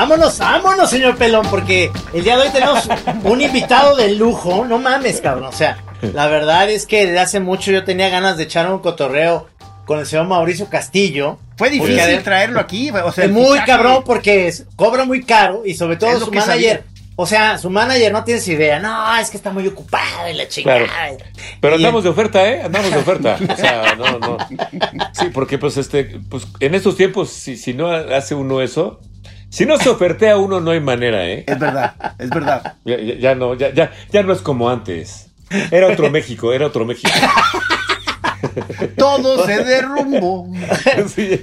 Vámonos, 0.00 0.38
vámonos, 0.38 0.90
señor 0.90 1.16
Pelón, 1.16 1.46
porque 1.50 1.90
el 2.12 2.22
día 2.22 2.36
de 2.36 2.42
hoy 2.44 2.48
tenemos 2.52 2.88
un 3.24 3.40
invitado 3.40 3.96
de 3.96 4.14
lujo. 4.14 4.64
No 4.64 4.78
mames, 4.78 5.20
cabrón. 5.20 5.48
O 5.48 5.52
sea, 5.52 5.78
la 6.14 6.26
verdad 6.28 6.70
es 6.70 6.86
que 6.86 7.06
desde 7.06 7.18
hace 7.18 7.40
mucho 7.40 7.70
yo 7.72 7.84
tenía 7.84 8.08
ganas 8.08 8.36
de 8.36 8.44
echar 8.44 8.70
un 8.70 8.78
cotorreo 8.78 9.48
con 9.86 9.98
el 9.98 10.06
señor 10.06 10.26
Mauricio 10.26 10.68
Castillo. 10.68 11.38
Fue 11.56 11.70
difícil 11.70 11.96
Porque 11.98 12.18
traerlo 12.18 12.60
aquí, 12.60 12.90
o 12.90 13.10
sea, 13.12 13.24
Es 13.24 13.30
muy 13.30 13.58
fichaje- 13.58 13.66
cabrón 13.66 14.02
porque 14.06 14.46
es- 14.46 14.66
cobra 14.76 15.04
muy 15.04 15.24
caro 15.24 15.62
y 15.64 15.74
sobre 15.74 15.96
todo 15.96 16.20
su 16.20 16.26
manager. 16.30 16.46
sabía. 16.46 16.80
O 17.20 17.26
sea, 17.26 17.58
su 17.58 17.68
manager 17.68 18.12
no 18.12 18.22
tienes 18.22 18.46
idea. 18.46 18.78
No, 18.78 19.16
es 19.16 19.28
que 19.28 19.36
está 19.36 19.50
muy 19.50 19.66
ocupado 19.66 20.28
y 20.30 20.34
la 20.34 20.46
chingada. 20.46 20.84
Claro. 20.84 21.16
Pero 21.60 21.72
Y- 21.74 21.76
andamos 21.78 22.04
de 22.04 22.10
oferta, 22.10 22.48
¿eh? 22.48 22.62
Andamos 22.62 22.92
de 22.92 22.96
oferta. 22.98 23.36
O 23.52 23.56
sea, 23.56 23.96
no, 23.96 24.18
no. 24.20 24.36
Sí, 25.12 25.26
porque 25.34 25.58
pues 25.58 25.76
este, 25.78 26.04
pues 26.30 26.46
en 26.60 26.76
estos 26.76 26.96
tiempos, 26.96 27.30
si, 27.30 27.56
si 27.56 27.74
no 27.74 27.90
hace 27.90 28.36
uno 28.36 28.62
eso, 28.62 29.00
si 29.50 29.64
no 29.66 29.76
se 29.78 29.88
ofertea 29.88 30.36
uno, 30.36 30.60
no 30.60 30.70
hay 30.72 30.80
manera, 30.80 31.26
¿eh? 31.28 31.44
Es 31.46 31.58
verdad, 31.58 31.94
es 32.18 32.30
verdad. 32.30 32.74
Ya, 32.84 32.98
ya- 32.98 33.14
ya 33.14 33.34
no, 33.34 33.54
ya, 33.54 33.72
ya, 33.72 33.90
ya 34.12 34.22
no 34.22 34.32
es 34.32 34.40
como 34.40 34.68
antes. 34.70 35.26
Era 35.70 35.88
otro 35.88 36.10
México, 36.10 36.52
era 36.52 36.66
otro 36.66 36.84
México. 36.84 37.10
Todo 38.96 39.44
se 39.46 39.64
derrumbó. 39.64 40.48
Sí. 41.14 41.40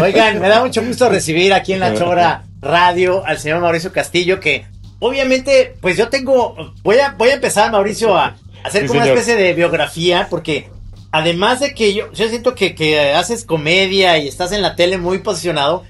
Oigan, 0.00 0.40
me 0.40 0.48
da 0.48 0.60
mucho 0.64 0.82
gusto 0.84 1.08
recibir 1.08 1.52
aquí 1.52 1.72
en 1.72 1.80
la 1.80 1.94
Chora 1.94 2.44
Radio 2.60 3.24
al 3.24 3.38
señor 3.38 3.60
Mauricio 3.60 3.92
Castillo, 3.92 4.40
que 4.40 4.66
obviamente, 4.98 5.74
pues 5.80 5.96
yo 5.96 6.08
tengo, 6.08 6.56
voy 6.82 6.98
a, 6.98 7.10
voy 7.16 7.28
a 7.30 7.34
empezar, 7.34 7.70
Mauricio, 7.70 8.16
a 8.16 8.36
hacer 8.64 8.82
Sí, 8.82 8.88
como 8.88 9.00
una 9.00 9.08
especie 9.10 9.36
de 9.36 9.52
biografía, 9.54 10.26
porque 10.30 10.70
además 11.12 11.60
de 11.60 11.74
que 11.74 11.94
yo, 11.94 12.10
yo 12.12 12.28
siento 12.28 12.54
que, 12.54 12.74
que 12.74 13.12
haces 13.12 13.44
comedia 13.44 14.18
y 14.18 14.26
estás 14.26 14.52
en 14.52 14.62
la 14.62 14.74
tele 14.76 14.98
muy 14.98 15.18
posicionado, 15.18 15.84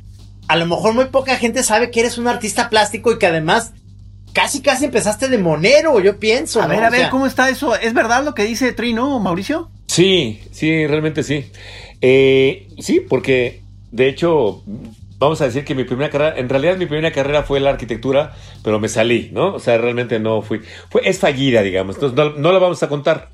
a 0.48 0.56
lo 0.56 0.66
mejor 0.66 0.94
muy 0.94 1.06
poca 1.06 1.36
gente 1.36 1.62
sabe 1.62 1.90
que 1.90 2.00
eres 2.00 2.18
un 2.18 2.28
artista 2.28 2.68
plástico 2.70 3.12
y 3.12 3.18
que 3.18 3.26
además 3.26 3.72
casi 4.32 4.60
casi 4.62 4.86
empezaste 4.86 5.28
de 5.28 5.38
monero, 5.38 6.00
yo 6.00 6.18
pienso. 6.18 6.60
A 6.60 6.64
¿no? 6.66 6.70
ver, 6.74 6.84
a 6.84 6.88
O 6.88 6.90
ver, 6.90 7.00
sea, 7.02 7.10
¿cómo 7.10 7.26
está 7.26 7.48
eso? 7.48 7.74
¿Es 7.76 7.94
verdad 7.94 8.24
lo 8.24 8.34
que 8.34 8.44
dice 8.44 8.72
Trino, 8.72 9.18
Mauricio? 9.20 9.70
Sí, 9.86 10.40
sí, 10.50 10.86
realmente 10.86 11.22
sí. 11.22 11.46
Eh, 12.00 12.68
sí, 12.80 13.00
porque 13.00 13.62
de 13.92 14.08
hecho, 14.08 14.62
vamos 15.18 15.40
a 15.40 15.44
decir 15.46 15.64
que 15.64 15.74
mi 15.74 15.84
primera 15.84 16.10
carrera, 16.10 16.36
en 16.38 16.48
realidad 16.48 16.76
mi 16.76 16.86
primera 16.86 17.12
carrera 17.12 17.44
fue 17.44 17.60
la 17.60 17.70
arquitectura, 17.70 18.34
pero 18.64 18.80
me 18.80 18.88
salí, 18.88 19.30
¿no? 19.32 19.54
O 19.54 19.60
sea, 19.60 19.78
realmente 19.78 20.18
no 20.18 20.42
fui. 20.42 20.60
Fue, 20.90 21.08
es 21.08 21.18
fallida, 21.20 21.62
digamos. 21.62 21.94
Entonces 21.96 22.16
no, 22.16 22.30
no 22.30 22.52
la 22.52 22.58
vamos 22.58 22.82
a 22.82 22.88
contar. 22.88 23.30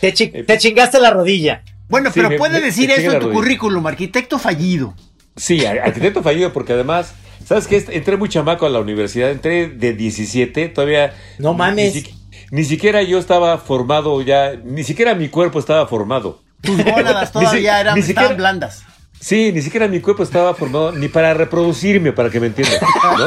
te, 0.00 0.12
chi- 0.14 0.28
te 0.28 0.58
chingaste 0.58 1.00
la 1.00 1.10
rodilla. 1.10 1.62
Bueno, 1.88 2.10
Sí, 2.10 2.14
pero 2.16 2.30
me- 2.30 2.38
puede 2.38 2.60
me- 2.60 2.66
decir 2.66 2.90
eso 2.90 3.00
en 3.12 3.18
tu 3.18 3.26
rodilla. 3.26 3.32
currículum, 3.34 3.86
arquitecto 3.86 4.38
fallido. 4.38 4.94
Sí, 5.36 5.64
ar- 5.66 5.80
arquitecto 5.80 6.22
fallido, 6.22 6.52
porque 6.52 6.72
además, 6.74 7.14
¿sabes 7.44 7.66
qué? 7.66 7.84
Entré 7.90 8.16
muy 8.16 8.28
chamaco 8.28 8.66
a 8.66 8.70
la 8.70 8.78
universidad, 8.80 9.30
entré 9.30 9.68
de 9.68 9.92
17, 9.94 10.68
todavía. 10.68 11.12
No 11.38 11.54
mames. 11.54 11.94
Ni, 11.94 12.00
siqui- 12.02 12.14
ni 12.50 12.64
siquiera 12.64 13.02
yo 13.02 13.18
estaba 13.18 13.58
formado 13.58 14.20
ya, 14.22 14.52
ni 14.64 14.84
siquiera 14.84 15.14
mi 15.14 15.28
cuerpo 15.28 15.58
estaba 15.58 15.86
formado. 15.86 16.42
Tus 16.60 16.82
gónadas 16.84 17.32
todavía 17.32 17.80
eran, 17.80 17.98
estaban 17.98 18.02
siquiera- 18.06 18.34
blandas. 18.34 18.82
Sí, 19.20 19.52
ni 19.52 19.62
siquiera 19.62 19.88
mi 19.88 20.00
cuerpo 20.00 20.22
estaba 20.22 20.54
formado 20.54 20.92
ni 20.92 21.08
para 21.08 21.32
reproducirme, 21.34 22.12
para 22.12 22.28
que 22.30 22.40
me 22.40 22.48
entiendan. 22.48 22.78
¿no? 23.18 23.26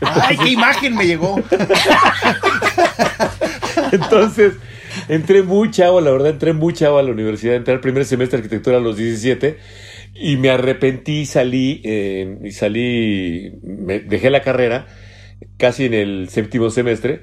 Ay, 0.22 0.36
qué 0.36 0.48
imagen 0.50 0.94
me 0.94 1.04
llegó. 1.06 1.42
Entonces, 3.92 4.54
entré 5.08 5.42
muy 5.42 5.70
chavo, 5.70 6.00
la 6.00 6.10
verdad, 6.12 6.30
entré 6.30 6.52
muy 6.52 6.72
chavo 6.74 6.98
a 6.98 7.02
la 7.02 7.10
universidad, 7.10 7.56
entré 7.56 7.74
al 7.74 7.80
primer 7.80 8.04
semestre 8.04 8.38
de 8.38 8.44
arquitectura 8.44 8.76
a 8.78 8.80
los 8.80 8.96
17 8.96 9.58
y 10.14 10.36
me 10.36 10.50
arrepentí, 10.50 11.24
salí, 11.26 11.80
eh, 11.84 12.38
y 12.44 12.50
salí, 12.52 13.52
me 13.62 14.00
dejé 14.00 14.30
la 14.30 14.42
carrera 14.42 14.86
casi 15.56 15.86
en 15.86 15.94
el 15.94 16.28
séptimo 16.28 16.70
semestre 16.70 17.20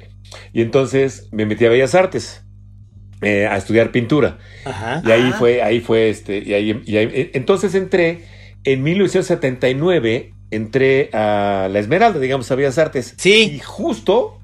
y 0.53 0.61
entonces 0.61 1.29
me 1.31 1.45
metí 1.45 1.65
a 1.65 1.69
Bellas 1.69 1.95
Artes. 1.95 2.43
eh, 3.23 3.47
a 3.47 3.57
estudiar 3.57 3.91
pintura 3.91 4.37
Ajá. 4.63 5.01
y 5.03 5.09
ahí 5.11 5.31
fue 5.39 5.63
ahí 5.63 5.79
fue 5.79 6.09
este 6.09 6.37
y 6.37 6.53
ahí, 6.53 6.81
y 6.85 6.97
ahí- 6.97 7.31
entonces 7.33 7.73
entré 7.73 8.19
en 8.63 8.83
1979 8.83 10.33
entré 10.51 11.09
a 11.13 11.67
la 11.71 11.79
Esmeralda 11.79 12.19
digamos 12.19 12.49
a 12.51 12.55
Bellas 12.55 12.77
Artes 12.77 13.15
Sí. 13.17 13.53
y 13.55 13.59
justo 13.59 14.39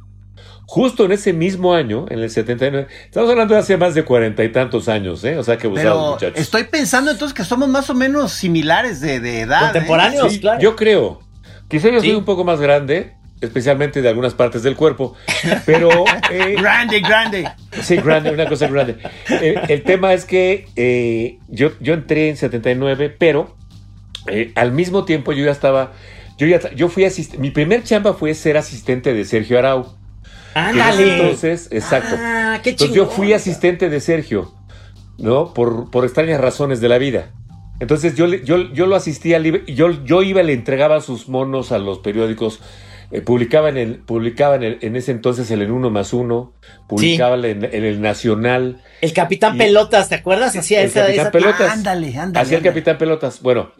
Justo 0.73 1.06
en 1.06 1.11
ese 1.11 1.34
mismo 1.34 1.75
año, 1.75 2.07
en 2.09 2.17
el 2.17 2.31
79, 2.31 2.88
estamos 3.06 3.29
hablando 3.29 3.53
de 3.53 3.59
hace 3.59 3.78
más 3.78 3.94
de 3.94 4.03
cuarenta 4.03 4.44
y 4.44 4.51
tantos 4.51 4.89
años, 4.89 5.23
¿eh? 5.23 5.38
O 5.38 5.44
sea 5.44 5.56
que 5.57 5.67
abusados, 5.67 5.94
Pero 5.94 6.11
muchachos. 6.13 6.39
estoy 6.41 6.63
pensando 6.63 7.11
entonces 7.11 7.35
que 7.35 7.44
somos 7.44 7.69
más 7.69 7.91
o 7.91 7.94
menos 7.94 8.31
similares 8.31 9.00
de, 9.00 9.19
de 9.19 9.41
edad. 9.41 9.61
¿eh? 9.61 9.72
Contemporáneos. 9.72 10.34
Sí, 10.34 10.39
claro. 10.39 10.59
Yo 10.59 10.75
creo. 10.75 11.19
Quizá 11.67 11.89
yo 11.91 12.01
Sí. 12.01 12.07
soy 12.07 12.16
un 12.16 12.25
poco 12.25 12.44
más 12.44 12.59
grande, 12.59 13.13
especialmente 13.39 14.01
de 14.01 14.09
algunas 14.09 14.34
partes 14.34 14.63
del 14.63 14.75
cuerpo, 14.75 15.13
pero 15.67 15.89
eh, 16.31 16.56
Grande, 16.57 17.01
grande. 17.01 17.47
sí, 17.84 17.97
grande, 17.97 18.31
una 18.31 18.47
cosa 18.50 18.67
grande. 18.67 18.97
Eh, 19.29 19.53
el 19.69 19.84
tema 19.84 20.13
es 20.13 20.25
que 20.25 20.66
eh, 20.75 21.38
yo, 21.50 21.69
yo 21.81 21.94
entré 21.94 22.29
en 22.29 22.38
79, 22.38 23.16
pero 23.19 23.55
eh, 24.25 24.51
al 24.55 24.72
mismo 24.72 25.05
tiempo 25.05 25.34
yo 25.34 25.45
ya 25.45 25.51
estaba, 25.51 25.91
yo 26.40 26.47
ya, 26.47 26.59
yo 26.73 26.90
fui 26.90 27.05
asistente, 27.05 27.38
mi 27.40 27.51
primer 27.51 27.84
chamba 27.84 28.16
fue 28.16 28.34
ser 28.34 28.57
asistente 28.57 29.13
de 29.13 29.23
Sergio 29.23 29.59
Arau. 29.59 30.01
Ándale. 30.53 31.16
Entonces, 31.18 31.68
exacto. 31.72 32.16
Ah, 32.18 32.59
qué 32.64 32.72
Entonces 32.72 32.96
yo 32.96 33.06
fui 33.08 33.34
asistente 33.34 33.90
de 33.90 34.00
Sergio, 34.00 34.53
¿no? 35.18 35.53
Por, 35.53 35.90
por 35.91 36.03
extrañas 36.03 36.40
razones 36.40 36.80
de 36.81 36.90
la 36.90 36.97
vida. 36.97 37.31
Entonces 37.80 38.16
yo, 38.16 38.28
le- 38.28 38.44
yo, 38.46 38.72
yo 38.74 38.86
lo 38.86 38.96
asistía, 38.96 39.40
yo, 39.40 40.03
yo 40.06 40.22
iba 40.24 40.41
y 40.41 40.46
le 40.46 40.53
entregaba 40.53 41.02
sus 41.02 41.28
monos 41.28 41.72
a 41.72 41.80
los 41.80 42.00
periódicos. 42.00 42.59
eh, 43.12 43.22
publicaba 43.22 43.69
en, 43.69 43.78
el, 43.78 43.96
publicaba 43.97 44.56
en, 44.56 44.64
el- 44.64 44.78
en 44.81 44.96
ese 44.96 45.12
entonces 45.12 45.52
el 45.52 45.62
En 45.62 45.72
Uno 45.72 45.90
más 45.91 46.14
Uno, 46.14 46.53
publicaba 46.88 47.35
en, 47.35 47.64
en 47.64 47.84
el 47.84 48.02
Nacional, 48.02 48.81
El 49.02 49.14
Capitán 49.14 49.56
Y- 49.56 49.59
Pelotas, 49.59 50.09
¿te 50.09 50.16
acuerdas? 50.16 50.56
Hacía 50.56 50.81
el 50.81 50.88
esa, 50.88 51.02
Capitán 51.02 51.22
esa- 51.22 51.31
Pelotas. 51.31 51.72
Ándale, 51.72 52.18
ándale. 52.18 52.44
hacía 52.44 52.58
el. 52.59 52.64
Capitán 52.64 52.97
Pelotas. 52.97 53.41
Bueno, 53.41 53.72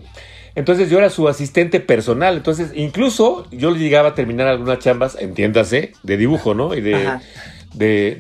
entonces 0.56 0.90
yo 0.90 0.98
era 1.00 1.10
su 1.10 1.28
asistente 1.28 1.80
personal. 1.80 2.38
Entonces, 2.38 2.72
incluso 2.76 3.48
yo 3.52 3.72
le 3.72 3.80
llegaba 3.80 4.10
a 4.10 4.16
terminar 4.16 4.48
algunas 4.48 4.80
chambas, 4.80 5.18
entiéndase, 5.20 5.94
de 6.04 6.18
dibujo, 6.18 6.54
¿no? 6.54 6.76
Y 6.76 6.82
de, 6.82 7.20
de- 7.74 8.16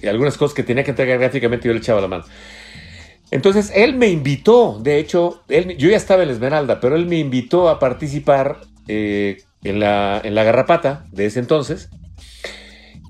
de 0.00 0.08
algunas 0.08 0.36
cosas 0.36 0.54
que 0.54 0.62
tenía 0.62 0.84
que 0.84 0.90
entregar 0.90 1.18
gráficamente, 1.18 1.66
yo 1.66 1.72
le 1.74 1.80
echaba 1.80 2.00
la 2.00 2.08
mano. 2.08 2.24
Entonces, 3.30 3.72
él 3.74 3.94
me 3.96 4.08
invitó, 4.08 4.78
de 4.80 4.98
hecho, 4.98 5.42
él, 5.48 5.76
yo 5.76 5.88
ya 5.90 5.96
estaba 5.96 6.22
en 6.22 6.28
la 6.28 6.34
Esmeralda, 6.34 6.78
pero 6.80 6.94
él 6.94 7.06
me 7.06 7.18
invitó 7.18 7.68
a 7.68 7.78
participar 7.80 8.60
eh, 8.86 9.38
en, 9.64 9.80
la, 9.80 10.20
en 10.22 10.34
la 10.36 10.44
Garrapata 10.44 11.06
de 11.10 11.26
ese 11.26 11.40
entonces. 11.40 11.88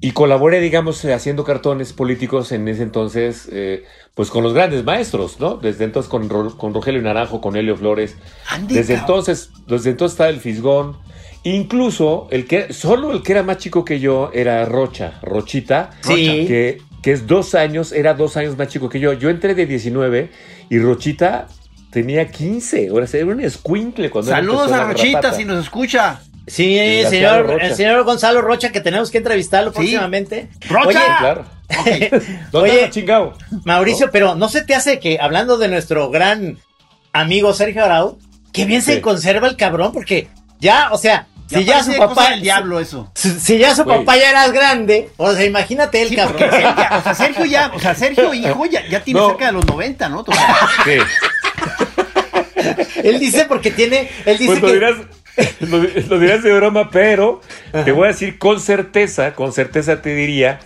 Y 0.04 0.10
colaboré, 0.12 0.60
digamos, 0.60 1.02
eh, 1.04 1.14
haciendo 1.14 1.44
cartones 1.44 1.92
políticos 1.92 2.52
en 2.52 2.68
ese 2.68 2.82
entonces, 2.82 3.48
eh, 3.50 3.84
pues 4.14 4.28
con 4.30 4.42
los 4.44 4.52
grandes 4.52 4.84
maestros, 4.84 5.40
¿no? 5.40 5.56
Desde 5.56 5.84
entonces 5.84 6.10
con, 6.10 6.28
Ro- 6.28 6.56
con 6.58 6.74
Rogelio 6.74 7.00
Naranjo, 7.00 7.40
con 7.40 7.56
Helio 7.56 7.76
Flores. 7.76 8.16
Ande, 8.50 8.74
Desde 8.74 8.94
entonces, 8.94 9.50
desde 9.66 9.90
entonces 9.90 10.12
estaba 10.14 10.30
el 10.30 10.40
Fisgón. 10.40 10.96
Incluso 11.42 12.26
el 12.30 12.46
que, 12.46 12.72
solo 12.72 13.12
el 13.12 13.22
que 13.22 13.32
era 13.32 13.42
más 13.42 13.58
chico 13.58 13.84
que 13.84 14.00
yo 14.00 14.30
era 14.32 14.64
Rocha, 14.64 15.18
Rochita, 15.22 15.90
Sí. 16.02 16.46
que, 16.48 16.82
que 17.02 17.12
es 17.12 17.26
dos 17.26 17.54
años, 17.54 17.92
era 17.92 18.14
dos 18.14 18.36
años 18.36 18.56
más 18.56 18.68
chico 18.68 18.88
que 18.88 18.98
yo. 18.98 19.12
Yo 19.12 19.30
entré 19.30 19.54
de 19.54 19.66
19 19.66 20.30
y 20.70 20.78
Rochita 20.78 21.46
tenía 21.90 22.28
15. 22.30 22.88
Ahora 22.88 23.06
era 23.12 23.26
un 23.26 23.40
escuincle 23.40 24.10
cuando 24.10 24.30
Saludos 24.30 24.72
a 24.72 24.84
Rochita 24.84 25.32
si 25.32 25.44
nos 25.44 25.62
escucha. 25.64 26.20
Sí, 26.46 26.78
El 26.78 27.08
señor, 27.08 27.38
Gonzalo 27.38 27.52
Rocha. 27.54 27.66
el 27.66 27.74
señor 27.74 28.04
Gonzalo 28.04 28.42
Rocha, 28.42 28.72
que 28.72 28.80
tenemos 28.80 29.10
que 29.10 29.18
entrevistarlo 29.18 29.72
próximamente. 29.72 30.48
¡Rocha! 30.68 30.88
Oye, 30.88 30.98
Sí, 30.98 31.04
claro. 31.18 31.44
¿Dónde 32.52 32.70
Oye. 32.70 32.78
anda, 32.80 32.90
chingado? 32.90 33.32
Mauricio, 33.64 34.10
pero 34.12 34.34
¿no 34.34 34.48
se 34.50 34.62
te 34.62 34.74
hace 34.74 35.00
que, 35.00 35.18
hablando 35.20 35.56
de 35.56 35.68
nuestro 35.68 36.10
gran 36.10 36.58
amigo 37.12 37.54
Sergio 37.54 37.84
Arau, 37.84 38.18
que 38.52 38.66
bien 38.66 38.82
se 38.82 38.96
Sí. 38.96 39.00
conserva 39.00 39.48
el 39.48 39.56
cabrón? 39.56 39.92
Porque 39.92 40.28
ya, 40.60 40.90
o 40.92 40.98
sea, 40.98 41.26
Ya 41.48 41.58
si 41.58 41.64
ya 41.64 41.82
su 41.82 41.96
papá. 41.96 42.30
del 42.30 42.42
diablo 42.42 42.78
eso. 42.80 43.10
Si, 43.14 43.30
si 43.40 43.58
ya 43.58 43.74
su 43.74 43.84
papá 43.86 44.16
ya 44.18 44.28
era 44.30 44.48
grande, 44.48 45.08
o 45.16 45.32
sea, 45.32 45.44
imagínate 45.46 46.02
el 46.02 46.10
Sí, 46.10 46.16
cabrón. 46.16 46.42
o 46.42 47.02
sea, 47.02 47.14
Sergio 47.14 47.44
ya, 47.46 47.72
o 47.74 47.80
sea, 47.80 47.94
Sergio 47.94 48.34
hijo 48.34 48.66
ya, 48.66 48.86
ya 48.88 49.00
tiene 49.00 49.20
No. 49.20 49.28
cerca 49.28 49.46
de 49.46 49.52
los 49.52 49.66
90, 49.66 50.08
¿no? 50.10 50.24
Sí. 50.84 50.96
Él 53.02 53.18
dice 53.18 53.44
porque 53.46 53.70
tiene. 53.70 54.10
Él 54.24 54.38
dice 54.38 54.58
Pues 54.58 54.60
que. 54.60 54.72
dirás, 54.72 54.94
lo, 55.60 55.78
lo 56.08 56.18
dirás 56.18 56.42
de 56.42 56.52
broma, 56.52 56.90
pero 56.90 57.40
te 57.84 57.92
voy 57.92 58.04
a 58.04 58.08
decir 58.08 58.38
con 58.38 58.60
certeza, 58.60 59.34
con 59.34 59.52
certeza 59.52 60.00
te 60.02 60.14
diría 60.14 60.60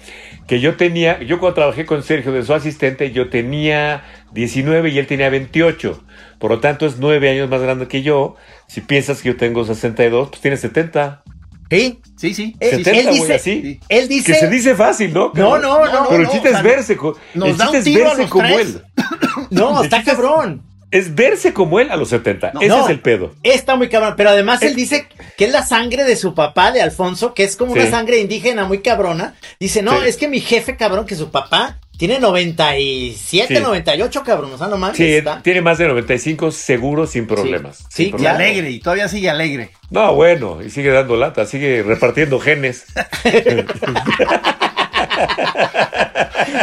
que 0.46 0.60
yo 0.60 0.76
tenía, 0.76 1.20
yo 1.22 1.38
cuando 1.38 1.54
trabajé 1.56 1.84
con 1.86 2.02
Sergio 2.02 2.32
de 2.32 2.42
su 2.42 2.54
asistente, 2.54 3.10
yo 3.12 3.28
tenía 3.28 4.04
19 4.32 4.88
y 4.90 4.98
él 4.98 5.06
tenía 5.06 5.28
28. 5.28 6.02
Por 6.38 6.50
lo 6.50 6.60
tanto, 6.60 6.86
es 6.86 6.98
9 6.98 7.30
años 7.30 7.50
más 7.50 7.60
grande 7.60 7.86
que 7.88 8.02
yo. 8.02 8.36
Si 8.66 8.80
piensas 8.80 9.20
que 9.20 9.28
yo 9.28 9.36
tengo 9.36 9.64
62, 9.64 10.28
pues 10.30 10.40
tiene 10.40 10.56
70. 10.56 11.22
Sí. 11.70 12.00
sí, 12.16 12.32
sí. 12.34 12.56
Eh, 12.60 12.70
sí, 12.70 12.76
sí. 12.78 12.84
70, 12.84 12.90
él 12.90 13.06
güey, 13.08 13.20
dice- 13.20 13.34
así. 13.34 13.80
Él 13.90 14.08
dice. 14.08 14.32
Que 14.32 14.38
se 14.38 14.48
dice 14.48 14.74
fácil, 14.74 15.12
¿no? 15.12 15.32
No, 15.34 15.58
no, 15.58 15.84
no, 15.84 16.06
Pero 16.08 16.22
el 16.22 16.26
no, 16.28 16.32
chiste 16.32 16.48
o 16.48 16.56
es 16.56 16.62
verse, 16.62 16.96
nos 17.34 17.48
el 17.50 17.56
da 17.58 17.70
un 17.70 17.82
tiro 17.84 18.04
a 18.04 18.08
verse 18.08 18.22
los 18.22 18.30
como 18.30 18.48
tres. 18.48 18.60
él. 18.68 18.82
No, 19.50 19.82
está 19.82 20.02
cabrón. 20.02 20.62
Es 20.90 21.14
verse 21.14 21.52
como 21.52 21.80
él 21.80 21.90
a 21.90 21.96
los 21.96 22.08
70. 22.08 22.52
Ese 22.60 22.68
No, 22.68 22.84
es 22.84 22.90
el 22.90 23.00
pedo. 23.00 23.34
Está 23.42 23.76
muy 23.76 23.88
cabrón, 23.88 24.14
pero 24.16 24.30
además 24.30 24.62
él 24.62 24.72
Eh. 24.72 24.76
dice 24.76 25.06
que 25.36 25.44
es 25.44 25.52
la 25.52 25.66
sangre 25.66 26.04
de 26.04 26.16
su 26.16 26.34
papá, 26.34 26.72
de 26.72 26.80
Alfonso, 26.80 27.34
que 27.34 27.44
es 27.44 27.56
como 27.56 27.72
una 27.72 27.90
sangre 27.90 28.18
indígena 28.20 28.64
muy 28.64 28.78
cabrona. 28.80 29.34
Dice, 29.60 29.82
no, 29.82 30.00
Sí. 30.00 30.08
es 30.08 30.16
que 30.16 30.28
mi 30.28 30.40
jefe, 30.40 30.76
cabrón, 30.76 31.04
que 31.04 31.14
su 31.14 31.30
papá 31.30 31.78
tiene 31.98 32.20
97, 32.20 33.56
Sí. 33.56 33.60
98, 33.62 34.22
cabrón. 34.24 34.52
O 34.54 34.58
sea, 34.58 34.68
no 34.68 34.78
mames. 34.78 34.96
Sí, 34.96 35.14
está- 35.16 35.42
tiene 35.42 35.60
más 35.60 35.76
de 35.78 35.88
95 35.88 36.50
seguro 36.52 37.06
sin 37.06 37.26
problemas. 37.26 37.84
Sí, 37.90 38.12
Sin 38.16 38.22
Y 38.22 38.26
alegre, 38.26 38.70
y 38.70 38.78
todavía 38.80 39.08
sigue 39.08 39.28
alegre. 39.28 39.70
No, 39.90 40.14
bueno, 40.14 40.62
y 40.64 40.70
sigue 40.70 40.90
dando 40.90 41.16
lata, 41.16 41.44
sigue 41.44 41.82
repartiendo 41.82 42.40
genes. 42.40 42.86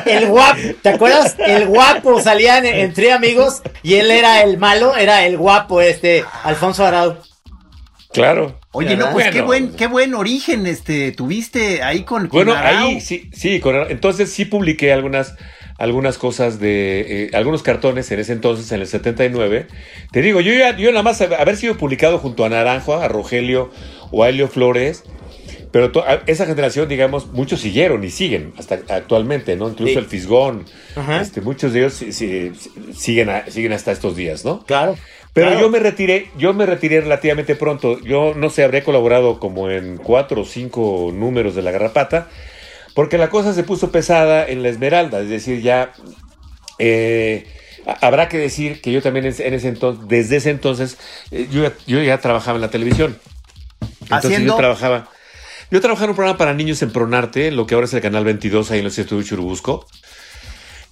El 0.05 0.27
guapo, 0.27 0.59
¿te 0.81 0.89
acuerdas? 0.89 1.35
El 1.39 1.67
guapo 1.67 2.21
salían 2.21 2.65
en- 2.65 2.75
entre 2.75 3.11
amigos 3.11 3.61
y 3.83 3.95
él 3.95 4.11
era 4.11 4.41
el 4.43 4.57
malo, 4.57 4.95
era 4.95 5.25
el 5.25 5.37
guapo, 5.37 5.81
este, 5.81 6.23
Alfonso 6.43 6.85
Arau. 6.85 7.17
Claro. 8.11 8.59
Oye, 8.71 8.95
no, 8.95 9.11
pues 9.11 9.29
qué 9.31 9.41
buen, 9.41 9.73
qué 9.75 9.87
buen 9.87 10.13
origen 10.13 10.65
este 10.67 11.11
tuviste 11.11 11.83
ahí 11.83 12.03
con, 12.03 12.27
con 12.27 12.37
Bueno, 12.45 12.53
Arau. 12.53 12.87
ahí 12.87 13.01
sí, 13.01 13.29
sí, 13.33 13.59
con- 13.59 13.89
entonces 13.89 14.31
sí 14.31 14.45
publiqué 14.45 14.93
algunas, 14.93 15.35
algunas 15.77 16.17
cosas 16.17 16.59
de, 16.59 17.25
eh, 17.25 17.29
algunos 17.33 17.61
cartones 17.61 18.09
en 18.11 18.19
ese 18.19 18.31
entonces, 18.31 18.71
en 18.71 18.79
el 18.81 18.87
79. 18.87 19.67
Te 20.11 20.21
digo, 20.21 20.39
yo 20.39 20.53
ya, 20.53 20.77
yo 20.77 20.91
nada 20.91 21.03
más 21.03 21.19
hab- 21.21 21.37
haber 21.39 21.57
sido 21.57 21.75
publicado 21.77 22.17
junto 22.19 22.45
a 22.45 22.49
Naranjo, 22.49 22.95
a 22.95 23.07
Rogelio 23.09 23.71
o 24.11 24.23
a 24.23 24.29
Helio 24.29 24.47
Flores, 24.47 25.03
pero 25.75 25.91
esa 26.25 26.45
generación, 26.45 26.87
digamos, 26.87 27.27
muchos 27.33 27.59
siguieron 27.59 28.01
y 28.05 28.09
siguen 28.09 28.53
hasta 28.57 28.75
actualmente, 28.95 29.57
¿no? 29.57 29.67
Incluso 29.67 29.91
Sí. 29.91 29.99
el 29.99 30.05
Fisgón, 30.05 30.63
este, 31.19 31.41
muchos 31.41 31.73
de 31.73 31.79
ellos 31.79 31.93
sí- 31.95 32.53
siguen, 32.97 33.29
a- 33.29 33.45
siguen 33.47 33.73
hasta 33.73 33.91
estos 33.91 34.15
días, 34.15 34.45
¿no? 34.45 34.63
Claro. 34.65 34.95
Pero 35.33 35.47
Claro. 35.47 35.59
yo 35.65 35.69
me 35.69 35.79
retiré, 35.79 36.27
yo 36.37 36.53
me 36.53 36.65
retiré 36.65 37.01
relativamente 37.01 37.55
pronto. 37.57 37.99
Yo 37.99 38.33
no 38.37 38.49
sé, 38.49 38.63
habré 38.63 38.83
colaborado 38.85 39.37
como 39.41 39.69
en 39.69 39.97
cuatro 39.97 40.43
o 40.43 40.45
cinco 40.45 41.11
números 41.13 41.55
de 41.55 41.61
la 41.61 41.71
garrapata, 41.71 42.29
porque 42.93 43.17
la 43.17 43.29
cosa 43.29 43.53
se 43.53 43.63
puso 43.63 43.91
pesada 43.91 44.47
en 44.47 44.63
la 44.63 44.69
Esmeralda, 44.69 45.19
es 45.19 45.27
decir, 45.27 45.61
ya 45.61 45.91
eh, 46.79 47.47
habrá 47.99 48.29
que 48.29 48.37
decir 48.37 48.79
que 48.79 48.93
yo 48.93 49.01
también 49.01 49.25
en, 49.25 49.53
ese 49.53 49.67
entonces, 49.67 50.07
desde 50.07 50.37
ese 50.37 50.51
entonces, 50.51 50.97
eh, 51.31 51.47
yo, 51.51 51.63
ya- 51.63 51.73
yo 51.85 52.01
ya 52.01 52.17
trabajaba 52.19 52.55
en 52.55 52.61
la 52.61 52.69
televisión. 52.71 53.17
Entonces 54.03 54.31
Haciendo- 54.31 54.53
yo 54.53 54.57
trabajaba. 54.57 55.09
Yo 55.71 55.81
trabajaba 55.81 56.05
en 56.05 56.09
un 56.11 56.15
programa 56.15 56.37
para 56.37 56.53
niños 56.53 56.81
en 56.81 56.91
Pronarte, 56.91 57.51
lo 57.51 57.65
que 57.67 57.75
ahora 57.75 57.85
es 57.85 57.93
el 57.93 58.01
canal 58.01 58.23
22, 58.23 58.71
ahí 58.71 58.79
en 58.79 58.85
los 58.85 58.97
estudios 58.97 59.25
Churubusco. 59.27 59.85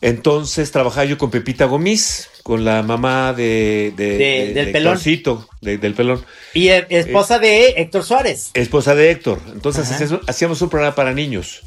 Entonces 0.01 0.71
trabajaba 0.71 1.05
yo 1.05 1.17
con 1.17 1.31
Pepita 1.31 1.65
Gomis, 1.65 2.29
con 2.43 2.65
la 2.65 2.83
mamá 2.83 3.31
de, 3.33 3.93
de- 3.95 4.05
De- 4.05 4.17
de- 4.17 4.53
del 4.53 4.65
de 4.65 4.71
pelón. 4.73 4.93
Héctorcito, 4.93 5.47
del 5.61 5.93
pelón, 5.93 6.25
Y 6.53 6.67
eh, 6.69 6.85
esposa 6.89 7.39
de 7.39 7.67
Héctor 7.77 8.03
Suárez. 8.03 8.51
esposa 8.53 8.95
de 8.95 9.11
Héctor. 9.11 9.39
Entonces 9.53 9.89
Ajá. 9.89 10.19
hacíamos, 10.27 10.61
un 10.61 10.69
programa 10.69 10.93
para 10.93 11.13
niños, 11.13 11.61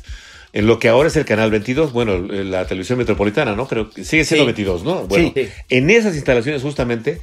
en 0.52 0.66
lo 0.66 0.78
que 0.78 0.88
ahora 0.88 1.08
es 1.08 1.16
el 1.16 1.24
canal 1.24 1.50
22, 1.50 1.92
bueno, 1.92 2.18
la 2.18 2.66
televisión 2.66 2.98
metropolitana, 2.98 3.54
¿no? 3.56 3.66
Creo 3.68 3.88
que 3.88 4.04
sigue 4.04 4.24
siendo 4.24 4.42
Sí. 4.44 4.46
22, 4.48 4.84
¿no? 4.84 5.06
Bueno, 5.06 5.32
Sí. 5.34 5.48
en 5.70 5.88
esas 5.88 6.14
instalaciones 6.14 6.60
justamente, 6.60 7.20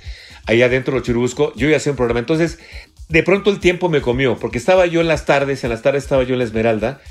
ahí 0.48 0.64
adentro 0.64 0.96
de 0.96 1.04
Churubusco, 1.04 1.54
yo 1.56 1.68
iba 1.68 1.76
a 1.76 1.78
hacer 1.78 1.92
un 1.92 1.98
programa. 1.98 2.22
Entonces, 2.22 2.58
de 3.10 3.24
pronto 3.24 3.50
el 3.50 3.60
tiempo 3.60 3.90
me 3.90 4.02
comió, 4.02 4.38
porque 4.38 4.58
estaba 4.58 4.86
yo 4.86 5.02
en 5.02 5.08
las 5.08 5.26
tardes, 5.26 5.64
en 5.64 5.70
las 5.70 5.82
tardes 5.82 6.04
estaba 6.04 6.24
yo 6.24 6.34
en 6.34 6.40
la 6.40 6.46
Esmeralda, 6.46 7.02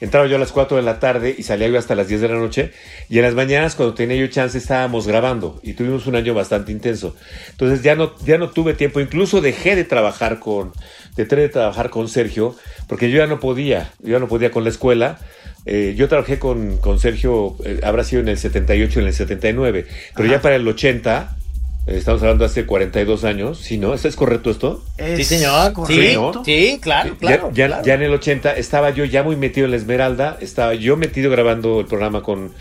entraba 0.00 0.26
yo 0.26 0.36
a 0.36 0.38
las 0.38 0.52
4 0.52 0.76
de 0.76 0.82
la 0.82 1.00
tarde 1.00 1.34
y 1.36 1.42
salía 1.42 1.68
yo 1.68 1.78
hasta 1.78 1.94
las 1.94 2.08
10 2.08 2.20
de 2.20 2.28
la 2.28 2.34
noche, 2.34 2.72
y 3.08 3.18
en 3.18 3.24
las 3.24 3.34
mañanas 3.34 3.74
cuando 3.74 3.94
tenía 3.94 4.16
yo 4.16 4.26
chance 4.28 4.58
estábamos 4.58 5.06
grabando, 5.06 5.60
y 5.62 5.72
tuvimos 5.72 6.06
un 6.06 6.16
año 6.16 6.34
bastante 6.34 6.72
intenso. 6.72 7.16
Entonces 7.50 7.82
ya 7.82 7.94
no, 7.94 8.14
ya 8.24 8.38
no 8.38 8.50
tuve 8.50 8.74
tiempo, 8.74 9.00
incluso 9.00 9.40
dejé 9.40 9.76
de 9.76 9.84
trabajar 9.84 10.38
con, 10.40 10.72
dejé 11.16 11.36
de 11.36 11.48
trabajar 11.48 11.90
con 11.90 12.08
Sergio, 12.08 12.54
porque 12.86 13.10
yo 13.10 13.18
ya 13.18 13.26
no 13.26 13.40
podía, 13.40 13.92
yo 14.00 14.12
ya 14.12 14.18
no 14.18 14.28
podía 14.28 14.50
con 14.50 14.64
la 14.64 14.70
escuela. 14.70 15.18
Eh, 15.66 15.94
yo 15.94 16.08
trabajé 16.08 16.38
con, 16.38 16.78
con 16.78 16.98
Sergio, 16.98 17.56
eh, 17.64 17.80
habrá 17.82 18.02
sido 18.02 18.22
en 18.22 18.28
el 18.28 18.38
78, 18.38 19.00
en 19.00 19.06
el 19.06 19.12
79, 19.12 19.86
pero 20.16 20.28
ya 20.28 20.40
para 20.40 20.56
el 20.56 20.66
80, 20.66 21.36
eh, 21.36 21.39
estamos 21.86 22.20
hablando 22.22 22.44
de 22.44 22.50
hace 22.50 22.66
42 22.66 23.24
años, 23.24 23.58
¿sí, 23.58 23.78
no? 23.78 23.94
¿Es 23.94 24.14
correcto 24.16 24.50
esto? 24.50 24.82
Sí, 24.98 25.04
Es 25.22 25.26
señor. 25.26 25.68
Sí, 25.68 25.72
correcto. 25.72 26.42
sí, 26.44 26.78
claro, 26.80 27.16
claro. 27.18 27.50
ya, 27.52 27.54
ya- 27.54 27.66
claro. 27.68 27.84
ya 27.84 27.94
en 27.94 28.02
el 28.02 28.12
80 28.14 28.56
estaba 28.56 28.90
yo 28.90 29.04
ya 29.04 29.22
muy 29.22 29.36
metido 29.36 29.64
en 29.64 29.70
la 29.72 29.76
Esmeralda, 29.76 30.36
estaba 30.40 30.74
yo 30.74 30.96
metido 30.96 31.30
grabando 31.30 31.80
el 31.80 31.86
programa 31.86 32.22
con, 32.22 32.52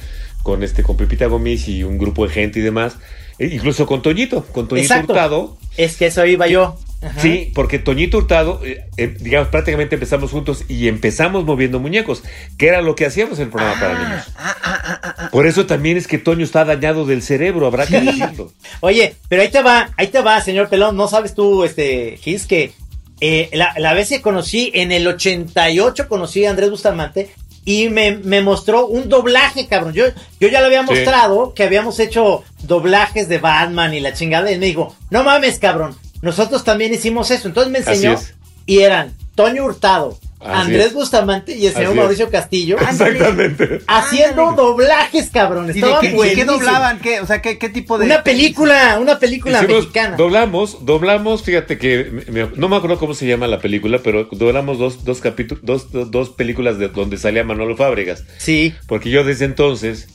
con, 0.44 0.64
este, 0.64 0.84
con 0.84 0.98
Pepita 0.98 1.28
Gomis 1.28 1.68
y 1.68 1.84
un 1.84 1.98
grupo 1.98 2.26
de 2.28 2.34
gente 2.34 2.60
y 2.60 2.62
demás, 2.64 2.98
incluso 3.40 3.86
con 3.86 4.02
Toñito, 4.02 4.46
con 4.46 4.68
Toñito 4.68 4.86
Exacto. 4.94 5.14
Hurtado. 5.14 5.58
Es 5.78 5.96
que 5.98 6.08
eso 6.08 6.26
iba 6.26 6.48
yo. 6.48 6.78
Ajá. 7.02 7.22
Sí, 7.22 7.52
porque 7.56 7.80
Toñito 7.80 8.18
Hurtado, 8.18 8.60
eh, 8.66 8.84
eh, 8.98 9.16
digamos, 9.20 9.48
prácticamente 9.48 9.96
empezamos 9.96 10.32
juntos 10.32 10.66
y 10.68 10.90
empezamos 10.90 11.46
moviendo 11.46 11.80
muñecos, 11.80 12.24
que 12.58 12.68
era 12.68 12.82
lo 12.82 12.96
que 12.96 13.06
hacíamos 13.06 13.40
en 13.40 13.46
el 13.46 13.50
programa 13.52 13.80
para 13.80 14.04
niños. 14.04 14.26
ah, 14.36 15.30
Por 15.32 15.48
eso 15.48 15.66
también 15.66 15.96
es 15.96 16.08
que 16.08 16.18
Toño 16.18 16.44
está 16.44 16.66
dañado 16.66 17.06
del 17.06 17.22
cerebro, 17.22 17.68
habrá 17.68 17.88
que 17.88 18.02
decirlo. 18.02 18.52
Oye, 18.82 19.16
pero 19.30 19.42
ahí 19.42 19.50
te 19.50 19.62
va, 19.62 19.90
ahí 19.96 20.08
te 20.08 20.22
va, 20.22 20.42
señor 20.42 20.68
Pelón. 20.68 20.98
No 20.98 21.08
sabes 21.08 21.34
tú, 21.34 21.64
este, 21.64 22.18
Gis, 22.18 22.46
que 22.46 22.74
eh, 23.22 23.50
la, 23.54 23.74
la 23.78 23.94
vez 23.94 24.10
que 24.10 24.22
conocí, 24.22 24.72
en 24.74 24.92
el 24.92 25.08
88 25.08 26.10
conocí 26.10 26.46
a 26.46 26.50
Andrés 26.50 26.70
Bustamante 26.70 27.30
y 27.66 27.90
me, 27.90 28.18
me 28.18 28.42
mostró 28.42 28.88
un 28.88 29.10
doblaje, 29.10 29.68
cabrón. 29.68 29.94
Yo, 29.94 30.06
yo 30.40 30.48
ya 30.48 30.60
le 30.62 30.68
había 30.68 30.82
Sí. 30.86 30.94
mostrado 30.94 31.54
que 31.54 31.64
habíamos 31.64 32.00
hecho 32.00 32.44
doblajes 32.64 33.28
de 33.30 33.38
Batman 33.38 33.94
y 33.94 34.00
la 34.00 34.14
chingada. 34.14 34.52
Y 34.52 34.58
me 34.58 34.66
dijo, 34.68 34.96
no 35.10 35.24
mames, 35.24 35.60
cabrón. 35.60 35.96
Nosotros 36.22 36.64
también 36.64 36.94
hicimos 36.94 37.32
eso. 37.32 37.48
Entonces 37.48 37.72
me 37.72 37.80
enseñó 37.80 38.18
y 38.66 38.80
eran 38.80 39.14
Toño 39.36 39.64
Hurtado, 39.66 40.18
Así 40.40 40.62
Andrés 40.68 40.86
es. 40.88 40.94
Bustamante 40.94 41.56
y 41.56 41.68
el 41.68 41.74
señor. 41.74 41.96
Mauricio 41.96 42.30
Castillo. 42.30 42.78
Exactamente. 42.80 43.82
Haciendo 43.88 44.54
doblajes, 44.54 45.30
cabrón. 45.32 45.66
¿Y 45.70 45.74
de 45.74 45.80
Estaba 45.80 46.00
qué, 46.00 46.08
y 46.08 46.10
qué 46.12 46.16
buenísimo. 46.16 46.52
doblaban? 46.54 47.00
¿Qué, 47.00 47.20
o 47.20 47.26
sea, 47.26 47.42
¿qué, 47.42 47.58
qué 47.58 47.68
tipo 47.70 47.98
de...? 47.98 48.06
Una 48.06 48.24
película, 48.24 48.98
una 49.02 49.20
película 49.20 49.60
Hicimos- 49.62 49.82
mexicana. 49.82 50.16
Doblamos, 50.16 50.86
doblamos, 50.86 51.44
fíjate 51.44 51.78
que 51.78 52.24
me- 52.32 52.48
no 52.56 52.70
me 52.70 52.76
acuerdo 52.78 52.98
cómo 53.00 53.14
se 53.14 53.28
llama 53.28 53.48
la 53.48 53.60
película, 53.60 54.00
pero 54.04 54.30
doblamos 54.32 54.78
dos, 54.80 55.04
dos 55.04 55.20
capítulos, 55.20 55.64
dos, 55.66 55.92
dos, 55.92 56.10
dos 56.12 56.30
películas 56.30 56.80
de 56.80 56.88
donde 56.88 57.18
salía 57.18 57.44
Manolo 57.44 57.76
Fábregas. 57.76 58.24
Sí. 58.38 58.74
Porque 58.88 59.10
yo 59.10 59.24
desde 59.26 59.44
entonces 59.46 60.08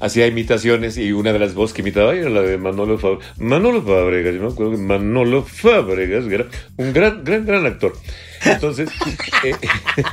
hacía 0.00 0.26
imitaciones 0.26 0.96
y 0.98 1.12
una 1.12 1.32
de 1.32 1.38
las 1.38 1.54
voces 1.54 1.74
que 1.74 1.80
imitaba 1.82 2.14
era 2.14 2.28
la 2.28 2.42
de 2.42 2.58
Manolo 2.58 2.98
Fábregas. 2.98 3.26
Manolo 3.38 3.82
Fábregas, 3.82 4.34
yo 4.34 4.42
me 4.42 4.48
acuerdo 4.52 4.72
que 4.72 4.78
Manolo 4.78 5.42
Fábregas 5.44 6.24
que 6.26 6.34
era 6.34 6.46
un 6.76 6.92
gran, 6.92 7.24
gran, 7.24 7.46
gran 7.46 7.64
actor. 7.66 7.94
Entonces, 8.44 8.88
eh, 9.44 9.54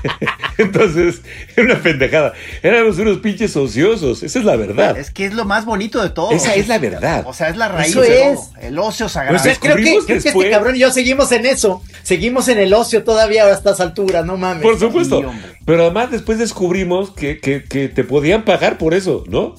entonces, 0.58 1.22
era 1.56 1.66
una 1.74 1.82
pendejada. 1.82 2.34
Éramos 2.62 2.98
unos 3.00 3.18
pinches 3.20 3.56
ociosos, 3.56 4.24
esa 4.24 4.40
es 4.40 4.46
la 4.46 4.56
verdad. 4.56 4.98
Es 4.98 5.12
que 5.12 5.26
es 5.26 5.34
lo 5.34 5.46
más 5.46 5.66
bonito 5.66 6.02
de 6.02 6.10
todo. 6.10 6.32
Esa 6.32 6.56
es 6.56 6.68
la 6.68 6.78
verdad. 6.78 7.24
O 7.28 7.34
sea, 7.34 7.50
es 7.50 7.58
la 7.58 7.68
raíz 7.68 7.92
Eso 7.92 8.02
de 8.02 8.32
es. 8.32 8.36
todo. 8.36 8.50
El 8.62 8.80
ocio 8.80 9.10
sagrado. 9.10 9.38
O 9.38 9.40
sea, 9.40 9.56
creo 9.56 9.76
que, 9.78 9.84
creo 9.84 10.06
que 10.06 10.14
este 10.16 10.50
cabrón 10.50 10.76
y 10.76 10.80
yo 10.80 10.92
seguimos 10.92 11.32
en 11.32 11.46
eso. 11.46 11.82
Seguimos 12.04 12.48
en 12.48 12.60
el 12.60 12.74
ocio 12.74 13.04
todavía 13.04 13.46
a 13.46 13.52
estas 13.52 13.80
alturas, 13.80 14.26
no 14.26 14.38
mames. 14.38 14.64
Por 14.64 14.80
supuesto. 14.80 15.22
Sí. 15.22 15.28
Pero 15.66 15.84
además 15.84 16.12
después 16.12 16.40
descubrimos 16.40 17.12
que, 17.12 17.40
que- 17.40 17.64
que 17.64 17.88
te 17.90 18.04
podían 18.04 18.44
pagar 18.46 18.78
por 18.78 18.94
eso, 18.94 19.24
¿no? 19.28 19.56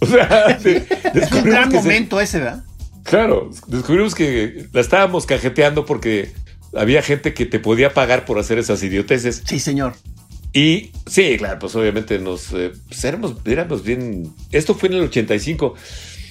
O 0.00 0.06
sea, 0.06 0.58
es 1.14 1.32
un 1.32 1.44
gran 1.44 1.70
se- 1.70 1.76
momento 1.76 2.20
ese, 2.20 2.38
¿verdad? 2.40 2.64
claro, 3.04 3.50
descubrimos 3.66 4.14
que 4.14 4.66
la 4.72 4.80
estábamos 4.80 5.26
cajeteando 5.26 5.84
porque 5.84 6.32
había 6.74 7.02
gente 7.02 7.34
que 7.34 7.46
te 7.46 7.58
podía 7.58 7.94
pagar 7.94 8.24
por 8.24 8.38
hacer 8.38 8.58
esas 8.58 8.82
idioteces. 8.82 9.42
Sí, 9.46 9.58
señor. 9.58 9.94
Y 10.52 10.90
sí, 11.06 11.36
claro, 11.38 11.58
pues 11.58 11.74
obviamente 11.76 12.18
nos 12.18 12.52
eh, 12.52 12.72
pues 12.88 13.04
éramos, 13.04 13.36
éramos 13.44 13.82
bien. 13.84 14.32
Esto 14.50 14.74
fue 14.74 14.88
en 14.90 14.96
el 14.96 15.02
85. 15.02 15.74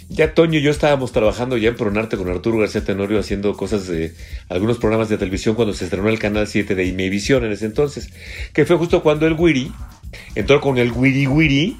Ya 0.10 0.34
Toño 0.34 0.60
y 0.60 0.62
yo 0.62 0.72
estábamos 0.72 1.14
trabajando 1.14 1.56
ya 1.56 1.70
en 1.70 1.78
Pronarte 1.78 2.18
con 2.18 2.30
Arturo 2.30 2.58
García 2.60 2.84
Tenorio 2.84 3.18
haciendo 3.18 3.56
cosas 3.56 3.88
de 3.88 4.14
algunos 4.50 4.78
programas 4.78 5.08
de 5.08 5.18
televisión 5.18 5.56
cuando 5.56 5.74
se 5.74 5.86
estrenó 5.86 6.10
el 6.10 6.20
canal 6.20 6.48
7 6.48 6.76
de 6.76 6.86
Imevisión 6.86 7.46
en 7.46 7.54
ese 7.54 7.66
entonces, 7.66 8.10
que 8.52 8.66
fue 8.66 8.76
justo 8.76 9.04
cuando 9.04 9.26
el 9.26 9.34
Wiri 9.34 9.72
entró 10.36 10.60
con 10.60 10.78
el 10.78 10.92
Wiri 10.92 11.28
Wiri 11.28 11.78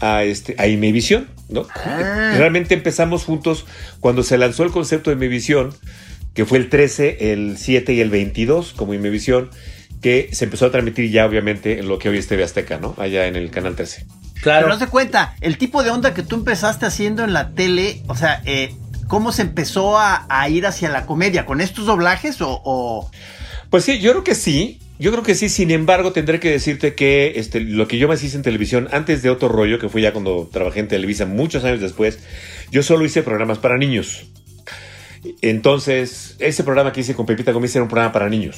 a 0.00 0.24
este 0.24 0.54
a 0.58 0.66
Imevisión, 0.68 1.28
¿no? 1.50 1.66
Ah. 1.74 2.34
Realmente 2.38 2.74
empezamos 2.74 3.24
juntos 3.24 3.66
cuando 4.00 4.22
se 4.22 4.38
lanzó 4.38 4.64
el 4.64 4.70
concepto 4.70 5.10
de 5.10 5.16
Imevisión, 5.16 5.74
que 6.36 6.44
fue 6.44 6.58
el 6.58 6.68
13, 6.68 7.32
el 7.32 7.56
7 7.58 7.92
y 7.94 8.00
el 8.00 8.10
22 8.10 8.72
como 8.74 8.94
Imevisión, 8.94 9.50
que 10.02 10.28
se 10.32 10.44
empezó 10.44 10.66
a 10.66 10.70
transmitir 10.70 11.10
ya 11.10 11.26
obviamente 11.26 11.80
en 11.80 11.88
lo 11.88 11.98
que 11.98 12.08
hoy 12.10 12.18
es 12.18 12.28
TV 12.28 12.44
Azteca, 12.44 12.78
¿no? 12.78 12.94
Allá 12.98 13.26
en 13.26 13.34
el 13.34 13.50
canal 13.50 13.74
13. 13.74 14.06
Pero 14.44 14.68
no 14.68 14.78
se 14.78 14.86
cuenta, 14.86 15.34
el 15.40 15.58
tipo 15.58 15.82
de 15.82 15.90
onda 15.90 16.14
que 16.14 16.22
tú 16.22 16.36
empezaste 16.36 16.86
haciendo 16.86 17.24
en 17.24 17.32
la 17.32 17.50
tele, 17.50 18.02
o 18.06 18.14
sea, 18.14 18.42
eh, 18.44 18.72
¿cómo 19.08 19.32
se 19.32 19.42
empezó 19.42 19.98
a, 19.98 20.26
a 20.28 20.48
ir 20.48 20.66
hacia 20.66 20.90
la 20.90 21.06
comedia? 21.06 21.46
¿Con 21.46 21.60
estos 21.60 21.86
doblajes 21.86 22.40
o...? 22.42 22.60
o- 22.64 23.10
Pues 23.70 23.84
sí, 23.84 23.98
yo 23.98 24.12
creo 24.12 24.22
que 24.24 24.34
sí. 24.36 24.78
Yo 24.98 25.10
creo 25.12 25.22
que 25.22 25.34
sí, 25.34 25.48
sin 25.50 25.70
embargo, 25.70 26.12
tendré 26.12 26.40
que 26.40 26.50
decirte 26.50 26.94
que 26.94 27.34
este, 27.36 27.60
lo 27.60 27.86
que 27.88 27.98
yo 27.98 28.08
más 28.08 28.22
hice 28.22 28.36
en 28.36 28.42
televisión 28.42 28.88
antes 28.92 29.22
de 29.22 29.28
otro 29.28 29.48
rollo, 29.48 29.78
que 29.78 29.88
fue 29.90 30.00
ya 30.00 30.12
cuando 30.12 30.48
trabajé 30.50 30.80
en 30.80 30.88
Televisa 30.88 31.26
muchos 31.26 31.64
años 31.64 31.80
después, 31.80 32.18
yo 32.70 32.82
solo 32.82 33.04
hice 33.04 33.22
programas 33.22 33.58
para 33.58 33.76
niños. 33.76 34.26
Entonces, 35.42 36.36
ese 36.38 36.64
programa 36.64 36.92
que 36.92 37.00
hice 37.00 37.14
con 37.14 37.26
Pepita 37.26 37.52
Gómez 37.52 37.74
era 37.74 37.82
un 37.82 37.88
programa 37.88 38.12
para 38.12 38.28
niños. 38.28 38.56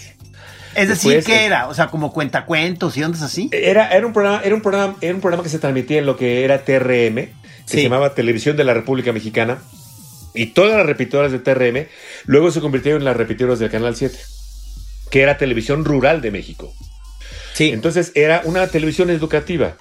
Es 0.74 0.88
decir, 0.88 1.14
Después, 1.14 1.26
¿qué 1.26 1.44
era? 1.46 1.68
O 1.68 1.74
sea, 1.74 1.88
como 1.88 2.12
cuentacuentos 2.12 2.96
y 2.96 3.02
ondas 3.02 3.22
así. 3.22 3.48
Era, 3.52 3.88
era, 3.90 4.06
un 4.06 4.12
programa, 4.12 4.42
era, 4.44 4.54
un 4.54 4.60
programa, 4.62 4.96
era 5.00 5.14
un 5.14 5.20
programa 5.20 5.42
que 5.42 5.48
se 5.48 5.58
transmitía 5.58 5.98
en 5.98 6.06
lo 6.06 6.16
que 6.16 6.44
era 6.44 6.64
TRM, 6.64 7.14
que 7.16 7.32
Sí. 7.64 7.76
se 7.78 7.82
llamaba 7.82 8.14
Televisión 8.14 8.56
de 8.56 8.64
la 8.64 8.74
República 8.74 9.12
Mexicana, 9.12 9.58
y 10.34 10.46
todas 10.46 10.76
las 10.76 10.86
repetidoras 10.86 11.32
de 11.32 11.38
TRM 11.40 11.88
luego 12.26 12.50
se 12.50 12.60
convirtieron 12.60 13.00
en 13.00 13.06
las 13.06 13.16
repetidoras 13.16 13.58
del 13.58 13.70
Canal 13.70 13.96
7, 13.96 14.16
que 15.10 15.22
era 15.22 15.36
Televisión 15.36 15.84
Rural 15.84 16.20
de 16.20 16.30
México. 16.30 16.72
Sí, 17.54 17.70
Entonces 17.70 18.12
era 18.14 18.42
una 18.44 18.68
televisión 18.68 19.10
educativa 19.10 19.76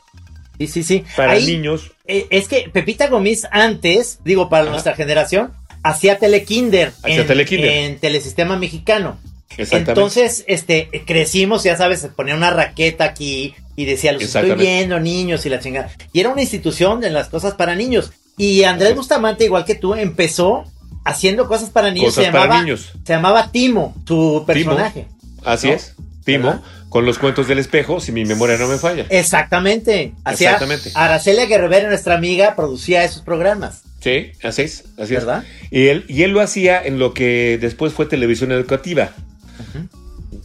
sí, 0.57 0.65
sí, 0.67 0.81
sí. 0.83 1.03
para 1.15 1.33
Ahí, 1.33 1.45
niños. 1.45 1.91
eh, 2.07 2.25
es 2.31 2.47
que 2.47 2.69
Pepita 2.73 3.07
Gómez 3.07 3.45
antes, 3.51 4.19
digo, 4.23 4.49
para 4.49 4.63
Ajá. 4.63 4.71
nuestra 4.71 4.95
generación, 4.95 5.51
hacía 5.89 6.17
telekinder, 6.19 6.93
Hacía 7.03 7.21
en, 7.21 7.27
telekinder. 7.27 7.71
en 7.71 7.99
Telesistema 7.99 8.57
Mexicano. 8.57 9.17
Exactamente. 9.51 9.91
Entonces, 9.91 10.43
este, 10.47 10.89
crecimos, 11.05 11.63
ya 11.63 11.75
sabes, 11.77 12.01
se 12.01 12.09
ponía 12.09 12.35
una 12.35 12.51
raqueta 12.51 13.05
aquí 13.05 13.55
y 13.75 13.85
decía, 13.85 14.11
los 14.11 14.23
estoy 14.23 14.51
viendo, 14.53 14.99
niños, 14.99 15.45
y 15.45 15.49
la 15.49 15.59
chingada. 15.59 15.89
Y 16.13 16.19
era 16.19 16.29
una 16.29 16.41
institución 16.41 16.99
de 16.99 17.09
las 17.09 17.29
cosas 17.29 17.55
para 17.55 17.75
niños. 17.75 18.11
Y 18.37 18.63
Andrés 18.63 18.95
Bustamante, 18.95 19.45
igual 19.45 19.65
que 19.65 19.75
tú, 19.75 19.95
empezó 19.95 20.65
haciendo 21.05 21.47
cosas 21.47 21.69
para 21.69 21.89
niños. 21.89 22.09
Cosas 22.09 22.25
se 22.25 22.31
para 22.31 22.43
llamaba, 22.43 22.61
niños. 22.61 22.93
Se 23.03 23.13
llamaba 23.13 23.51
Timo, 23.51 23.95
su 24.05 24.43
personaje. 24.45 25.07
Así 25.43 25.67
¿no? 25.67 25.73
es, 25.73 25.95
Timo, 26.23 26.47
¿Verdad? 26.47 26.61
con 26.89 27.05
los 27.05 27.17
cuentos 27.17 27.47
del 27.47 27.59
espejo, 27.59 27.99
si 27.99 28.11
mi 28.11 28.25
memoria 28.25 28.57
no 28.57 28.67
me 28.67 28.77
falla. 28.77 29.05
Exactamente. 29.09 30.13
Hacía 30.23 30.51
Exactamente. 30.51 30.91
Araceli 30.93 31.45
Guerrero, 31.47 31.89
nuestra 31.89 32.15
amiga, 32.15 32.55
producía 32.55 33.03
esos 33.03 33.21
programas. 33.23 33.83
Sí, 34.07 34.31
así 34.47 34.61
es, 34.63 34.85
así 34.97 35.15
es. 35.15 35.25
¿Verdad? 35.25 35.43
Y 35.71 35.87
él, 35.87 36.05
y 36.07 36.23
él 36.23 36.31
lo 36.31 36.41
hacía 36.41 36.81
en 36.83 36.99
lo 36.99 37.13
que 37.13 37.57
después 37.59 37.93
fue 37.93 38.05
televisión 38.05 38.51
educativa. 38.51 39.11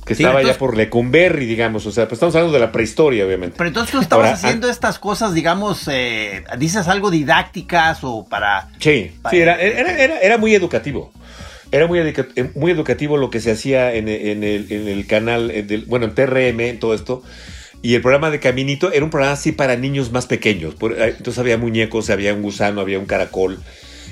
Que 0.04 0.16
Sí, 0.16 0.24
estaba 0.24 0.40
entonces- 0.40 0.56
ya 0.56 0.58
por 0.58 0.76
Lecumberri, 0.76 1.46
digamos. 1.46 1.86
O 1.86 1.92
sea, 1.92 2.04
pues 2.08 2.14
estamos 2.14 2.34
hablando 2.34 2.52
de 2.54 2.58
la 2.60 2.72
prehistoria, 2.72 3.24
obviamente. 3.24 3.54
Pero 3.56 3.68
entonces 3.68 3.92
tú 3.92 4.00
estabas 4.00 4.26
Ahora, 4.26 4.36
haciendo 4.36 4.68
estas 4.68 4.98
cosas, 4.98 5.32
digamos, 5.32 5.86
eh, 5.88 6.42
dices 6.58 6.88
algo 6.88 7.10
didácticas 7.10 8.00
o 8.02 8.26
para... 8.28 8.68
Sí, 8.80 9.12
sí, 9.30 9.38
era, 9.38 9.60
era, 9.60 9.96
era, 10.02 10.18
era 10.18 10.38
muy 10.38 10.54
educativo. 10.56 11.12
Era 11.70 11.86
muy, 11.86 12.00
educa- 12.00 12.26
eh, 12.34 12.50
muy 12.56 12.72
educativo 12.72 13.16
lo 13.16 13.30
que 13.30 13.40
se 13.40 13.52
hacía 13.52 13.94
en, 13.94 14.08
en 14.08 14.42
el, 14.42 14.66
en 14.72 14.88
el 14.88 15.06
canal, 15.06 15.50
en 15.52 15.66
del- 15.68 15.84
bueno, 15.84 16.06
en 16.06 16.14
TRM, 16.16 16.60
en 16.68 16.80
todo 16.80 16.94
esto. 16.94 17.22
Y 17.82 17.94
el 17.94 18.00
programa 18.00 18.30
de 18.30 18.38
Caminito 18.38 18.92
era 18.92 19.04
un 19.04 19.10
programa 19.10 19.32
así 19.34 19.52
para 19.52 19.76
niños 19.76 20.12
más 20.12 20.26
pequeños. 20.26 20.74
Eh, 20.80 21.14
entonces 21.18 21.38
había 21.38 21.58
muñecos, 21.58 22.10
había 22.10 22.32
un 22.32 22.42
gusano, 22.42 22.80
había 22.80 22.98
un 22.98 23.06
caracol. 23.06 23.58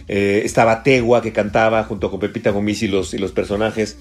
eh, 0.09 0.43
estaba 0.45 0.83
Tegua 0.83 1.23
que 1.23 1.33
cantaba 1.33 1.85
junto 1.85 2.11
con 2.11 2.19
Pepita 2.19 2.51
Gomis 2.51 2.83
y 2.83 2.89
los, 2.89 3.15
y 3.15 3.19
los 3.19 3.31
personajes. 3.31 3.97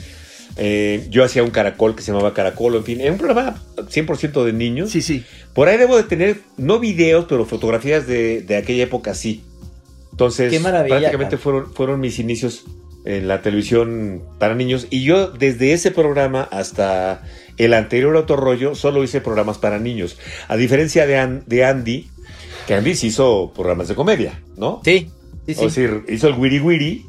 Eh, 0.57 1.05
yo 1.11 1.23
hacía 1.23 1.43
un 1.43 1.51
caracol 1.51 1.95
que 1.95 2.01
se 2.01 2.11
llamaba 2.11 2.33
Caracol, 2.33 2.75
en 2.75 2.83
fin. 2.83 2.99
Era 2.99 3.11
un 3.11 3.19
programa 3.19 3.61
100% 3.77 4.43
de 4.43 4.53
niños. 4.53 4.89
Sí, 4.89 5.03
sí. 5.03 5.23
Por 5.53 5.67
ahí 5.67 5.77
debo 5.77 5.95
de 5.97 6.03
tener, 6.03 6.39
no 6.57 6.79
videos, 6.79 7.25
pero 7.29 7.45
fotografías 7.45 8.07
de, 8.07 8.41
de 8.41 8.57
aquella 8.57 8.83
época 8.83 9.13
sí. 9.13 9.43
Entonces, 10.11 10.51
Qué 10.51 10.59
maravilla, 10.59 10.97
prácticamente 10.97 11.35
cara. 11.37 11.43
fueron, 11.43 11.73
fueron 11.73 11.99
mis 11.99 12.17
inicios 12.19 12.65
en 13.05 13.27
la 13.27 13.41
televisión 13.41 14.21
para 14.39 14.55
niños. 14.55 14.87
Y 14.89 15.03
yo, 15.03 15.27
desde 15.31 15.73
ese 15.73 15.91
programa 15.91 16.47
hasta 16.51 17.23
el 17.57 17.73
anterior 17.73 18.15
Autorrollo, 18.15 18.75
solo 18.75 19.03
hice 19.03 19.21
programas 19.21 19.57
para 19.57 19.79
niños. 19.79 20.17
A 20.47 20.55
diferencia 20.57 21.05
de, 21.07 21.17
An- 21.17 21.43
de 21.45 21.65
Andy, 21.65 22.07
que 22.67 22.73
Andy 22.75 22.95
sí 22.95 23.07
hizo 23.07 23.51
programas 23.55 23.87
de 23.87 23.95
comedia, 23.95 24.41
¿no? 24.57 24.81
Sí, 24.83 25.09
sí, 25.45 25.53
sí. 25.55 25.59
O 25.61 25.63
decir, 25.65 26.03
hizo 26.07 26.27
el 26.27 26.35
Wiri 26.35 26.59
Wiri, 26.59 27.05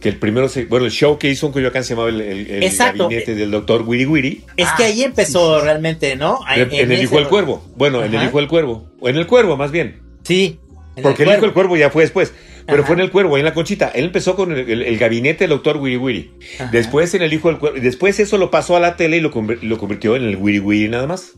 que 0.00 0.08
el 0.10 0.16
primero, 0.18 0.48
se, 0.48 0.66
bueno, 0.66 0.84
el 0.86 0.90
show 0.92 1.18
que 1.18 1.30
hizo 1.30 1.46
en 1.46 1.52
Coyoacán 1.52 1.82
se 1.84 1.90
llamaba 1.94 2.08
el, 2.10 2.20
el- 2.20 2.50
el 2.50 2.62
Exacto. 2.62 3.04
gabinete 3.04 3.34
del 3.34 3.50
doctor 3.50 3.82
Wiri 3.82 4.04
Wiri. 4.06 4.44
es 4.56 4.66
Ah, 4.68 4.74
que 4.76 4.84
ahí 4.84 5.02
empezó 5.02 5.60
realmente, 5.60 6.14
¿no? 6.16 6.40
En, 6.54 6.72
en 6.72 6.92
el 6.92 7.02
Hijo 7.02 7.16
del 7.16 7.28
Cuervo. 7.28 7.64
Bueno, 7.76 8.04
en 8.04 8.14
el. 8.14 8.24
Hijo 8.28 8.38
del 8.38 8.48
Cuervo. 8.48 8.86
O 9.00 9.08
en 9.08 9.16
el 9.16 9.26
Cuervo, 9.26 9.56
más 9.56 9.70
bien. 9.70 10.00
Sí. 10.24 10.58
en 10.96 11.02
Porque 11.02 11.22
el, 11.22 11.28
Cuervo. 11.28 11.32
Hijo 11.38 11.46
del 11.46 11.52
Cuervo 11.54 11.76
ya 11.76 11.90
fue 11.90 12.02
después. 12.02 12.32
Pero 12.68 12.80
Ajá. 12.82 12.86
fue 12.86 12.94
en 12.96 13.00
el 13.00 13.10
Cuervo, 13.10 13.34
ahí 13.34 13.40
en 13.40 13.46
la 13.46 13.54
Conchita. 13.54 13.88
Él 13.94 14.04
empezó 14.04 14.36
con 14.36 14.52
el, 14.52 14.68
el- 14.70 14.82
el 14.82 14.98
gabinete 14.98 15.44
del 15.44 15.50
doctor 15.50 15.78
Wiri 15.78 15.96
Wiri. 15.96 16.30
Ajá. 16.60 16.68
Después 16.70 17.12
en 17.14 17.22
el 17.22 17.32
Hijo 17.32 17.48
del 17.48 17.58
Cuervo. 17.58 17.80
Después 17.80 18.20
eso 18.20 18.38
lo 18.38 18.50
pasó 18.50 18.76
a 18.76 18.80
la 18.80 18.96
tele 18.96 19.16
y 19.16 19.20
lo, 19.20 19.32
lo 19.62 19.78
convirtió 19.78 20.14
en 20.14 20.24
el 20.24 20.36
Wiri 20.36 20.60
Wiri 20.60 20.88
nada 20.88 21.06
más. 21.06 21.32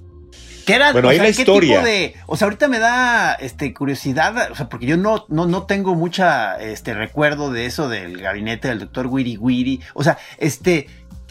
¿Qué 0.67 0.75
era? 0.75 0.93
Bueno, 0.93 1.09
o 1.09 1.11
ahí 1.11 1.17
sea, 1.17 1.25
la 1.27 1.33
¿qué 1.33 1.41
historia. 1.43 1.75
tipo 1.79 1.87
de- 1.87 2.15
o 2.27 2.37
sea, 2.37 2.45
ahorita 2.47 2.69
me 2.69 2.79
da 2.79 3.33
este 3.35 3.73
curiosidad, 3.73 4.51
o 4.53 4.55
sea, 4.55 4.69
porque 4.69 4.87
yo 4.87 4.97
no, 4.97 5.25
no, 5.29 5.47
no 5.47 5.65
tengo 5.67 5.95
mucha 5.95 6.57
este 6.61 6.93
recuerdo 6.95 7.51
de 7.51 7.65
eso 7.67 7.89
del 7.89 8.21
gabinete 8.21 8.69
del 8.69 8.81
doctor 8.81 9.07
Wiri 9.07 9.37
Wiri. 9.39 9.81
O 9.95 10.05
sea, 10.05 10.19
este. 10.39 10.87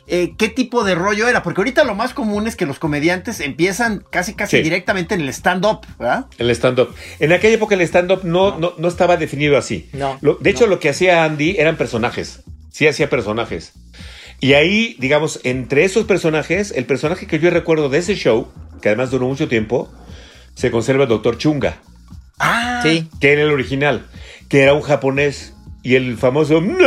Eh, 0.09 0.33
¿Qué 0.37 0.49
tipo 0.49 0.83
de 0.83 0.95
rollo 0.95 1.27
era? 1.27 1.43
Porque 1.43 1.61
ahorita 1.61 1.83
lo 1.83 1.95
más 1.95 2.13
común 2.13 2.47
es 2.47 2.55
que 2.55 2.65
los 2.65 2.79
comediantes 2.79 3.39
empiezan 3.39 4.03
casi 4.09 4.33
casi 4.33 4.57
Sí. 4.57 4.63
directamente 4.63 5.15
en 5.15 5.21
el 5.21 5.29
stand-up, 5.29 5.81
¿verdad? 5.97 6.25
El 6.37 6.49
stand-up. 6.51 6.93
En 7.19 7.31
aquella 7.31 7.55
época 7.55 7.75
el 7.75 7.81
stand-up 7.81 8.21
no, 8.23 8.57
no. 8.57 8.73
No, 8.77 8.87
estaba 8.87 9.17
definido 9.17 9.57
así. 9.57 9.89
No, 9.93 10.17
Lo- 10.21 10.35
de 10.35 10.49
hecho, 10.49 10.65
no. 10.65 10.71
lo 10.71 10.79
que 10.79 10.89
hacía 10.89 11.23
Andy 11.23 11.55
eran 11.57 11.77
personajes. 11.77 12.41
Sí 12.71 12.87
hacía 12.87 13.09
personajes. 13.09 13.73
Y 14.41 14.53
ahí, 14.53 14.95
digamos, 14.99 15.39
entre 15.43 15.83
esos 15.83 16.05
personajes, 16.05 16.71
el 16.75 16.85
personaje 16.85 17.27
que 17.27 17.39
yo 17.39 17.49
recuerdo 17.49 17.89
de 17.89 17.97
ese 17.99 18.15
show, 18.15 18.47
que 18.81 18.89
además 18.89 19.11
duró 19.11 19.27
mucho 19.27 19.47
tiempo, 19.49 19.91
se 20.55 20.71
conserva 20.71 21.03
el 21.03 21.09
doctor 21.09 21.37
Chunga. 21.37 21.77
Ah, 22.39 22.79
Sí, 22.83 23.09
que 23.19 23.33
era 23.33 23.41
el 23.41 23.51
original, 23.51 24.05
que 24.47 24.61
era 24.63 24.73
un 24.73 24.81
japonés 24.81 25.53
y 25.83 25.95
el 25.95 26.17
famoso 26.17 26.61
"No", 26.61 26.85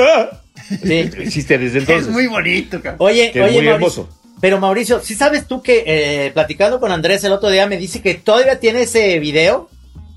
sí. 0.82 0.92
existe 1.18 1.58
desde 1.58 1.80
entonces. 1.80 2.06
es 2.08 2.12
muy 2.12 2.26
bonito, 2.26 2.80
cabrón. 2.80 2.96
Oye, 2.98 3.30
Que 3.32 3.40
es 3.40 3.44
oye, 3.44 3.54
muy 3.58 3.64
Mauricio. 3.66 3.74
hermoso. 3.74 4.18
Pero 4.40 4.58
Mauricio, 4.58 5.00
¿sí 5.00 5.14
sabes 5.14 5.46
tú 5.46 5.62
que 5.62 5.84
eh, 5.86 6.30
platicando 6.32 6.80
con 6.80 6.90
Andrés 6.90 7.22
el 7.24 7.32
otro 7.32 7.48
día 7.50 7.66
me 7.66 7.76
dice 7.76 8.02
que 8.02 8.14
todavía 8.14 8.58
tiene 8.58 8.82
ese 8.82 9.18
video? 9.20 9.68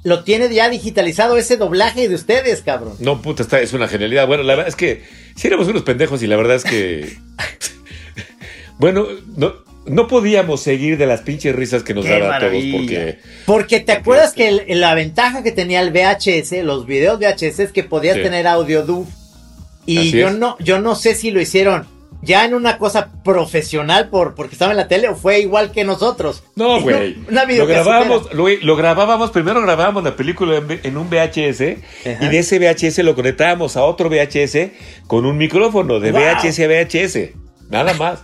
Lo 0.04 0.24
tiene 0.24 0.54
ya 0.54 0.70
digitalizado 0.70 1.36
ese 1.38 1.58
doblaje 1.58 2.08
de 2.10 2.14
ustedes, 2.16 2.62
cabrón. 2.62 2.94
No, 3.00 3.22
puta, 3.22 3.42
está, 3.44 3.60
es 3.62 3.74
una 3.74 3.88
genialidad. 3.88 4.28
Bueno, 4.28 4.44
la 4.44 4.54
verdad 4.56 4.70
es 4.70 4.76
que 4.76 5.04
sí 5.36 5.48
éramos 5.48 5.68
unos 5.68 5.82
pendejos 5.84 6.22
y 6.24 6.28
la 6.28 6.38
verdad 6.38 6.56
es 6.58 6.64
que. 6.64 7.18
bueno, 8.78 9.08
no, 9.36 9.54
no 9.86 10.08
podíamos 10.08 10.62
seguir 10.62 10.98
de 10.98 11.06
las 11.06 11.22
pinches 11.22 11.56
risas 11.56 11.84
que 11.84 11.94
nos 11.94 12.06
Qué 12.06 12.12
daba 12.20 12.38
a 12.38 12.40
todos 12.40 12.64
porque. 12.72 13.20
Porque 13.46 13.80
te 13.80 13.92
acuerdas 13.94 14.34
que 14.34 14.48
el- 14.68 14.80
la 14.80 14.94
ventaja 14.96 15.44
que 15.44 15.52
tenía 15.52 15.82
el 15.82 15.92
VHS, 15.92 16.64
los 16.64 16.86
videos 16.86 17.20
VHS, 17.20 17.60
es 17.64 17.72
que 17.72 17.84
podías 17.84 18.16
Sí. 18.18 18.24
tener 18.24 18.48
audio 18.48 18.84
DUV. 18.84 19.08
Y 19.86 19.98
Así 19.98 20.12
yo 20.12 20.30
es. 20.30 20.36
no, 20.36 20.58
yo 20.60 20.80
no 20.80 20.96
sé 20.96 21.16
si 21.16 21.32
lo 21.32 21.40
hicieron 21.42 21.88
ya 22.22 22.44
en 22.44 22.56
una 22.56 22.78
cosa 22.78 23.12
profesional 23.24 24.10
por 24.10 24.34
porque 24.36 24.56
estaba 24.56 24.72
en 24.72 24.78
la 24.78 24.88
tele 24.88 25.10
o 25.10 25.16
fue 25.16 25.40
igual 25.40 25.72
que 25.72 25.84
nosotros. 25.84 26.44
No, 26.56 26.82
güey. 26.82 27.18
Una 27.30 27.46
Lo 27.46 27.68
grabábamos, 27.68 28.34
lo, 28.34 28.48
lo 28.50 28.76
grabábamos, 28.76 29.32
primero 29.32 29.62
grabábamos 29.62 30.04
la 30.04 30.16
película 30.16 30.62
en, 30.84 30.98
un 30.98 31.10
VHS 31.10 31.62
Ajá. 31.62 32.26
y 32.26 32.30
de 32.30 32.40
ese 32.40 32.58
VHS 32.60 33.00
lo 33.00 33.16
conectábamos 33.16 33.78
a 33.78 33.84
otro 33.84 34.10
VHS 34.10 34.72
con 35.08 35.26
un 35.26 35.38
micrófono 35.38 36.00
de 36.00 36.12
Wow. 36.12 36.22
VHS 36.22 36.60
a 36.60 36.68
VHS. 36.68 37.18
Nada 37.70 37.94
más. 37.94 38.24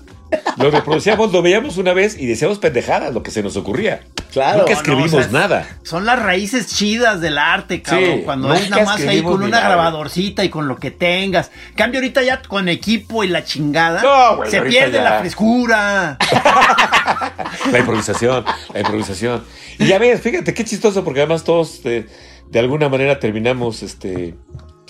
Lo 0.57 0.69
reproducíamos, 0.71 1.31
lo 1.31 1.41
veíamos 1.41 1.77
una 1.77 1.93
vez 1.93 2.17
y 2.17 2.25
decíamos 2.25 2.59
pendejadas, 2.59 3.13
lo 3.13 3.23
que 3.23 3.31
se 3.31 3.41
nos 3.41 3.55
ocurría. 3.57 4.01
Claro. 4.31 4.59
Nunca 4.59 4.71
no, 4.71 4.77
escribimos 4.77 5.13
o 5.13 5.21
sea, 5.21 5.31
nada. 5.31 5.67
Son 5.83 6.05
las 6.05 6.21
raíces 6.21 6.67
chidas 6.67 7.19
del 7.19 7.37
arte, 7.37 7.81
cabrón. 7.81 8.19
Sí, 8.19 8.21
cuando 8.23 8.53
es 8.53 8.69
nada 8.69 8.85
más 8.85 9.01
ahí 9.01 9.21
con 9.21 9.43
una 9.43 9.59
nada. 9.59 9.69
grabadorcita 9.69 10.43
y 10.43 10.49
con 10.49 10.67
lo 10.67 10.77
que 10.77 10.91
tengas. 10.91 11.51
Cambio 11.75 11.99
ahorita 11.99 12.21
ya 12.21 12.41
con 12.41 12.69
equipo 12.69 13.23
y 13.23 13.27
la 13.27 13.43
chingada. 13.43 14.01
No, 14.01 14.37
güey, 14.37 14.51
se 14.51 14.61
pierde 14.61 14.97
ya. 14.97 15.03
la 15.03 15.19
frescura. 15.19 16.17
La 17.71 17.79
improvisación, 17.79 18.45
la 18.73 18.79
improvisación. 18.79 19.43
Y 19.77 19.87
ya 19.87 19.99
ves, 19.99 20.21
fíjate 20.21 20.53
qué 20.53 20.63
chistoso, 20.63 21.03
porque 21.03 21.19
además 21.21 21.43
todos 21.43 21.81
eh, 21.85 22.07
de 22.49 22.59
alguna 22.59 22.89
manera 22.89 23.19
terminamos 23.19 23.83
este, 23.83 24.35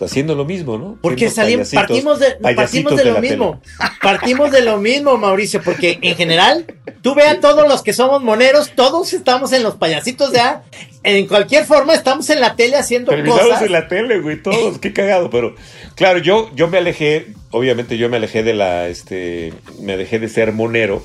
haciendo 0.05 0.35
lo 0.35 0.45
mismo, 0.45 0.77
¿no? 0.77 0.97
Porque 1.01 1.29
salimos, 1.29 1.69
partimos 1.71 2.19
de, 2.19 2.31
partimos 2.41 2.95
de 2.95 3.05
lo 3.05 3.15
tele. 3.15 3.29
mismo. 3.29 3.61
Partimos 4.01 4.51
de 4.51 4.61
lo 4.61 4.77
mismo, 4.79 5.17
Mauricio, 5.17 5.61
porque 5.63 5.99
en 6.01 6.15
general, 6.15 6.65
tú 7.03 7.13
ve 7.13 7.23
a 7.27 7.39
todos 7.39 7.67
los 7.67 7.83
que 7.83 7.93
somos 7.93 8.23
moneros, 8.23 8.71
todos 8.75 9.13
estamos 9.13 9.53
en 9.53 9.61
los 9.63 9.75
payasitos 9.75 10.31
de 10.31 10.39
A. 10.39 10.63
En 11.03 11.27
cualquier 11.27 11.65
forma, 11.65 11.93
estamos 11.93 12.29
en 12.29 12.39
la 12.39 12.55
tele 12.55 12.77
haciendo 12.77 13.11
Terminamos 13.11 13.41
cosas. 13.41 13.61
en 13.63 13.71
la 13.71 13.87
tele, 13.87 14.19
güey, 14.19 14.41
todos, 14.41 14.79
qué 14.79 14.91
cagado, 14.93 15.29
pero 15.29 15.55
claro, 15.95 16.19
yo, 16.19 16.49
yo 16.55 16.67
me 16.67 16.79
alejé, 16.79 17.27
obviamente 17.51 17.97
yo 17.97 18.09
me 18.09 18.17
alejé 18.17 18.43
de 18.43 18.53
la, 18.53 18.87
este, 18.87 19.53
me 19.79 19.97
dejé 19.97 20.19
de 20.19 20.29
ser 20.29 20.51
monero, 20.53 21.03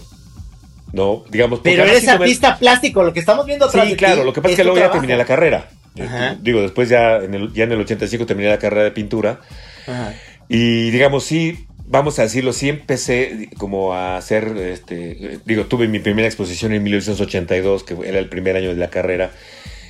¿no? 0.92 1.24
Digamos, 1.30 1.60
Pero 1.62 1.84
eres 1.84 2.08
artista 2.08 2.58
plástico, 2.58 3.02
lo 3.02 3.12
que 3.12 3.20
estamos 3.20 3.44
viendo 3.46 3.66
atrás 3.66 3.84
Sí, 3.84 3.90
de 3.90 3.96
claro, 3.96 4.24
lo 4.24 4.32
que 4.32 4.40
pasa 4.40 4.52
es 4.52 4.56
que 4.56 4.64
luego 4.64 4.76
ya 4.78 4.84
trabajo. 4.84 5.00
terminé 5.00 5.18
la 5.18 5.24
carrera. 5.26 5.68
Ajá. 6.00 6.32
Eh, 6.32 6.36
Digo, 6.42 6.60
después 6.62 6.88
ya 6.88 7.16
en, 7.18 7.34
el, 7.34 7.52
ya 7.52 7.64
en 7.64 7.72
el 7.72 7.80
85 7.80 8.26
terminé 8.26 8.48
la 8.48 8.58
carrera 8.58 8.84
de 8.84 8.90
pintura. 8.90 9.40
Ajá. 9.86 10.14
Y 10.48 10.90
digamos, 10.90 11.24
sí, 11.24 11.66
vamos 11.86 12.18
a 12.18 12.22
decirlo, 12.22 12.52
sí 12.52 12.68
empecé 12.68 13.48
como 13.58 13.94
a 13.94 14.16
hacer, 14.16 14.56
este, 14.58 15.38
digo, 15.44 15.64
tuve 15.66 15.88
mi 15.88 15.98
primera 15.98 16.26
exposición 16.28 16.72
en 16.72 16.82
1982, 16.82 17.82
que 17.84 17.96
era 18.08 18.18
el 18.18 18.28
primer 18.28 18.56
año 18.56 18.68
de 18.70 18.76
la 18.76 18.90
carrera, 18.90 19.30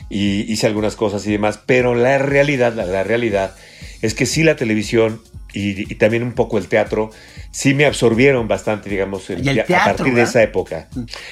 y 0.08 0.50
hice 0.52 0.66
algunas 0.66 0.96
cosas 0.96 1.26
y 1.26 1.32
demás, 1.32 1.60
pero 1.66 1.94
la 1.94 2.18
realidad, 2.18 2.72
la, 2.75 2.86
la 2.86 3.02
realidad 3.04 3.54
es 4.02 4.14
que 4.14 4.25
sí 4.25 4.44
la 4.44 4.56
televisión 4.56 5.20
y, 5.52 5.90
y 5.90 5.94
también 5.96 6.22
un 6.22 6.32
poco 6.32 6.58
el 6.58 6.68
teatro, 6.68 7.10
sí 7.50 7.75
me 7.75 7.86
absorbieron 7.86 8.46
bastante, 8.46 8.88
digamos, 8.90 9.28
el- 9.30 9.44
Y 9.44 9.48
el 9.50 9.56
ya- 9.56 9.64
teatro, 9.64 9.92
a 9.92 9.96
partir 9.96 10.14
de 10.14 10.22
esa 10.22 10.42
época. 10.42 10.88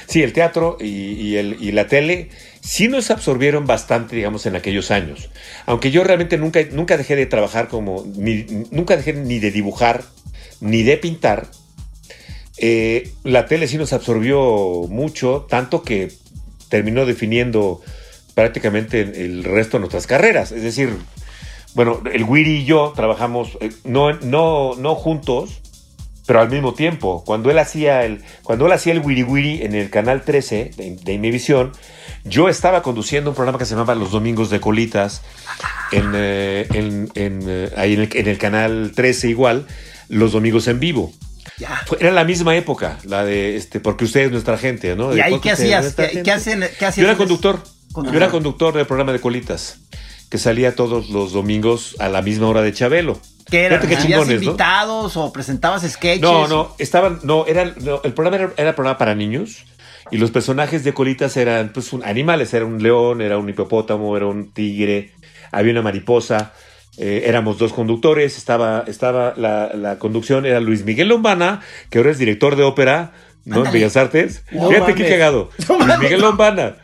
Sí, 0.06 0.22
el 0.22 0.32
teatro 0.32 0.76
y, 0.80 0.86
y 0.86 1.36
el, 1.36 1.56
y 1.60 1.72
la 1.72 1.86
tele 1.86 2.30
sí 2.64 2.88
nos 2.88 3.10
absorbieron 3.10 3.66
bastante, 3.66 4.16
digamos, 4.16 4.46
en 4.46 4.56
aquellos 4.56 4.90
años. 4.90 5.28
Aunque 5.66 5.90
yo 5.90 6.02
realmente 6.02 6.38
nunca, 6.38 6.60
nunca 6.72 6.96
dejé 6.96 7.14
de 7.14 7.26
trabajar 7.26 7.68
como, 7.68 8.04
nunca 8.70 8.96
dejé 8.96 9.12
ni 9.12 9.38
de 9.38 9.50
dibujar, 9.50 10.02
ni 10.60 10.82
de 10.82 10.96
pintar. 10.96 11.46
eh, 12.56 13.10
la 13.24 13.46
tele 13.46 13.68
sí 13.68 13.76
nos 13.76 13.92
absorbió 13.92 14.86
mucho, 14.88 15.46
tanto 15.48 15.82
que 15.82 16.12
terminó 16.68 17.04
definiendo 17.04 17.82
prácticamente 18.34 19.00
el 19.00 19.44
resto 19.44 19.76
de 19.76 19.80
nuestras 19.80 20.06
carreras. 20.06 20.52
Es 20.52 20.62
decir, 20.62 20.96
bueno, 21.74 22.00
el 22.12 22.24
Wiri 22.24 22.58
y 22.58 22.64
yo 22.64 22.92
trabajamos 22.96 23.58
eh, 23.60 23.70
no, 23.84 24.12
no, 24.20 24.74
no 24.76 24.94
juntos, 24.94 25.60
pero 26.26 26.40
al 26.40 26.50
mismo 26.50 26.74
tiempo. 26.74 27.22
Cuando 27.26 27.50
él 27.50 27.58
hacía 27.58 28.04
el, 28.04 28.22
cuando 28.42 28.66
él 28.66 28.72
hacía 28.72 28.92
el 28.92 29.00
Wiri 29.00 29.22
Wiri 29.22 29.62
en 29.62 29.74
el 29.74 29.90
canal 29.90 30.22
13 30.22 30.70
de, 30.76 30.96
de 31.02 31.12
Imevisión, 31.12 31.72
yo 32.24 32.48
estaba 32.48 32.82
conduciendo 32.82 33.30
un 33.30 33.36
programa 33.36 33.58
que 33.58 33.64
se 33.66 33.72
llamaba 33.74 33.94
Los 33.94 34.10
Domingos 34.10 34.48
de 34.50 34.60
Colitas, 34.60 35.22
en, 35.92 36.12
eh, 36.14 36.66
en- 36.72 37.10
en, 37.14 37.42
eh, 37.46 37.70
ahí 37.76 37.94
en 37.94 38.00
el, 38.02 38.08
en 38.16 38.28
el 38.28 38.38
canal 38.38 38.92
13 38.94 39.28
igual, 39.28 39.66
Los 40.08 40.32
Domingos 40.32 40.66
en 40.68 40.80
Vivo. 40.80 41.12
Ya. 41.58 41.82
Fue- 41.86 41.98
era 42.00 42.10
la 42.10 42.24
misma 42.24 42.56
época, 42.56 42.98
la 43.04 43.24
de 43.24 43.56
este, 43.56 43.78
porque 43.78 44.04
usted 44.04 44.22
es 44.22 44.30
nuestra 44.32 44.56
gente, 44.58 44.96
¿no? 44.96 45.14
¿Y 45.14 45.20
ahí 45.20 45.38
qué 45.40 45.50
hacías? 45.52 45.94
¿Qué, 45.94 46.02
gente. 46.04 46.22
qué 46.22 46.32
hacen, 46.32 46.64
qué 46.78 46.86
hacías? 46.86 47.04
Yo 47.04 47.08
era. 47.10 47.16
Conductor. 47.18 47.62
Yo 47.96 48.12
era 48.14 48.28
conductor 48.28 48.74
del 48.74 48.86
programa 48.86 49.12
de 49.12 49.20
Colitas, 49.20 49.78
que 50.28 50.38
salía 50.38 50.74
todos 50.74 51.10
los 51.10 51.32
domingos 51.32 51.94
a 52.00 52.08
la 52.08 52.22
misma 52.22 52.48
hora 52.48 52.60
de 52.62 52.72
Chabelo. 52.72 53.20
¿Qué 53.50 53.64
era? 53.64 53.76
Fíjate 53.78 53.88
qué 53.88 53.96
¿Tenías 54.02 54.20
chingones, 54.20 54.40
¿no? 54.42 54.44
invitados 54.50 55.16
o 55.16 55.32
presentabas 55.32 55.82
sketches? 55.82 56.20
No, 56.22 56.48
no, 56.48 56.74
estaban, 56.78 57.20
no, 57.22 57.46
era, 57.46 57.64
no, 57.80 58.00
el 58.04 58.12
programa 58.14 58.36
era, 58.36 58.52
era 58.56 58.74
programa 58.74 58.98
para 58.98 59.14
niños 59.14 59.64
y 60.10 60.18
los 60.18 60.30
personajes 60.30 60.84
de 60.84 60.92
Colitas 60.94 61.36
eran 61.36 61.70
pues 61.72 61.92
un- 61.92 62.04
animales, 62.04 62.52
era 62.54 62.64
un 62.64 62.82
león, 62.82 63.20
era 63.20 63.38
un 63.38 63.48
hipopótamo, 63.48 64.16
era 64.16 64.26
un 64.26 64.52
tigre, 64.52 65.12
había 65.52 65.72
una 65.72 65.82
mariposa, 65.82 66.52
eh, 66.96 67.24
éramos 67.26 67.58
dos 67.58 67.72
conductores, 67.72 68.36
estaba, 68.38 68.84
estaba 68.86 69.34
la, 69.36 69.70
la 69.74 69.98
conducción, 69.98 70.46
era 70.46 70.60
Luis 70.60 70.84
Miguel 70.84 71.08
Lombana, 71.08 71.60
que 71.90 71.98
ahora 71.98 72.10
es 72.10 72.18
director 72.18 72.56
de 72.56 72.62
ópera, 72.62 73.12
¿no? 73.44 73.56
En. 73.56 73.72
Bellas 73.72 73.96
Artes. 73.96 74.44
No 74.52 74.68
Fíjate 74.70 74.94
qué 74.94 75.08
cagado. 75.08 75.50
Luis 75.68 75.98
Miguel 75.98 76.20
Lombana. 76.20 76.76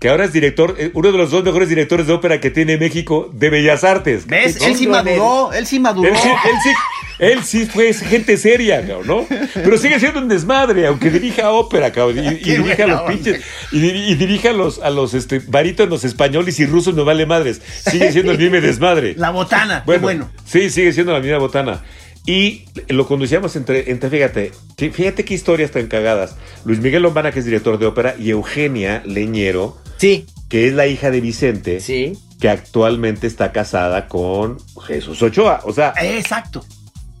Que 0.00 0.08
ahora 0.08 0.24
es 0.24 0.32
director, 0.32 0.76
eh, 0.78 0.90
uno 0.94 1.12
de 1.12 1.18
los 1.18 1.30
dos 1.30 1.44
mejores 1.44 1.68
directores 1.68 2.06
de 2.06 2.12
ópera 2.12 2.40
que 2.40 2.50
tiene 2.50 2.76
México 2.76 3.30
de 3.32 3.50
Bellas 3.50 3.84
Artes. 3.84 4.26
¿Ves? 4.26 4.60
¿No? 4.60 4.66
Él 4.66 4.76
sí 4.76 4.86
maduró, 4.86 5.52
él 5.52 5.66
sí 5.66 5.80
maduró. 5.80 6.08
Él 6.08 6.16
sí, 6.16 6.28
él 6.28 6.56
sí, 6.62 6.70
él 7.18 7.44
sí 7.44 7.66
fue 7.66 7.92
gente 7.94 8.36
seria, 8.36 8.80
cabrón, 8.86 9.06
¿no? 9.06 9.26
Pero 9.54 9.78
sigue 9.78 9.98
siendo 10.00 10.20
un 10.20 10.28
desmadre, 10.28 10.86
aunque 10.86 11.10
dirija 11.10 11.50
ópera, 11.52 11.92
cabrón, 11.92 12.24
y, 12.24 12.28
y 12.28 12.56
dirija 12.56 12.84
a 12.84 12.86
los 12.88 13.02
pinches, 13.02 13.42
y, 13.70 13.86
y 13.86 14.14
dirija 14.14 14.50
a 14.50 14.52
los, 14.52 14.80
a 14.80 14.90
los 14.90 15.14
este, 15.14 15.40
barítonos 15.46 16.04
españoles 16.04 16.58
y 16.60 16.66
rusos, 16.66 16.94
no 16.94 17.04
vale 17.04 17.26
madres. 17.26 17.60
Sigue 17.90 18.12
siendo 18.12 18.32
el 18.32 18.38
mismo 18.38 18.60
desmadre. 18.60 19.14
La 19.16 19.30
botana, 19.30 19.82
bueno, 19.86 20.00
qué 20.00 20.04
bueno. 20.04 20.30
Sí, 20.44 20.70
sigue 20.70 20.92
siendo 20.92 21.12
la 21.12 21.20
misma 21.20 21.38
botana. 21.38 21.82
Y 22.24 22.66
lo 22.88 23.06
conducíamos 23.06 23.56
entre, 23.56 23.90
entre 23.90 24.08
fíjate, 24.08 24.52
fí- 24.76 24.92
fíjate 24.92 25.24
qué 25.24 25.34
historias 25.34 25.72
tan 25.72 25.88
cagadas. 25.88 26.36
Luis 26.64 26.78
Miguel 26.80 27.02
Lombana, 27.02 27.32
que 27.32 27.40
es 27.40 27.44
director 27.44 27.78
de 27.78 27.86
ópera, 27.86 28.14
y 28.18 28.30
Eugenia 28.30 29.02
Leñero, 29.04 29.76
Sí, 29.98 30.26
que 30.48 30.66
es 30.68 30.72
la 30.74 30.86
hija 30.86 31.10
de 31.10 31.20
Vicente, 31.20 31.80
sí. 31.80 32.12
que 32.40 32.48
actualmente 32.48 33.26
está 33.26 33.50
casada 33.52 34.06
con 34.08 34.58
Jesús 34.86 35.20
Ochoa. 35.22 35.60
O 35.64 35.72
sea, 35.72 35.94
Exacto. 36.00 36.64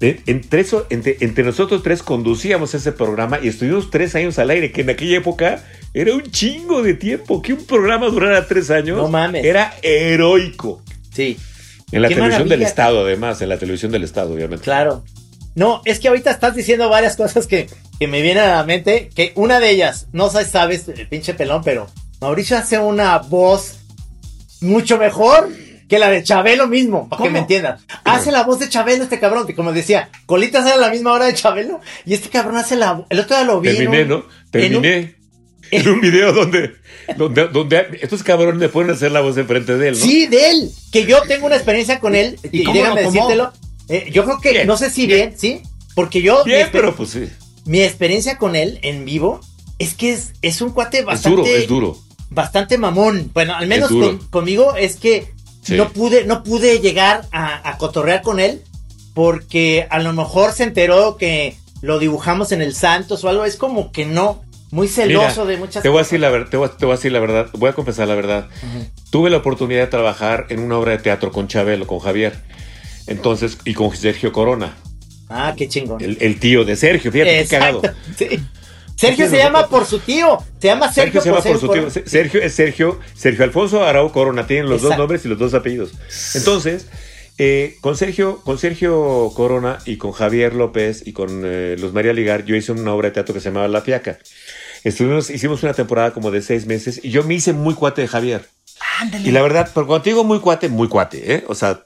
entre, 0.00 0.60
eso- 0.60 0.86
entre, 0.90 1.16
entre 1.20 1.44
nosotros 1.44 1.82
tres 1.82 2.02
conducíamos 2.02 2.74
ese 2.74 2.90
programa 2.92 3.38
y 3.42 3.48
estuvimos 3.48 3.90
tres 3.90 4.14
años 4.16 4.38
al 4.38 4.50
aire, 4.50 4.72
que 4.72 4.80
en 4.82 4.90
aquella 4.90 5.18
época 5.18 5.64
era 5.94 6.14
un 6.14 6.22
chingo 6.24 6.82
de 6.82 6.94
tiempo. 6.94 7.40
Que 7.42 7.52
un 7.54 7.64
programa 7.64 8.06
durara 8.06 8.46
tres 8.48 8.70
años 8.70 8.96
No 8.96 9.08
mames. 9.08 9.44
era 9.44 9.74
heroico. 9.82 10.82
Sí, 11.12 11.36
En 11.92 12.02
la 12.02 12.08
Qué 12.08 12.14
televisión 12.14 12.48
del. 12.48 12.62
Estado, 12.62 13.02
además, 13.02 13.40
en 13.42 13.48
la 13.48 13.58
televisión 13.58 13.92
del 13.92 14.04
Estado, 14.04 14.32
obviamente. 14.32 14.64
claro. 14.64 15.04
No, 15.54 15.82
es 15.84 16.00
que 16.00 16.08
ahorita 16.08 16.30
estás 16.30 16.54
diciendo 16.54 16.88
varias 16.88 17.14
cosas 17.14 17.46
que, 17.46 17.68
que 18.00 18.08
me 18.08 18.22
vienen 18.22 18.44
a 18.44 18.56
la 18.56 18.64
mente. 18.64 19.10
Que 19.14 19.32
una 19.34 19.60
de 19.60 19.68
ellas, 19.68 20.06
no 20.12 20.30
sé, 20.30 20.46
sabes, 20.46 20.88
el 20.88 21.06
pinche 21.08 21.34
pelón, 21.34 21.62
pero 21.62 21.88
Mauricio 22.22 22.56
hace 22.56 22.78
una 22.78 23.18
voz 23.18 23.80
mucho 24.62 24.96
mejor 24.96 25.50
que 25.92 25.98
la 25.98 26.08
de 26.08 26.22
Chabelo 26.22 26.68
mismo, 26.68 27.06
para 27.10 27.22
que 27.22 27.28
me 27.28 27.40
entiendan. 27.40 27.76
Hace 28.04 28.32
la 28.32 28.44
voz 28.44 28.60
de 28.60 28.70
Chabelo 28.70 29.04
este 29.04 29.20
cabrón, 29.20 29.46
que 29.46 29.54
como 29.54 29.74
decía, 29.74 30.08
Colitas 30.24 30.64
era 30.64 30.76
a 30.76 30.78
la 30.78 30.90
misma 30.90 31.12
hora 31.12 31.26
de 31.26 31.34
Chabelo, 31.34 31.82
y 32.06 32.14
este 32.14 32.30
cabrón 32.30 32.56
hace 32.56 32.76
la... 32.76 33.04
El 33.10 33.20
otro 33.20 33.36
día 33.36 33.44
lo 33.44 33.60
vi. 33.60 33.76
Terminé, 33.76 34.06
¿no? 34.06 34.24
Terminé. 34.50 35.16
En 35.78 35.88
un 35.88 36.00
video 36.00 36.32
donde, 36.32 36.72
donde, 37.16 37.48
donde 37.48 37.98
estos 38.02 38.22
cabrones 38.22 38.60
me 38.60 38.68
pueden 38.68 38.90
hacer 38.90 39.10
la 39.10 39.20
voz 39.22 39.36
enfrente 39.38 39.76
de 39.78 39.88
él, 39.88 39.98
¿no? 39.98 40.04
Sí, 40.04 40.26
de 40.26 40.50
él. 40.50 40.70
Que 40.92 41.06
yo 41.06 41.22
tengo 41.22 41.46
una 41.46 41.56
experiencia 41.56 41.98
con 41.98 42.14
él. 42.14 42.38
¿Y 42.52 42.60
Y, 42.60 42.64
cómo 42.64 42.78
déjame 42.78 43.02
decírtelo. 43.02 43.52
eh, 43.88 44.10
yo 44.12 44.24
creo 44.24 44.38
que, 44.40 44.50
Bien, 44.50 44.66
no 44.66 44.76
sé 44.76 44.90
si 44.90 45.06
bien. 45.06 45.30
bien, 45.30 45.38
¿sí? 45.38 45.62
Porque 45.94 46.20
yo, 46.22 46.44
mi, 46.44 46.52
Bien, 46.52 46.68
pero 46.72 46.94
pues 46.94 47.10
sí. 47.10 47.28
mi 47.64 47.80
experiencia 47.82 48.38
con 48.38 48.54
él 48.54 48.78
en 48.82 49.04
vivo 49.04 49.40
es 49.78 49.94
que 49.94 50.12
es, 50.12 50.32
es 50.42 50.60
un 50.60 50.70
cuate 50.70 51.00
Es 51.00 51.04
bastante, 51.06 51.36
duro, 51.40 51.48
es 51.48 51.66
duro. 51.68 51.98
bastante 52.30 52.76
mamón. 52.78 53.30
Bueno, 53.34 53.54
al 53.54 53.66
menos 53.66 53.90
Es 53.90 53.96
con- 53.96 54.18
conmigo 54.28 54.76
es 54.76 54.96
que 54.96 55.32
Sí. 55.62 55.74
no 55.74 55.90
pude, 55.90 56.24
no 56.24 56.42
pude 56.42 56.80
llegar 56.80 57.26
a, 57.32 57.68
a 57.70 57.78
cotorrear 57.78 58.20
con 58.22 58.40
él 58.40 58.62
porque 59.14 59.86
a 59.90 60.00
lo 60.00 60.12
mejor 60.12 60.52
se 60.52 60.64
enteró 60.64 61.16
que 61.16 61.56
lo 61.82 61.98
dibujamos 61.98 62.52
en 62.52 62.62
el 62.62 62.74
Santos 62.74 63.24
o 63.24 63.28
algo. 63.28 63.44
Es 63.44 63.56
como 63.56 63.92
que 63.92 64.04
no, 64.06 64.42
muy 64.72 64.88
celoso 64.88 65.42
Mira, 65.44 65.52
de 65.52 65.56
muchas 65.58 65.82
te 65.84 65.88
voy 65.88 65.98
a 65.98 66.00
cosas. 66.00 66.08
decir 66.10 66.20
la 66.20 66.30
verdad, 66.30 66.48
te 66.50 66.56
voy, 66.56 66.66
a- 66.68 66.76
te 66.76 66.84
voy 66.86 66.92
a 66.94 66.96
decir 66.96 67.12
la 67.12 67.20
verdad, 67.20 67.46
voy 67.52 67.70
a 67.70 67.72
confesar 67.74 68.08
la 68.08 68.14
verdad. 68.16 68.48
Tuve 69.10 69.30
la 69.30 69.36
oportunidad 69.36 69.82
de 69.82 69.86
trabajar 69.86 70.46
en 70.48 70.58
una 70.60 70.76
obra 70.78 70.92
de 70.92 70.98
teatro 70.98 71.30
con 71.30 71.46
Chabelo, 71.46 71.86
con 71.86 72.00
Javier. 72.00 72.32
Entonces, 73.06 73.58
y 73.64 73.74
con 73.74 73.94
Sergio 73.96 74.32
Corona, 74.32 74.76
Ah, 75.28 75.54
qué 75.56 75.68
chingón. 75.68 76.02
el, 76.02 76.18
el 76.20 76.38
tío 76.40 76.64
de 76.64 76.74
Sergio, 76.76 77.12
fíjate 77.12 77.30
qué 77.30 77.40
Exacto, 77.40 77.80
cagado. 77.82 77.96
sí. 78.16 78.26
Sergio 78.96 79.28
se 79.28 79.38
llama 79.38 79.68
por 79.68 79.84
su 79.86 79.98
tío. 79.98 80.38
Se 80.60 80.68
llama 80.68 80.92
Sergio 80.92 81.20
Sergio, 81.20 81.42
se 81.42 81.48
llama 81.48 81.60
por 81.60 81.82
su 81.90 81.90
tío. 81.92 82.04
Sergio 82.06 82.40
es 82.42 82.54
Sergio, 82.54 83.00
Sergio 83.14 83.44
Alfonso 83.44 83.82
Arau 83.84 84.12
Corona, 84.12 84.46
tienen 84.46 84.68
los 84.70 84.82
dos 84.82 84.96
nombres 84.96 85.24
y 85.24 85.28
los 85.28 85.38
dos 85.38 85.54
apellidos. 85.54 85.90
Entonces, 86.34 86.86
eh, 87.38 87.76
con 87.80 87.96
Sergio, 87.96 88.40
con 88.44 88.58
Sergio 88.58 89.32
Corona 89.34 89.78
y 89.86 89.96
con 89.96 90.12
Javier 90.12 90.54
López 90.54 91.02
y 91.04 91.12
con 91.14 91.42
eh, 91.44 91.74
los 91.80 91.92
María 91.92 92.12
Ligar, 92.12 92.44
yo 92.44 92.54
hice 92.54 92.70
una 92.72 92.94
obra 92.94 93.08
de 93.08 93.14
teatro 93.14 93.34
que 93.34 93.40
se 93.40 93.48
llamaba 93.48 93.66
La 93.66 93.80
Fiaca. 93.80 94.18
Estuvimos, 94.84 95.30
hicimos 95.30 95.62
una 95.62 95.74
temporada 95.74 96.12
como 96.12 96.30
de 96.30 96.42
seis 96.42 96.66
meses 96.66 97.00
y 97.02 97.10
yo 97.10 97.22
me 97.22 97.34
hice 97.34 97.52
muy 97.52 97.74
cuate 97.74 98.02
de 98.02 98.08
Javier. 98.08 98.48
Ándale. 99.00 99.28
Y 99.28 99.32
la 99.32 99.42
verdad, 99.42 99.70
pero 99.74 99.86
cuando 99.86 100.02
te 100.02 100.10
digo 100.10 100.24
muy 100.24 100.40
cuate, 100.40 100.68
muy 100.68 100.88
cuate, 100.88 101.34
¿eh? 101.34 101.44
O 101.48 101.54
sea, 101.54 101.82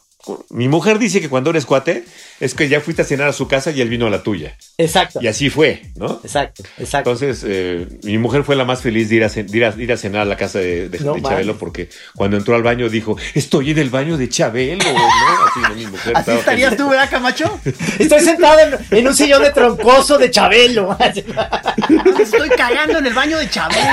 mi 0.51 0.69
mujer 0.69 0.99
dice 0.99 1.21
que 1.21 1.29
cuando 1.29 1.51
eres 1.51 1.67
cuate 1.67 2.05
es 2.41 2.55
que 2.55 2.69
ya 2.69 2.81
fuiste 2.81 3.03
a 3.03 3.05
cenar 3.05 3.29
a 3.29 3.33
su 3.33 3.49
casa 3.49 3.71
y 3.71 3.81
él 3.81 3.89
vino 3.89 4.07
a 4.07 4.11
la 4.11 4.23
tuya. 4.23 4.57
Exacto. 4.79 5.21
Y 5.23 5.27
así 5.29 5.51
fue, 5.51 5.83
¿no? 5.97 6.21
Exacto, 6.25 6.63
exacto. 6.79 7.11
Entonces, 7.11 7.45
eh, 7.47 7.87
mi 8.03 8.19
mujer 8.19 8.43
fue 8.45 8.57
la 8.57 8.65
más 8.65 8.81
feliz 8.83 9.09
de 9.09 9.17
ir 9.17 9.25
a, 9.25 9.29
cen- 9.29 9.47
de 9.47 9.57
ir 9.57 9.65
a, 9.65 9.71
de 9.73 9.83
ir 9.85 9.93
a 9.93 9.97
cenar 9.97 10.23
a 10.23 10.25
la 10.25 10.37
casa 10.37 10.59
de, 10.59 10.89
de- 10.89 10.99
No 11.01 11.15
de 11.15 11.21
mames. 11.21 11.31
Chabelo 11.31 11.57
porque 11.59 11.89
cuando 12.15 12.37
entró 12.37 12.55
al 12.57 12.63
baño 12.63 12.89
dijo, 12.89 13.17
estoy 13.35 13.71
en 13.71 13.79
el 13.79 13.91
baño 13.91 14.17
de 14.17 14.29
Chabelo, 14.29 14.85
¿no? 14.85 15.45
Así, 15.47 15.61
¿no? 15.61 15.75
mi 15.75 15.87
mujer 15.87 16.17
¿Así 16.17 16.31
estarías 16.33 16.71
feliz. 16.71 16.85
tú, 16.85 16.91
verdad, 16.91 17.11
Camacho? 17.11 17.61
Estoy 17.99 18.21
sentado 18.21 18.59
en, 18.61 18.99
en 18.99 19.07
un 19.09 19.15
sillón 19.15 19.43
de 19.43 19.51
troncoso 19.53 20.19
de 20.19 20.31
Chabelo. 20.31 20.97
Estoy 22.21 22.49
cagando 22.51 22.99
en 22.99 23.07
el 23.07 23.15
baño 23.15 23.39
de 23.39 23.49
Chabelo. 23.49 23.81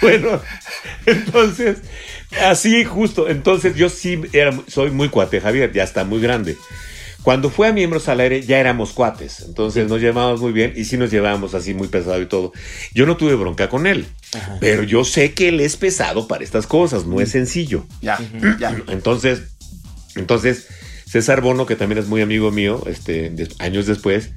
Bueno, 0.00 0.40
entonces, 1.06 1.78
así 2.42 2.84
justo, 2.84 3.28
entonces 3.28 3.74
yo 3.74 3.88
sí 3.88 4.20
era, 4.32 4.58
soy 4.68 4.90
muy 4.90 5.08
cuate, 5.08 5.40
Javier, 5.40 5.72
ya 5.72 5.82
está 5.82 6.04
muy 6.04 6.20
grande. 6.20 6.56
Cuando 7.22 7.50
fue 7.50 7.68
a 7.68 7.72
Miembros 7.72 8.08
al 8.08 8.20
Aire 8.20 8.42
ya 8.42 8.58
éramos 8.58 8.92
cuates, 8.92 9.40
entonces 9.40 9.88
nos 9.88 10.00
llevábamos 10.00 10.40
muy 10.40 10.52
bien 10.52 10.72
y 10.74 10.84
sí 10.84 10.96
nos 10.96 11.10
llevábamos 11.10 11.54
así 11.54 11.74
muy 11.74 11.88
pesado 11.88 12.20
y 12.22 12.26
todo. 12.26 12.52
Yo 12.94 13.04
no 13.04 13.16
tuve 13.18 13.34
bronca 13.34 13.68
con 13.68 13.86
él, 13.86 14.06
pero 14.58 14.84
yo 14.84 15.04
sé 15.04 15.34
que 15.34 15.48
él 15.48 15.60
es 15.60 15.76
pesado 15.76 16.26
para 16.26 16.44
estas 16.44 16.66
cosas, 16.66 17.04
no 17.04 17.20
es 17.20 17.30
sencillo. 17.30 17.84
Ya, 18.00 18.18
ya. 18.58 18.74
Entonces, 18.88 19.42
entonces 20.16 20.68
César 21.10 21.40
Bono, 21.40 21.66
que 21.66 21.76
también 21.76 21.98
es 21.98 22.06
muy 22.06 22.22
amigo 22.22 22.52
mío, 22.52 22.84
este, 22.86 23.34
años 23.58 23.86
después, 23.86 24.30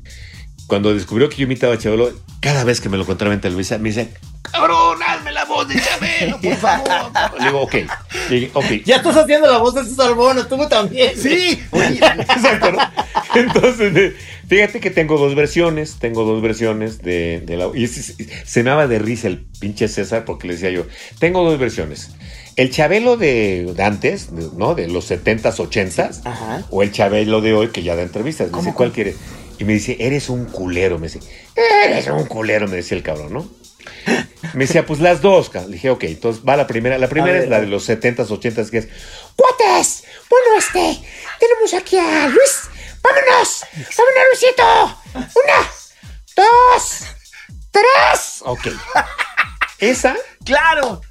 cuando 0.66 0.94
descubrió 0.94 1.30
que 1.30 1.38
yo 1.38 1.44
imitaba 1.44 1.76
a 1.76 1.78
Chabelo, 1.78 2.12
cada 2.40 2.64
vez 2.64 2.82
que 2.82 2.90
me 2.90 2.98
lo 2.98 3.04
encontraba 3.04 3.34
en 3.34 3.42
televisión, 3.42 3.82
me 3.84 3.90
dice, 3.90 4.10
cabrón, 4.42 4.98
hazme 5.06 5.33
voz 5.46 5.68
de 5.68 5.76
Chabelo, 5.80 6.40
por 6.42 6.56
favor. 6.56 7.12
Le 7.40 7.46
digo, 7.46 7.62
ok, 7.62 7.76
Le. 8.34 8.82
Ya 8.86 8.98
estás 8.98 9.18
haciendo 9.18 9.52
la 9.52 9.58
voz 9.58 9.76
de 9.76 9.84
César 9.84 10.14
Bono, 10.14 10.46
tú 10.48 10.58
también. 10.68 11.12
Sí, 11.16 11.62
oye, 11.72 12.00
Exacto, 12.20 12.72
¿no? 12.72 12.80
Entonces, 13.36 14.14
fíjate 14.48 14.80
que 14.80 14.90
tengo 14.92 15.18
dos 15.18 15.36
versiones, 15.36 15.98
tengo 16.00 16.24
dos 16.24 16.42
versiones 16.42 17.02
de, 17.02 17.42
de 17.46 17.58
la... 17.58 17.70
Y 17.74 17.88
se, 17.88 18.16
se 18.46 18.64
me 18.64 18.70
daba 18.70 18.88
de 18.88 19.00
risa 19.00 19.28
el 19.28 19.46
pinche 19.60 19.88
César 19.88 20.26
porque 20.26 20.48
le 20.48 20.54
decía 20.54 20.70
yo, 20.70 20.86
tengo 21.20 21.44
dos 21.44 21.60
versiones. 21.60 22.12
El 22.56 22.70
Chabelo 22.70 23.18
de, 23.18 23.74
de 23.76 23.84
antes, 23.84 24.32
¿no? 24.32 24.76
De 24.76 24.88
los 24.88 25.10
70s, 25.10 25.56
80s, 25.56 26.22
Ajá. 26.24 26.64
o 26.70 26.84
el 26.84 26.92
Chabelo 26.92 27.42
de 27.42 27.54
hoy 27.54 27.70
que 27.70 27.82
ya 27.82 27.96
da 27.96 28.04
entrevistas. 28.04 28.52
Me 28.52 28.60
dice, 28.60 28.74
¿cuál 28.74 28.92
quiere? 28.92 29.16
Y 29.58 29.64
me 29.64 29.74
dice, 29.74 29.98
eres 30.00 30.30
un 30.30 30.46
culero. 30.46 31.00
Me 31.00 31.08
dice, 31.08 31.20
eres 31.88 32.08
un 32.08 32.26
culero, 32.26 32.68
me 32.68 32.76
decía 32.76 32.96
el 32.96 33.04
cabrón, 33.04 33.34
¿no? 33.34 33.50
Me 34.54 34.65
decía, 34.65 34.86
pues 34.86 35.00
las 35.00 35.22
dos. 35.22 35.50
ca-". 35.50 35.62
Le 35.65 35.74
dije, 35.74 35.89
ok, 35.89 36.04
entonces 36.06 36.43
va 36.48 36.56
la 36.56 36.67
primera. 36.67 36.98
La 36.98 37.08
primera 37.08 37.34
ver, 37.34 37.43
es 37.43 37.50
la 37.50 37.60
de 37.62 37.67
los 37.67 37.88
70s, 37.88 38.28
80s, 38.28 38.69
que 38.69 38.78
es, 38.80 38.88
¡Cuates! 39.36 40.04
Bueno, 40.30 40.46
este, 40.58 41.02
tenemos 41.39 41.74
aquí 41.74 41.98
a 41.98 42.28
Luis. 42.28 42.62
¡Vámonos! 43.02 43.62
¡Vámonos, 43.74 44.24
Luisito! 44.32 45.34
¡Una! 45.43 45.69
¡Dos! 46.36 47.04
¡Tres! 47.72 48.39
Ok. 48.41 48.67
Esa, 49.80 50.15
claro. 50.46 51.02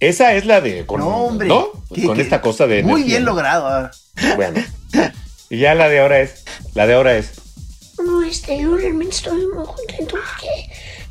esa 0.00 0.32
es 0.34 0.46
la 0.46 0.60
de... 0.60 0.86
Con, 0.86 1.00
No, 1.00 1.08
hombre. 1.26 1.48
¿no? 1.48 1.70
Qué- 1.94 2.04
Con 2.06 2.16
qué- 2.16 2.22
esta 2.22 2.40
cosa 2.40 2.66
de... 2.66 2.82
Muy 2.82 3.02
energía, 3.02 3.06
bien 3.16 3.24
¿no? 3.24 3.30
logrado. 3.32 3.66
ah. 3.68 3.90
Bueno. 4.36 4.64
Y 5.50 5.58
ya 5.58 5.74
la 5.74 5.88
de 5.88 6.00
ahora 6.00 6.20
es... 6.20 6.44
La 6.74 6.86
de 6.86 6.94
ahora 6.94 7.16
es... 7.16 7.32
No, 8.02 8.22
este, 8.22 8.58
yo 8.60 8.76
realmente 8.76 9.14
estoy 9.16 9.46
muy 9.54 9.64
contento 9.66 10.16
porque, 10.16 10.70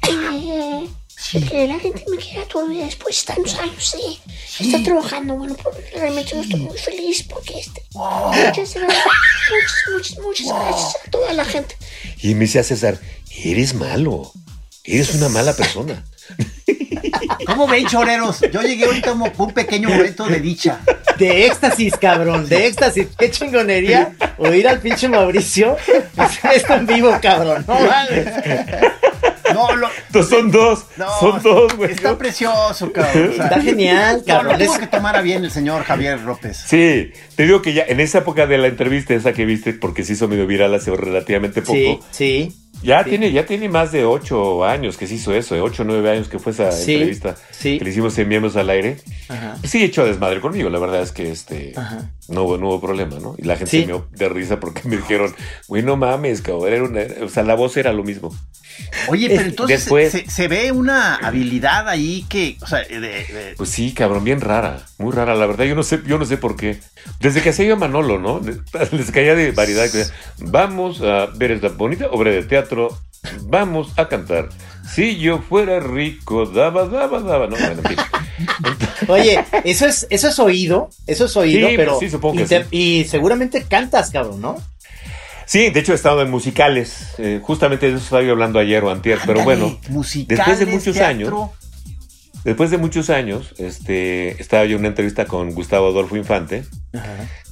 eh, 0.09 0.87
porque 1.31 1.67
la 1.67 1.79
gente 1.79 2.03
me 2.09 2.17
quiera 2.17 2.45
todavía 2.47 2.85
después 2.85 3.25
de 3.25 3.33
tantos 3.33 3.57
años 3.59 3.95
de 4.59 4.65
estar 4.65 4.83
trabajando. 4.83 5.35
Bueno, 5.35 5.55
por- 5.55 5.75
realmente 5.95 6.31
yo 6.31 6.41
estoy 6.41 6.59
muy 6.59 6.77
feliz 6.77 7.23
porque 7.23 7.59
este, 7.59 7.81
muchas, 7.93 8.73
gracias, 8.73 8.75
muchas, 8.75 9.83
muchas, 9.93 10.19
muchas 10.19 10.47
gracias 10.47 10.95
a 11.07 11.11
toda 11.11 11.33
la 11.33 11.45
gente. 11.45 11.75
Y 12.21 12.35
me 12.35 12.41
decía 12.41 12.63
César, 12.63 12.99
eres 13.43 13.73
malo. 13.73 14.31
Eres 14.83 15.15
una 15.15 15.29
mala 15.29 15.53
persona. 15.55 16.03
¿Cómo 17.45 17.67
ven, 17.67 17.85
choreros? 17.87 18.41
Yo 18.51 18.61
llegué 18.61 18.85
ahorita 18.85 19.11
como 19.11 19.31
un 19.37 19.53
pequeño 19.53 19.89
momento 19.89 20.25
de 20.25 20.39
dicha. 20.39 20.81
De 21.17 21.45
éxtasis, 21.45 21.95
cabrón, 21.97 22.47
de 22.49 22.67
éxtasis. 22.67 23.07
Qué 23.17 23.29
chingonería 23.31 24.13
oír 24.37 24.67
al 24.67 24.79
pinche 24.79 25.07
Mauricio 25.07 25.77
hacer 26.17 26.51
esto 26.53 26.73
en 26.73 26.85
vivo, 26.87 27.17
cabrón. 27.21 27.63
No 27.67 27.79
mames. 27.79 28.27
No, 29.53 29.75
lo, 29.75 30.23
son 30.23 30.51
dos. 30.51 30.85
no, 30.97 31.05
son 31.19 31.41
dos, 31.43 31.75
güey. 31.77 31.91
Está 31.91 32.17
precioso, 32.17 32.91
cabrón. 32.91 33.29
o 33.31 33.33
sea, 33.33 33.45
Está 33.45 33.61
genial, 33.61 34.23
No, 34.27 34.33
lo 34.43 34.49
cabrón. 34.49 34.61
Es- 34.61 34.77
que 34.79 34.87
tomar 34.87 35.15
a 35.15 35.21
bien 35.21 35.43
el 35.45 35.51
señor 35.51 35.83
Javier 35.83 36.19
López. 36.21 36.57
Sí, 36.67 37.11
te 37.35 37.43
digo 37.45 37.61
que 37.61 37.73
ya 37.73 37.83
en 37.87 37.99
esa 37.99 38.19
época 38.19 38.47
de 38.47 38.57
la 38.57 38.67
entrevista, 38.67 39.13
esa 39.13 39.33
que 39.33 39.45
viste, 39.45 39.73
porque 39.73 40.03
se 40.03 40.13
hizo 40.13 40.27
medio 40.27 40.47
viral 40.47 40.73
hace 40.73 40.91
relativamente 40.95 41.61
poco, 41.61 41.73
Sí, 41.73 41.99
sí. 42.11 42.57
ya 42.83 43.03
tiene 43.03 43.31
ya 43.31 43.45
tiene 43.45 43.69
más 43.69 43.91
de 43.91 44.03
ocho 44.05 44.65
años 44.65 44.97
que 44.97 45.07
se 45.07 45.15
hizo 45.15 45.33
eso, 45.33 45.55
de 45.55 45.61
ocho 45.61 45.83
o 45.83 45.85
nueve 45.85 46.09
años 46.09 46.27
que 46.27 46.39
fue 46.39 46.51
esa 46.51 46.71
Sí, 46.71 46.93
entrevista 46.95 47.35
sí. 47.51 47.77
que 47.77 47.83
le 47.85 47.91
hicimos 47.91 48.17
en 48.17 48.27
Miembros 48.27 48.55
al 48.55 48.69
Aire. 48.69 48.97
Ajá. 49.29 49.57
Sí, 49.63 49.83
echó 49.83 50.05
desmadre 50.05 50.41
conmigo, 50.41 50.69
la 50.69 50.79
verdad 50.79 51.01
es 51.01 51.11
que 51.11 51.31
este 51.31 51.73
Ajá. 51.75 52.09
No, 52.29 52.43
hubo, 52.43 52.57
no 52.57 52.67
hubo 52.69 52.81
problema, 52.81 53.17
¿no? 53.19 53.35
Y 53.37 53.43
la 53.43 53.55
gente 53.55 53.71
Sí. 53.71 53.81
se 53.81 53.87
me 53.87 53.93
dio 53.93 54.07
de 54.11 54.29
risa 54.29 54.59
porque 54.59 54.81
me 54.87 54.97
dijeron, 54.97 55.35
güey, 55.67 55.83
no 55.83 55.97
mames, 55.97 56.41
cabrón, 56.41 56.67
era 56.73 56.83
una- 56.83 57.25
o 57.25 57.29
sea, 57.29 57.43
la 57.43 57.55
voz 57.55 57.75
era 57.77 57.91
lo 57.93 58.03
mismo. 58.03 58.35
Oye, 59.07 59.29
pero 59.29 59.41
entonces 59.43 59.81
Después- 59.81 60.11
se, 60.11 60.29
se 60.29 60.47
ve 60.47 60.71
una 60.71 61.15
habilidad 61.17 61.87
ahí 61.87 62.25
que, 62.27 62.57
o 62.61 62.65
sea, 62.67 62.79
de, 62.79 62.99
de- 62.99 63.53
Pues 63.55 63.69
sí, 63.69 63.93
cabrón, 63.93 64.23
bien 64.23 64.41
rara, 64.41 64.83
muy 64.97 65.11
rara, 65.11 65.35
la 65.35 65.45
verdad, 65.45 65.65
yo 65.65 65.75
no 65.75 65.83
sé, 65.83 65.99
yo 66.07 66.17
no 66.17 66.25
sé 66.25 66.37
por 66.37 66.55
qué. 66.55 66.79
Desde 67.19 67.41
que 67.41 67.53
se 67.53 67.65
iba 67.65 67.75
Manolo, 67.75 68.17
¿no? 68.19 68.41
Les 68.91 69.11
caía 69.11 69.35
de 69.35 69.51
variedad. 69.51 69.89
Vamos 70.39 71.01
a 71.01 71.27
ver 71.35 71.51
esta 71.51 71.69
bonita 71.69 72.07
obra 72.09 72.31
de 72.31 72.43
teatro, 72.43 72.97
vamos 73.43 73.91
a 73.97 74.07
cantar. 74.07 74.49
Si 74.91 75.17
yo 75.17 75.39
fuera 75.39 75.79
rico, 75.79 76.45
daba, 76.47 76.85
daba, 76.87 77.19
daba. 77.21 77.47
No, 77.47 77.55
bueno, 77.55 77.81
en 77.81 77.83
fin. 77.83 77.97
Oye, 79.07 79.43
eso 79.63 79.85
es, 79.85 80.07
eso 80.09 80.27
es 80.29 80.39
oído, 80.39 80.89
eso 81.07 81.25
es 81.25 81.37
oído, 81.37 81.69
Sí, 81.69 81.75
pero. 81.77 81.91
pues 81.93 81.99
sí, 82.05 82.09
supongo 82.09 82.35
que 82.35 82.41
inter- 82.43 82.67
sí. 82.69 82.77
Y 82.77 83.03
seguramente 83.05 83.63
cantas, 83.63 84.09
cabrón, 84.11 84.41
¿no? 84.41 84.55
Sí, 85.45 85.69
de 85.69 85.79
hecho 85.81 85.91
he 85.91 85.95
estado 85.95 86.21
en 86.21 86.31
musicales. 86.31 87.07
eh, 87.17 87.39
justamente 87.43 87.87
de 87.87 87.95
eso 87.95 88.03
estaba 88.03 88.23
yo 88.23 88.31
hablando 88.31 88.59
ayer 88.59 88.83
o 88.83 88.89
antier, 88.91 89.19
pero 89.25 89.43
bueno. 89.43 89.77
musicales, 89.89 90.37
después 90.37 90.59
de 90.59 90.65
muchos 90.67 90.95
teatro. 90.95 91.05
años, 91.09 91.49
después 92.45 92.71
de 92.71 92.77
muchos 92.77 93.09
años, 93.09 93.53
este, 93.57 94.41
estaba 94.41 94.63
yo 94.65 94.75
en 94.75 94.79
una 94.79 94.87
entrevista 94.89 95.25
con 95.25 95.51
Gustavo 95.53 95.89
Adolfo 95.89 96.15
Infante, 96.15 96.63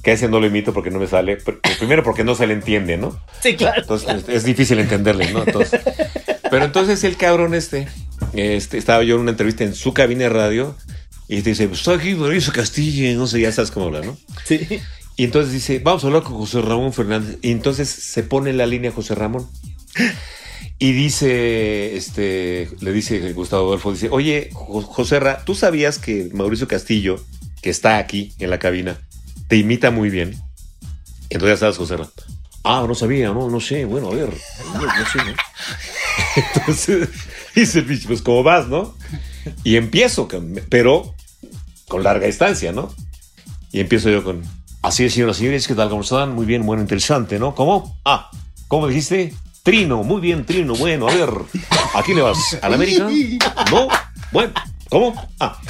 que 0.02 0.10
a 0.10 0.14
ese 0.14 0.28
no 0.28 0.40
lo 0.40 0.46
imito 0.46 0.72
porque 0.72 0.90
no 0.90 0.98
me 0.98 1.06
sale. 1.06 1.38
pr- 1.38 1.60
Primero 1.78 2.02
porque 2.02 2.24
no 2.24 2.34
se 2.34 2.46
le 2.46 2.54
entiende, 2.54 2.96
¿no? 2.96 3.18
Sí, 3.40 3.56
claro. 3.56 3.82
Entonces 3.82 4.08
es, 4.08 4.28
es 4.28 4.44
difícil 4.44 4.78
entenderle, 4.78 5.30
¿no? 5.32 5.42
Entonces, 5.44 5.80
pero 6.50 6.64
entonces 6.64 7.04
el 7.04 7.16
cabrón 7.18 7.54
este, 7.54 7.88
este, 8.32 8.78
estaba 8.78 9.02
yo 9.04 9.16
en 9.16 9.22
una 9.22 9.30
entrevista 9.32 9.64
en 9.64 9.74
su 9.74 9.92
cabina 9.94 10.22
de 10.24 10.28
radio 10.30 10.74
y 11.28 11.42
te 11.42 11.50
dice, 11.50 11.66
pues 11.68 11.80
estoy 11.80 11.96
aquí 11.98 12.14
Mauricio 12.14 12.52
Castilla, 12.52 13.12
no 13.14 13.26
sé, 13.26 13.40
ya 13.40 13.52
sabes 13.52 13.70
cómo 13.70 13.86
habla, 13.86 14.02
¿no? 14.02 14.16
Sí. 14.44 14.80
Y 15.16 15.24
entonces 15.24 15.52
dice, 15.52 15.78
vamos 15.78 16.04
a 16.04 16.06
hablar 16.08 16.22
con 16.22 16.34
José 16.34 16.60
Ramón 16.62 16.92
Fernández. 16.92 17.38
Y 17.42 17.50
entonces 17.50 17.88
se 17.88 18.22
pone 18.22 18.50
en 18.50 18.56
la 18.56 18.66
línea 18.66 18.90
José 18.92 19.14
Ramón. 19.14 19.46
Y 20.78 20.92
dice, 20.92 21.96
este, 21.96 22.68
le 22.80 22.92
dice 22.92 23.32
Gustavo 23.34 23.68
Adolfo, 23.68 23.92
dice, 23.92 24.08
oye, 24.10 24.50
Jo- 24.52 24.82
José 24.82 25.20
Ra, 25.20 25.44
¿tú 25.44 25.54
sabías 25.54 25.98
que 25.98 26.28
Mauricio 26.32 26.66
Castillo, 26.66 27.22
que 27.60 27.70
está 27.70 27.98
aquí 27.98 28.32
en 28.40 28.50
la 28.50 28.58
cabina, 28.58 28.98
te 29.48 29.56
imita 29.56 29.90
muy 29.90 30.10
bien? 30.10 30.30
Y 31.30 31.34
entonces 31.34 31.56
ya 31.56 31.60
sabes, 31.60 31.76
José 31.76 31.98
Ra. 31.98 32.08
Ah, 32.64 32.84
no 32.88 32.94
sabía, 32.94 33.28
no, 33.32 33.48
no 33.50 33.60
sé, 33.60 33.84
bueno, 33.84 34.08
a 34.10 34.14
ver, 34.14 34.30
no, 34.74 34.80
no 34.80 35.06
sé, 35.12 35.18
¿no? 35.18 35.34
Entonces, 36.36 37.08
dice 37.54 37.80
el 37.80 37.84
bicho, 37.84 38.08
pues 38.08 38.22
¿cómo 38.22 38.42
vas, 38.42 38.68
no? 38.68 38.94
Y 39.64 39.76
empiezo, 39.76 40.28
pero 40.68 41.14
con 41.88 42.02
larga 42.02 42.26
distancia, 42.26 42.72
¿no? 42.72 42.94
Y 43.70 43.80
empiezo 43.80 44.10
yo 44.10 44.22
con, 44.22 44.42
así 44.82 45.04
es, 45.04 45.14
señoras 45.14 45.36
y 45.36 45.40
señores, 45.40 45.66
¿qué 45.66 45.74
tal? 45.74 45.88
¿Cómo 45.90 46.02
están? 46.02 46.34
Muy 46.34 46.46
bien, 46.46 46.64
bueno, 46.64 46.82
interesante, 46.82 47.38
¿no? 47.38 47.54
¿Cómo? 47.54 47.98
Ah, 48.04 48.30
¿cómo 48.68 48.86
dijiste? 48.86 49.34
Trino, 49.62 50.02
muy 50.02 50.20
bien, 50.20 50.44
Trino, 50.44 50.74
bueno, 50.74 51.08
a 51.08 51.14
ver, 51.14 51.30
¿a 51.94 52.02
quién 52.02 52.16
le 52.16 52.22
vas? 52.22 52.58
¿A 52.60 52.68
la 52.68 52.76
América? 52.76 53.08
¿No? 53.70 53.88
Bueno, 54.32 54.52
¿cómo? 54.88 55.30
Ah, 55.38 55.60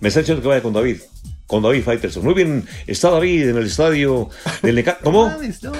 me 0.00 0.08
está 0.08 0.20
diciendo 0.20 0.42
que 0.42 0.48
vaya 0.48 0.62
con 0.62 0.72
David. 0.72 1.00
Con 1.46 1.62
David 1.62 1.82
Faitelson. 1.82 2.24
Muy 2.24 2.34
bien, 2.34 2.66
está 2.86 3.10
David 3.10 3.48
en 3.48 3.56
el 3.56 3.66
estadio 3.66 4.30
del 4.62 4.84
¿Cómo? 5.02 5.32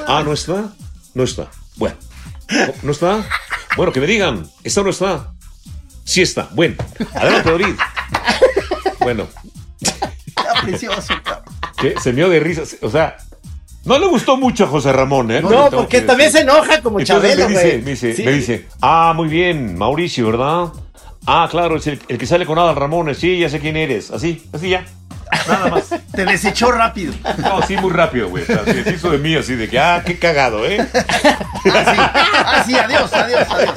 Ah, 0.07 0.23
¿no 0.25 0.33
está? 0.33 0.75
No 1.15 1.23
está. 1.23 1.51
Bueno, 1.77 1.97
¿no 2.83 2.93
está? 2.93 3.25
Bueno, 3.77 3.93
que 3.93 4.01
me 4.01 4.07
digan, 4.07 4.47
¿está 4.65 4.81
o 4.81 4.85
no 4.85 4.91
está? 4.91 5.33
Sí 6.05 6.23
está. 6.23 6.49
Bueno, 6.53 6.75
adelante, 7.15 7.51
David. 7.51 7.75
Bueno, 9.01 9.27
Está 9.81 10.63
precioso, 10.63 11.15
cabrón. 11.25 11.55
se 12.03 12.11
me 12.11 12.17
dio 12.17 12.29
de 12.29 12.41
risa. 12.41 12.63
O 12.83 12.91
sea, 12.91 13.17
no 13.85 13.99
le 13.99 14.07
gustó 14.09 14.37
mucho 14.37 14.65
a 14.65 14.67
José 14.67 14.93
Ramón, 14.93 15.31
¿eh? 15.31 15.41
No, 15.41 15.71
porque 15.71 16.01
que 16.01 16.07
también 16.07 16.31
se 16.33 16.41
enoja 16.41 16.83
como 16.83 17.01
Entonces 17.01 17.37
Chabelo, 17.37 17.49
me 17.49 17.55
dice, 17.63 17.79
me 17.79 17.91
dice, 17.93 18.15
Sí. 18.15 18.23
me 18.25 18.33
dice, 18.33 18.67
ah, 18.83 19.13
muy 19.17 19.29
bien, 19.29 19.79
Mauricio, 19.79 20.27
¿verdad? 20.27 20.67
Ah, 21.33 21.47
claro, 21.49 21.77
es 21.77 21.87
el, 21.87 22.01
el 22.09 22.19
que 22.19 22.27
sale 22.27 22.45
con 22.45 22.59
Adal 22.59 22.75
Ramones, 22.75 23.19
sí, 23.19 23.39
ya 23.39 23.49
sé 23.49 23.61
quién 23.61 23.77
eres. 23.77 24.11
Así, 24.11 24.43
así 24.53 24.69
ya. 24.71 24.85
Nada 25.47 25.69
más. 25.69 25.91
Te 26.13 26.25
desechó 26.25 26.73
rápido. 26.73 27.13
No, 27.39 27.63
sí, 27.63 27.77
muy 27.77 27.93
rápido, 27.93 28.29
güey. 28.29 28.43
O 28.43 28.47
sea, 28.47 28.65
se 28.65 28.83
deshizo 28.83 29.11
de 29.13 29.19
mí 29.19 29.37
así 29.37 29.55
de 29.55 29.69
que, 29.69 29.79
ah, 29.79 30.03
qué 30.05 30.19
cagado, 30.19 30.67
¿eh? 30.67 30.81
Así, 30.93 32.01
así, 32.47 32.75
adiós, 32.75 33.13
adiós, 33.13 33.47
adiós. 33.49 33.75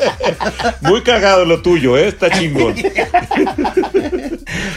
Muy 0.82 1.02
cagado 1.04 1.46
lo 1.46 1.62
tuyo, 1.62 1.96
¿eh? 1.96 2.08
Está 2.08 2.32
chingón. 2.32 2.74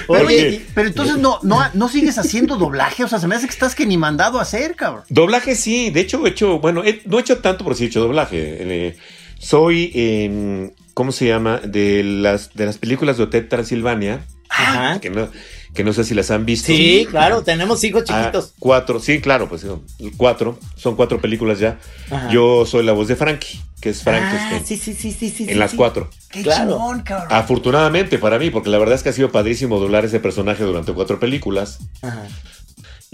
Pero, 0.06 0.26
Oye. 0.26 0.26
oye, 0.26 0.66
pero 0.74 0.88
entonces 0.88 1.16
no, 1.16 1.38
no, 1.42 1.58
no 1.74 1.88
sigues 1.88 2.18
haciendo 2.18 2.56
doblaje, 2.56 3.04
o 3.04 3.08
sea, 3.08 3.18
se 3.18 3.26
me 3.26 3.34
hace 3.34 3.46
que 3.46 3.52
estás 3.52 3.74
que 3.74 3.86
ni 3.86 3.96
mandado 3.96 4.38
a 4.38 4.42
hacer, 4.42 4.74
cabrón. 4.76 5.04
Doblaje 5.08 5.54
sí, 5.54 5.90
de 5.90 6.00
hecho 6.00 6.24
he 6.26 6.30
hecho, 6.30 6.58
bueno, 6.60 6.84
he- 6.84 7.02
no 7.06 7.18
he 7.18 7.20
hecho 7.22 7.38
tanto, 7.38 7.64
pero 7.64 7.74
sí 7.76 7.84
he 7.84 7.86
hecho 7.88 8.00
doblaje. 8.00 8.36
Eh, 8.60 8.96
soy, 9.38 9.90
em, 9.94 10.70
¿cómo 10.96 11.12
se 11.12 11.26
llama? 11.26 11.59
De 11.62 12.02
las, 12.02 12.54
de 12.54 12.64
las 12.64 12.78
películas 12.78 13.18
de 13.18 13.24
Hotel 13.24 13.48
Transilvania, 13.50 14.24
Ajá. 14.48 14.98
que 14.98 15.11
no, 15.11 15.28
que 15.74 15.85
no 15.85 15.92
sé 15.92 16.04
si 16.04 16.14
las 16.14 16.30
han 16.30 16.46
visto. 16.46 16.68
Sí, 16.68 17.06
claro, 17.11 17.42
tenemos 17.42 17.85
hijos 17.85 18.04
Ah, 18.09 18.20
chiquitos. 18.22 18.54
cuatro, 18.59 18.98
sí, 18.98 19.20
claro, 19.20 19.46
pues 19.46 19.61
son 19.61 19.82
cuatro, 20.16 20.59
son 20.74 20.96
cuatro 20.96 21.20
películas 21.20 21.59
ya. 21.59 21.78
Ajá. 22.11 22.30
Yo 22.30 22.64
soy 22.64 22.82
la 22.82 22.92
voz 22.92 23.09
de 23.09 23.16
Frankie, 23.16 23.61
que 23.82 23.90
es 23.90 24.02
Frank 24.02 24.22
Ah, 24.24 24.56
este, 24.56 24.76
sí, 24.76 24.94
sí, 24.94 24.94
sí, 24.94 25.12
sí, 25.12 25.28
sí. 25.28 25.42
en 25.42 25.48
sí, 25.50 25.54
las 25.56 25.72
sí. 25.72 25.76
cuatro. 25.76 26.09
Qué 26.30 26.42
Claro. 26.42 26.72
chingón, 26.72 27.02
cabrón. 27.02 27.28
Afortunadamente 27.30 28.16
para 28.18 28.38
mí, 28.38 28.48
porque 28.48 28.70
la 28.70 28.78
verdad 28.78 28.94
es 28.94 29.02
que 29.02 29.11
ha 29.11 29.12
sido 29.12 29.30
padrísimo 29.30 29.78
doblar 29.78 30.06
ese 30.06 30.18
personaje 30.18 30.64
durante 30.64 30.94
cuatro 30.94 31.20
películas. 31.20 31.78
Ajá. 32.00 32.22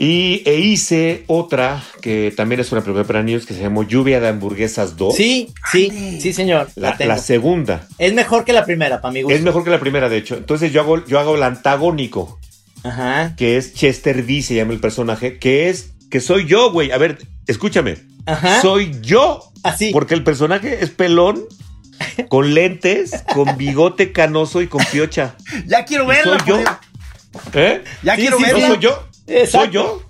Y 0.04 0.42
e 0.46 0.56
hice 0.58 1.22
otra 1.28 1.80
que 2.00 2.32
también 2.36 2.60
es 2.60 2.72
una 2.72 2.80
película 2.80 3.04
para 3.04 3.22
niños 3.22 3.46
que 3.46 3.54
se 3.54 3.60
llamó 3.60 3.84
Lluvia 3.84 4.18
de 4.20 4.26
Hamburguesas 4.26 4.96
2. 4.96 5.14
Sí, 5.14 5.54
sí, 5.70 6.18
sí, 6.20 6.32
señor. 6.32 6.68
La, 6.74 6.90
La, 6.90 6.96
tengo. 6.96 7.08
la 7.12 7.18
segunda. 7.18 7.86
Es 7.98 8.12
mejor 8.12 8.44
que 8.44 8.52
la 8.52 8.64
primera, 8.64 9.00
para 9.00 9.12
mi 9.12 9.22
gusto. 9.22 9.36
Es 9.36 9.42
mejor 9.42 9.62
que 9.62 9.70
la 9.70 9.78
primera, 9.78 10.08
de 10.08 10.16
hecho. 10.16 10.34
Entonces 10.36 10.72
yo 10.72 10.80
hago, 10.80 11.06
yo 11.06 11.20
hago 11.20 11.36
el 11.36 11.44
antagónico, 11.44 12.40
Ajá. 12.82 13.34
que 13.36 13.56
es 13.56 13.74
Chester 13.74 14.24
V, 14.26 14.42
se 14.42 14.56
llama 14.56 14.72
el 14.72 14.80
personaje, 14.80 15.38
que 15.38 15.68
es 15.68 15.92
que 16.10 16.18
soy 16.18 16.46
yo, 16.46 16.72
güey. 16.72 16.90
A 16.90 16.98
ver, 16.98 17.18
escúchame. 17.46 17.98
Ajá. 18.26 18.60
Soy 18.60 18.90
yo. 19.02 19.52
Así. 19.62 19.92
Porque 19.92 20.14
el 20.14 20.24
personaje 20.24 20.82
es 20.82 20.90
pelón, 20.90 21.44
con 22.28 22.54
lentes, 22.54 23.22
con 23.32 23.56
bigote 23.56 24.10
canoso 24.10 24.62
y 24.62 24.66
con 24.66 24.84
piocha. 24.90 25.36
Ya 25.68 25.84
quiero 25.84 26.06
soy 26.06 26.16
yo. 26.44 26.56
Dios. 26.56 26.68
¿Eh? 27.54 27.84
Ya 28.02 28.16
Sí, 28.16 28.22
quiero 28.22 28.38
sí, 28.38 28.42
¿No 28.42 28.48
verla. 28.52 28.66
soy 28.66 28.78
yo? 28.80 29.08
Exacto. 29.26 29.58
¿Soy 29.58 29.70
yo? 29.72 30.02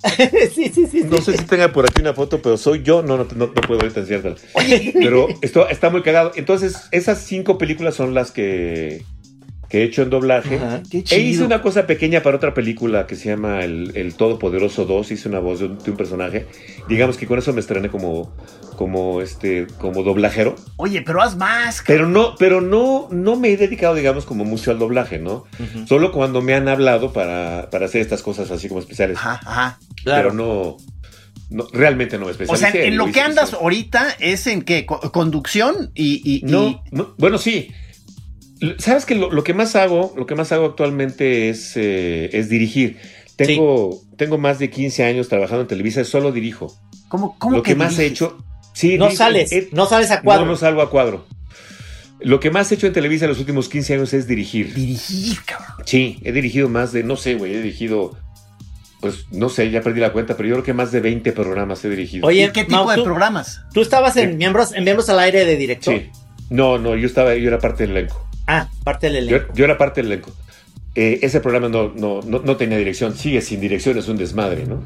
sí, 0.55 0.71
sí, 0.75 0.87
sí. 0.87 1.05
No 1.05 1.19
sí. 1.19 1.33
sé 1.33 1.39
si 1.39 1.45
tenga 1.45 1.73
por 1.73 1.85
aquí 1.85 2.01
una 2.01 2.15
foto, 2.15 2.41
pero 2.41 2.57
soy 2.57 2.83
yo. 2.83 3.03
No, 3.03 3.17
no, 3.17 3.27
no, 3.35 3.47
no 3.47 3.53
puedo 3.53 3.81
ahorita 3.81 4.01
enseñártela. 4.01 4.37
Pero 4.95 5.29
esto 5.43 5.69
está 5.69 5.91
muy 5.91 6.03
cagado. 6.03 6.33
Entonces, 6.35 6.89
esas 6.91 7.19
cinco 7.19 7.59
películas 7.59 7.95
son 7.95 8.15
las 8.15 8.31
que, 8.31 9.05
que 9.73 9.79
he 9.81 9.85
hecho 9.85 10.03
en 10.03 10.11
doblaje. 10.11 10.57
Ajá. 10.57 10.83
Qué 10.91 11.03
E 11.11 11.19
hice 11.21 11.43
una 11.43 11.63
cosa 11.63 11.87
pequeña 11.87 12.23
para 12.23 12.37
otra 12.37 12.53
película 12.53 13.07
que 13.07 13.17
se 13.17 13.31
llama 13.31 13.65
El, 13.65 13.93
El 13.97 14.13
Todopoderoso 14.15 14.85
2. 14.85 15.11
Hice 15.13 15.31
una 15.31 15.39
voz 15.39 15.61
de 15.61 15.65
un, 15.65 15.79
de 15.79 15.91
un 15.91 15.97
personaje. 15.97 16.47
Digamos 16.91 17.17
que 17.17 17.27
con 17.27 17.39
eso 17.39 17.55
me 17.55 17.61
estrené 17.61 17.89
como, 17.89 18.37
como, 18.77 19.23
este, 19.23 19.67
como 19.79 20.03
doblajero. 20.03 20.57
Oye, 20.77 21.01
pero 21.01 21.23
haz 21.23 21.37
más. 21.39 21.83
Pero 21.87 22.07
no, 22.07 22.35
pero 22.39 22.61
no, 22.61 23.09
no 23.11 23.37
me 23.37 23.49
he 23.49 23.57
dedicado, 23.57 23.95
digamos, 23.95 24.27
como 24.27 24.45
mucho 24.45 24.71
al 24.73 24.79
doblaje, 24.79 25.19
¿no? 25.19 25.45
Solo 25.89 26.13
cuando 26.13 26.43
me 26.43 26.53
han 26.53 26.69
hablado 26.69 27.15
para, 27.15 27.71
para 27.71 27.87
hacer 27.87 28.03
estas 28.03 28.21
cosas 28.23 28.51
así 28.51 28.69
como 28.69 28.81
especiales. 28.81 29.17
Ajá, 29.17 29.41
ajá. 29.43 29.79
Pero 30.05 30.35
no, 30.35 30.77
no, 31.49 31.67
realmente 31.73 32.19
no 32.19 32.27
me 32.27 32.33
O 32.47 32.57
sea, 32.57 32.69
en 32.75 32.99
lo 32.99 33.11
que 33.11 33.23
andas 33.23 33.55
ahorita 33.55 34.17
es 34.21 34.47
en 34.47 34.61
qué? 34.61 34.85
Co- 34.85 35.01
conducción 35.13 35.93
y, 35.95 36.21
y- 36.31 36.47
y- 36.47 36.51
No, 36.51 36.83
no, 36.91 37.15
bueno, 37.17 37.39
sí. 37.39 37.71
Sabes 38.79 39.07
que 39.07 39.15
lo, 39.15 39.31
lo 39.31 39.43
que 39.45 39.55
más 39.55 39.75
hago, 39.77 40.15
lo 40.17 40.27
que 40.27 40.35
más 40.35 40.53
hago 40.53 40.67
actualmente 40.67 41.49
es, 41.49 41.73
eh, 41.77 42.31
es 42.33 42.49
dirigir. 42.49 42.99
Tengo, 43.37 44.01
tengo 44.17 44.39
más 44.39 44.59
de 44.59 44.71
15 44.71 45.05
años 45.05 45.29
trabajando 45.29 45.63
en 45.63 45.69
Televisa 45.69 46.01
y 46.03 46.05
solo 46.05 46.31
dirijo. 46.33 46.73
¿Cómo, 47.09 47.37
cómo 47.39 47.57
Lo 47.57 47.63
que, 47.63 47.75
más 47.75 47.99
he 47.99 48.07
hecho. 48.07 48.39
Sí, 48.73 48.97
No 48.99 49.07
dirijo- 49.07 49.17
sales, 49.19 49.51
no 49.73 49.87
sales 49.87 50.11
a 50.11 50.23
cuadro. 50.23 50.45
No, 50.45 50.53
no 50.53 50.57
salgo 50.57 50.81
a 50.83 50.91
cuadro. 50.91 51.27
Lo 52.21 52.39
que 52.39 52.51
más 52.53 52.71
he 52.71 52.77
hecho 52.77 52.87
en 52.87 52.93
Televisa 52.93 53.25
en 53.25 53.31
los 53.31 53.41
últimos 53.41 53.69
15 53.69 53.95
años 53.95 54.13
es 54.15 54.29
dirigir. 54.29 54.73
Dirigir, 54.75 55.39
cabrón. 55.45 55.85
Sí, 55.85 56.21
he 56.23 56.31
dirigido 56.31 56.69
más 56.69 56.93
de, 56.93 57.03
no 57.03 57.17
sé, 57.17 57.35
güey, 57.35 57.53
he 57.55 57.57
dirigido, 57.63 58.17
pues 59.01 59.27
no 59.33 59.49
sé, 59.49 59.71
ya 59.73 59.81
perdí 59.83 59.99
la 59.99 60.13
cuenta, 60.13 60.37
pero 60.37 60.49
yo 60.49 60.55
creo 60.57 60.65
que 60.65 60.73
más 60.73 60.93
de 60.93 61.01
20 61.01 61.33
programas 61.33 61.85
he 61.85 61.89
dirigido. 61.91 62.25
Oye, 62.29 62.45
¿Y 62.45 62.51
qué 62.53 62.63
tipo 62.65 62.77
Mau, 62.77 62.89
de 62.91 62.95
tú- 62.97 63.05
programas? 63.05 63.63
Tú 63.75 63.81
estabas 63.81 64.17
en 64.17 64.31
Sí. 64.31 64.37
miembros, 64.37 64.73
en 64.73 64.85
miembros 64.85 65.09
al 65.09 65.19
aire 65.19 65.45
de 65.45 65.57
director. 65.57 65.95
Sí. 65.99 66.11
No, 66.51 66.79
no, 66.79 66.95
yo 66.95 67.07
estaba, 67.09 67.35
yo 67.35 67.49
era 67.49 67.59
parte 67.59 67.87
del 67.89 67.97
elenco. 67.97 68.22
Ah, 68.47 68.69
parte 68.85 69.11
del 69.11 69.29
Yo, 69.29 69.37
elenco. 69.37 69.53
yo 69.55 69.65
era 69.65 69.79
parte 69.79 70.03
del 70.03 70.13
elenco. 70.13 70.31
Eh, 70.95 71.21
ese 71.23 71.41
programa 71.41 71.69
no, 71.69 71.93
no, 71.95 72.21
no, 72.23 72.41
no 72.41 72.57
tenía 72.57 72.77
dirección, 72.77 73.17
sigue 73.17 73.41
sin 73.41 73.61
dirección, 73.61 73.97
es 73.97 74.09
un 74.09 74.19
desmadre, 74.19 74.67
¿no? 74.67 74.83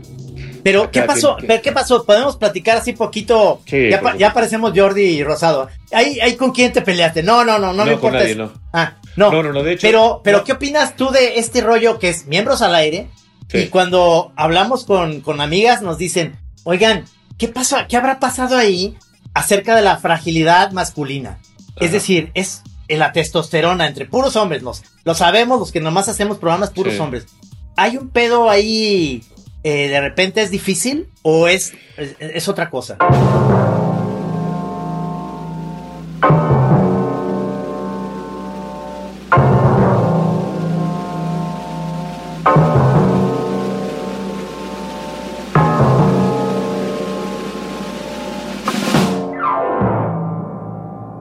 Pero, 0.63 0.83
acá 0.85 0.91
¿qué 0.93 1.03
pasó? 1.03 1.37
que- 1.37 1.47
Pero, 1.47 1.63
¿Qué 1.63 1.73
pasó? 1.73 2.05
Podemos 2.05 2.37
platicar 2.37 2.77
así 2.77 2.93
poquito. 2.93 3.61
Sí, 3.67 3.89
ya, 3.91 4.01
pa- 4.01 4.17
ya 4.17 4.33
parecemos 4.33 4.73
Jordi 4.75 5.03
y 5.03 5.23
Rosado. 5.25 5.69
¿Ahí, 5.93 6.19
ahí 6.21 6.37
con 6.37 6.53
quién 6.53 6.73
te 6.73 6.83
peleaste? 6.83 7.23
No, 7.23 7.45
no, 7.45 7.59
no, 7.59 7.73
no, 7.73 7.85
me 7.85 7.93
importa. 7.95 8.19
nadie, 8.19 8.35
no. 8.37 8.53
Ah, 8.73 8.95
no. 9.17 9.31
No, 9.33 9.43
no, 9.43 9.53
no, 9.53 9.63
de 9.63 9.73
hecho- 9.73 9.87
Pero, 9.87 10.21
pero. 10.23 10.45
¿qué 10.45 10.53
opinas 10.53 10.97
tú 10.97 11.11
de 11.11 11.39
este 11.39 11.61
rollo 11.61 11.99
que 11.99 12.09
es 12.09 12.27
miembros 12.27 12.63
al 12.63 12.75
aire? 12.75 13.09
Sí. 13.49 13.59
Y 13.59 13.67
cuando 13.69 14.33
hablamos 14.37 14.85
con, 14.85 15.21
con 15.21 15.41
amigas 15.41 15.83
nos 15.83 15.99
dicen, 15.99 16.37
oigan, 16.65 17.05
¿qué 17.39 17.47
pasó? 17.49 17.79
¿Qué 17.89 17.97
habrá 17.97 18.19
pasado 18.21 18.57
ahí 18.57 18.97
acerca 19.35 19.75
de 19.77 19.83
la 19.83 19.97
fragilidad 19.99 20.73
masculina? 20.73 21.39
Es 21.81 21.93
decir, 21.93 22.31
es 22.35 22.63
la 22.89 23.13
testosterona 23.13 23.87
entre 23.87 24.07
puros 24.07 24.37
hombres. 24.37 24.63
Los, 24.63 24.83
lo 25.05 25.15
sabemos, 25.15 25.59
los 25.59 25.73
que 25.73 25.81
nomás 25.81 26.09
hacemos 26.09 26.39
programas 26.39 26.71
puros 26.71 26.95
Sí. 26.95 27.01
hombres. 27.01 27.27
¿Hay 27.77 27.97
un 27.97 28.09
pedo 28.11 28.49
ahí 28.49 29.23
eh, 29.65 29.89
de 29.89 30.01
repente 30.01 30.41
es 30.43 30.51
difícil 30.51 31.09
o 31.23 31.49
es, 31.49 31.73
es, 31.97 32.15
es 32.21 32.49
otra 32.49 32.71
cosa? 32.71 32.97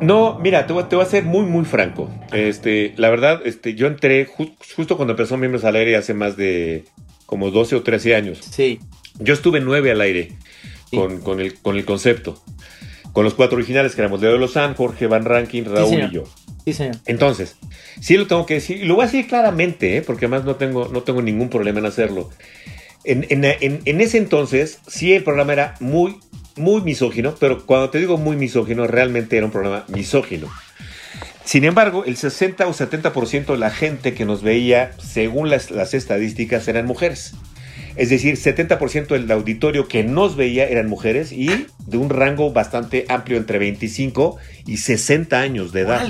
No, 0.05 0.39
mira, 0.39 0.67
te 0.67 0.73
voy, 0.73 0.83
te 0.85 0.95
voy 0.95 1.05
a 1.05 1.07
ser 1.09 1.23
muy, 1.23 1.45
muy 1.45 1.65
franco. 1.65 2.09
Este, 2.31 2.93
la 2.97 3.09
verdad, 3.09 3.41
este, 3.45 3.73
yo 3.75 3.87
entré 3.87 4.27
ju- 4.27 4.53
justo 4.75 4.95
cuando 4.97 5.13
empezó 5.13 5.37
Miembros 5.37 5.63
al 5.63 5.75
Aire 5.75 5.95
hace 5.95 6.13
más 6.13 6.37
de 6.37 6.85
como 7.25 7.49
12 7.51 7.75
o 7.75 7.81
13 7.83 8.15
años. 8.15 8.39
Sí. 8.39 8.79
Yo 9.19 9.33
estuve 9.33 9.61
nueve 9.61 9.91
al 9.91 10.01
aire 10.01 10.33
Sí. 10.91 10.97
con, 10.97 11.21
con 11.21 11.39
el, 11.39 11.55
con 11.59 11.77
el 11.77 11.85
concepto. 11.85 12.41
Con 13.13 13.23
los 13.23 13.33
cuatro 13.33 13.55
originales 13.57 13.95
que 13.95 14.01
éramos 14.01 14.21
Leo 14.21 14.37
Lozán, 14.37 14.75
Jorge 14.75 15.07
Van 15.07 15.23
Rankin, 15.25 15.65
Raúl 15.65 16.01
y 16.11 16.13
yo. 16.13 16.23
Sí, 16.65 16.73
señor. 16.73 16.97
Entonces, 17.05 17.55
sí 18.01 18.17
lo 18.17 18.27
tengo 18.27 18.45
que 18.45 18.55
decir, 18.55 18.77
y 18.77 18.85
lo 18.85 18.95
voy 18.95 19.03
a 19.03 19.05
decir 19.05 19.27
claramente, 19.27 19.95
¿eh? 19.97 20.01
porque 20.01 20.25
además 20.25 20.43
no 20.45 20.55
tengo, 20.55 20.89
no 20.91 21.03
tengo 21.03 21.21
ningún 21.21 21.49
problema 21.49 21.79
en 21.79 21.85
hacerlo. 21.85 22.29
En, 23.05 23.25
en- 23.29 23.45
en- 23.45 23.81
en 23.85 24.01
ese 24.01 24.17
entonces, 24.17 24.79
sí 24.87 25.13
el 25.13 25.23
programa 25.23 25.53
era 25.53 25.75
muy, 25.79 26.17
muy 26.57 26.81
misógino, 26.81 27.35
pero 27.39 27.65
cuando 27.65 27.89
te 27.89 27.99
digo 27.99 28.17
muy 28.17 28.35
misógino, 28.35 28.87
realmente 28.87 29.37
era 29.37 29.45
un 29.45 29.51
programa 29.51 29.85
misógino. 29.87 30.49
Sin 31.43 31.63
embargo, 31.63 32.05
el 32.05 32.17
60 32.17 32.67
o 32.67 32.73
70% 32.73 33.45
de 33.45 33.57
la 33.57 33.69
gente 33.69 34.13
que 34.13 34.25
nos 34.25 34.41
veía, 34.41 34.91
según 34.97 35.49
las, 35.49 35.69
las 35.69 35.93
estadísticas, 35.93 36.67
eran 36.67 36.85
mujeres. 36.85 37.35
Es 37.95 38.09
decir, 38.09 38.35
70% 38.35 39.07
del 39.07 39.31
auditorio 39.31 39.87
que 39.87 40.03
nos 40.03 40.35
veía 40.35 40.67
eran 40.67 40.89
mujeres 40.89 41.31
y 41.31 41.67
de 41.85 41.97
un 41.97 42.09
rango 42.09 42.51
bastante 42.51 43.05
amplio 43.09 43.37
entre 43.37 43.57
25 43.59 44.37
y 44.65 44.77
60 44.77 45.39
años 45.39 45.71
de 45.71 45.81
edad. 45.81 46.07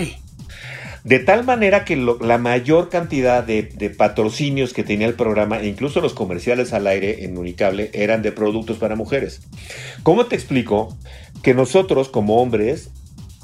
De 1.05 1.19
tal 1.19 1.43
manera 1.45 1.85
que 1.85 1.95
lo- 1.95 2.17
la 2.19 2.39
mayor 2.39 2.89
cantidad 2.89 3.43
de, 3.43 3.61
de 3.61 3.91
patrocinios 3.91 4.73
que 4.73 4.83
tenía 4.83 5.05
el 5.05 5.13
programa, 5.13 5.59
e 5.59 5.67
incluso 5.67 6.01
los 6.01 6.15
comerciales 6.15 6.73
al 6.73 6.87
aire 6.87 7.23
en 7.23 7.37
Unicable, 7.37 7.91
eran 7.93 8.23
de 8.23 8.31
productos 8.31 8.77
para 8.77 8.95
mujeres. 8.95 9.41
¿Cómo 10.01 10.25
te 10.25 10.35
explico 10.35 10.97
que 11.43 11.53
nosotros 11.53 12.09
como 12.09 12.41
hombres 12.41 12.89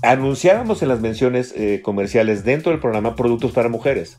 anunciáramos 0.02 0.82
en 0.82 0.88
las 0.88 1.02
menciones 1.02 1.54
eh, 1.56 1.82
comerciales 1.84 2.44
dentro 2.44 2.72
del 2.72 2.82
programa 2.82 3.16
productos 3.16 3.52
para 3.52 3.70
mujeres? 3.70 4.18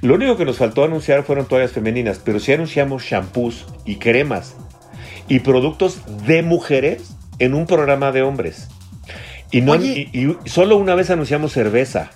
Lo 0.00 0.14
único 0.14 0.38
que 0.38 0.46
nos 0.46 0.56
faltó 0.56 0.82
anunciar 0.82 1.24
fueron 1.24 1.44
toallas 1.44 1.72
femeninas, 1.72 2.18
pero 2.24 2.40
sí 2.40 2.52
anunciamos 2.52 3.02
shampoos 3.02 3.66
y 3.84 3.96
cremas 3.96 4.56
y 5.28 5.40
productos 5.40 6.00
de 6.26 6.42
mujeres 6.42 7.14
en 7.38 7.52
un 7.52 7.66
programa 7.66 8.12
de 8.12 8.22
hombres. 8.22 8.68
Y, 9.50 9.60
no, 9.60 9.76
y 9.76 10.36
solo 10.46 10.78
una 10.78 10.94
vez 10.94 11.10
anunciamos 11.10 11.52
cerveza, 11.52 12.10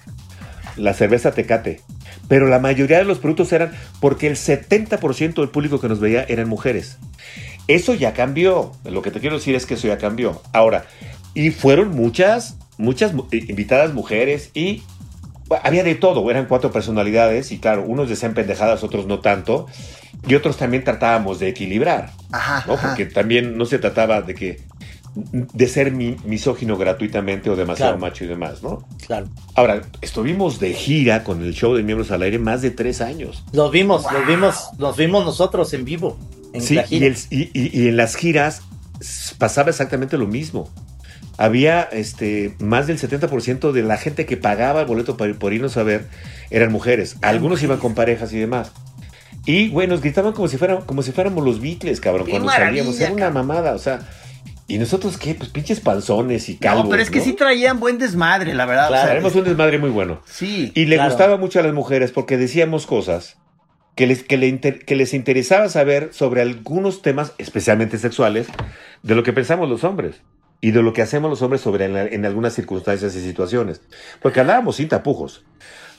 la 0.77 0.95
cerveza 0.95 1.33
Tecate. 1.33 1.81
Pero 2.29 2.47
la 2.47 2.59
mayoría 2.59 2.99
de 2.99 3.05
los 3.05 3.19
productos 3.19 3.53
eran 3.53 3.73
porque 4.01 4.27
el 4.27 4.37
70% 4.37 5.35
del 5.35 5.49
público 5.51 5.81
que 5.81 5.89
nos 5.89 6.01
veía 6.01 6.25
eran 6.29 6.49
mujeres. 6.49 6.99
Eso 7.69 7.95
ya 7.95 8.13
cambió. 8.15 8.73
Lo 8.85 9.03
que 9.03 9.11
te 9.11 9.21
quiero 9.21 9.37
decir 9.37 9.55
es 9.55 9.67
que 9.67 9.75
eso 9.75 9.89
ya 9.89 9.99
cambió. 9.99 10.43
Ahora, 10.53 10.85
y 11.35 11.51
fueron 11.51 11.91
muchas, 11.91 12.57
muchas 12.79 13.13
mu- 13.15 13.27
invitadas 13.33 13.93
mujeres 13.95 14.51
y 14.55 14.83
había 15.63 15.85
de 15.85 15.95
todo, 15.95 16.31
eran 16.31 16.47
cuatro 16.47 16.73
personalidades 16.73 17.53
y 17.53 17.59
claro, 17.59 17.85
unos 17.85 18.09
decían 18.09 18.33
pendejadas, 18.35 18.83
otros 18.83 19.07
no 19.07 19.21
tanto, 19.21 19.67
y 20.27 20.35
otros 20.35 20.57
también 20.57 20.83
tratábamos 20.83 21.39
de 21.41 21.49
equilibrar, 21.49 22.11
Ajá. 22.31 22.65
¿no? 22.67 22.75
ajá. 22.75 22.89
Porque 22.89 23.05
también 23.07 23.59
no 23.59 23.67
se 23.67 23.79
trataba 23.79 24.23
de 24.23 24.35
que 24.35 24.61
de 25.15 25.69
ser 25.69 25.93
mi- 25.93 26.17
misógino 26.25 26.77
gratuitamente 26.79 27.51
o 27.51 27.57
demasiado 27.57 27.93
Claro. 27.93 28.01
macho 28.01 28.25
y 28.25 28.29
demás, 28.29 28.63
¿no? 28.63 28.87
Claro. 29.07 29.29
Ahora, 29.55 29.83
estuvimos 30.01 30.59
de 30.59 30.73
gira 30.73 31.23
con 31.25 31.43
el 31.43 31.53
show 31.53 31.75
de 31.75 31.83
Miembros 31.83 32.11
al 32.11 32.23
Aire 32.23 32.39
más 32.39 32.63
de 32.63 32.71
tres 32.71 33.01
años. 33.01 33.45
Los 33.53 33.71
vimos, 33.71 34.05
los 34.11 34.27
vimos, 34.27 34.69
los 34.79 34.97
vimos 34.97 35.25
nosotros 35.25 35.73
en 35.75 35.85
vivo. 35.85 36.19
En 36.55 36.63
Sí, 36.63 36.75
la 36.75 36.83
y, 36.85 36.87
gira. 36.87 37.07
el- 37.09 37.17
y- 37.31 37.51
y- 37.53 37.83
y 37.83 37.89
en 37.89 37.97
las 37.97 38.17
giras 38.17 38.63
pasaba 39.39 39.71
exactamente 39.71 40.17
lo 40.17 40.27
mismo. 40.27 40.71
Había 41.39 41.83
este, 41.83 42.55
más 42.61 42.87
del 42.87 42.99
70% 42.99 43.73
de 43.73 43.83
la 43.83 43.97
gente 43.97 44.27
que 44.27 44.37
pagaba 44.37 44.81
el 44.83 44.87
boleto 44.87 45.17
para, 45.17 45.33
por 45.35 45.53
irnos 45.53 45.77
a 45.77 45.83
ver 45.83 46.07
eran 46.51 46.71
mujeres. 46.71 47.17
Algunos 47.23 47.63
iban 47.63 47.79
con 47.79 47.95
parejas 47.95 48.33
y 48.33 48.39
demás. 48.39 48.71
Y, 49.45 49.69
güey, 49.71 49.89
nos 49.89 50.01
gritaban 50.03 50.33
como 50.35 50.47
si, 50.47 50.57
fueran, 50.57 50.83
como 50.83 51.03
si 51.03 51.11
fuéramos 51.11 51.45
los 51.45 51.61
Beatles, 51.61 52.01
cabrón, 52.01 52.27
¡Qué 52.27 52.33
cuando 52.33 52.51
salíamos. 52.51 53.01
Era 53.01 53.13
una 53.13 53.31
mamada, 53.31 53.75
o 53.75 53.79
sea. 53.79 54.01
¿Y 54.69 54.79
nosotros 54.79 55.19
qué? 55.19 55.35
Pues 55.35 55.51
pinches 55.51 55.81
panzones 55.81 56.49
y 56.49 56.57
calvos, 56.57 56.85
No, 56.85 56.91
pero 56.91 57.03
es 57.03 57.11
que 57.11 57.19
¿no? 57.19 57.25
sí 57.25 57.33
traían 57.35 57.81
buen 57.81 57.99
desmadre, 57.99 58.55
la 58.55 58.65
verdad. 58.65 58.87
o 58.87 58.89
Claro. 58.89 59.03
sea, 59.05 59.13
Haremos 59.13 59.35
un 59.35 59.45
desmadre 59.45 59.79
muy 59.79 59.91
bueno. 59.91 60.23
sí. 60.25 60.73
Y 60.75 60.87
le 60.87 60.97
Claro. 60.97 61.11
gustaba 61.11 61.37
mucho 61.37 61.59
a 61.61 61.63
las 61.63 61.75
mujeres 61.75 62.13
porque 62.13 62.37
decíamos 62.39 62.87
cosas 62.87 63.37
que 63.97 64.07
les, 64.07 64.23
que, 64.23 64.39
le 64.39 64.47
inter- 64.47 64.85
que 64.85 64.97
les 64.97 65.13
interesaba 65.15 65.69
saber 65.69 66.11
sobre 66.13 66.41
algunos 66.41 67.03
temas, 67.03 67.33
especialmente 67.39 67.99
sexuales, 67.99 68.47
de 69.03 69.15
lo 69.15 69.23
que 69.23 69.33
pensamos 69.35 69.69
los 69.69 69.85
hombres 69.85 70.23
y 70.61 70.71
de 70.71 70.81
lo 70.83 70.93
que 70.95 71.03
hacemos 71.03 71.29
los 71.29 71.43
hombres 71.43 71.61
sobre 71.61 71.85
en, 71.87 71.93
la- 71.93 72.07
en 72.07 72.25
algunas 72.25 72.55
circunstancias 72.55 73.15
y 73.17 73.21
situaciones. 73.21 73.83
Porque 74.23 74.41
hablábamos 74.41 74.77
sin 74.77 74.89
tapujos. 74.89 75.45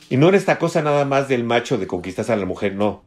Y 0.09 0.17
no 0.17 0.29
era 0.29 0.37
esta 0.37 0.57
cosa 0.57 0.81
nada 0.81 1.05
más 1.05 1.27
del 1.27 1.43
macho 1.43 1.77
de 1.77 1.85
conquistar 1.87 2.31
a 2.31 2.35
la 2.37 2.45
mujer, 2.45 2.73
no. 2.75 3.03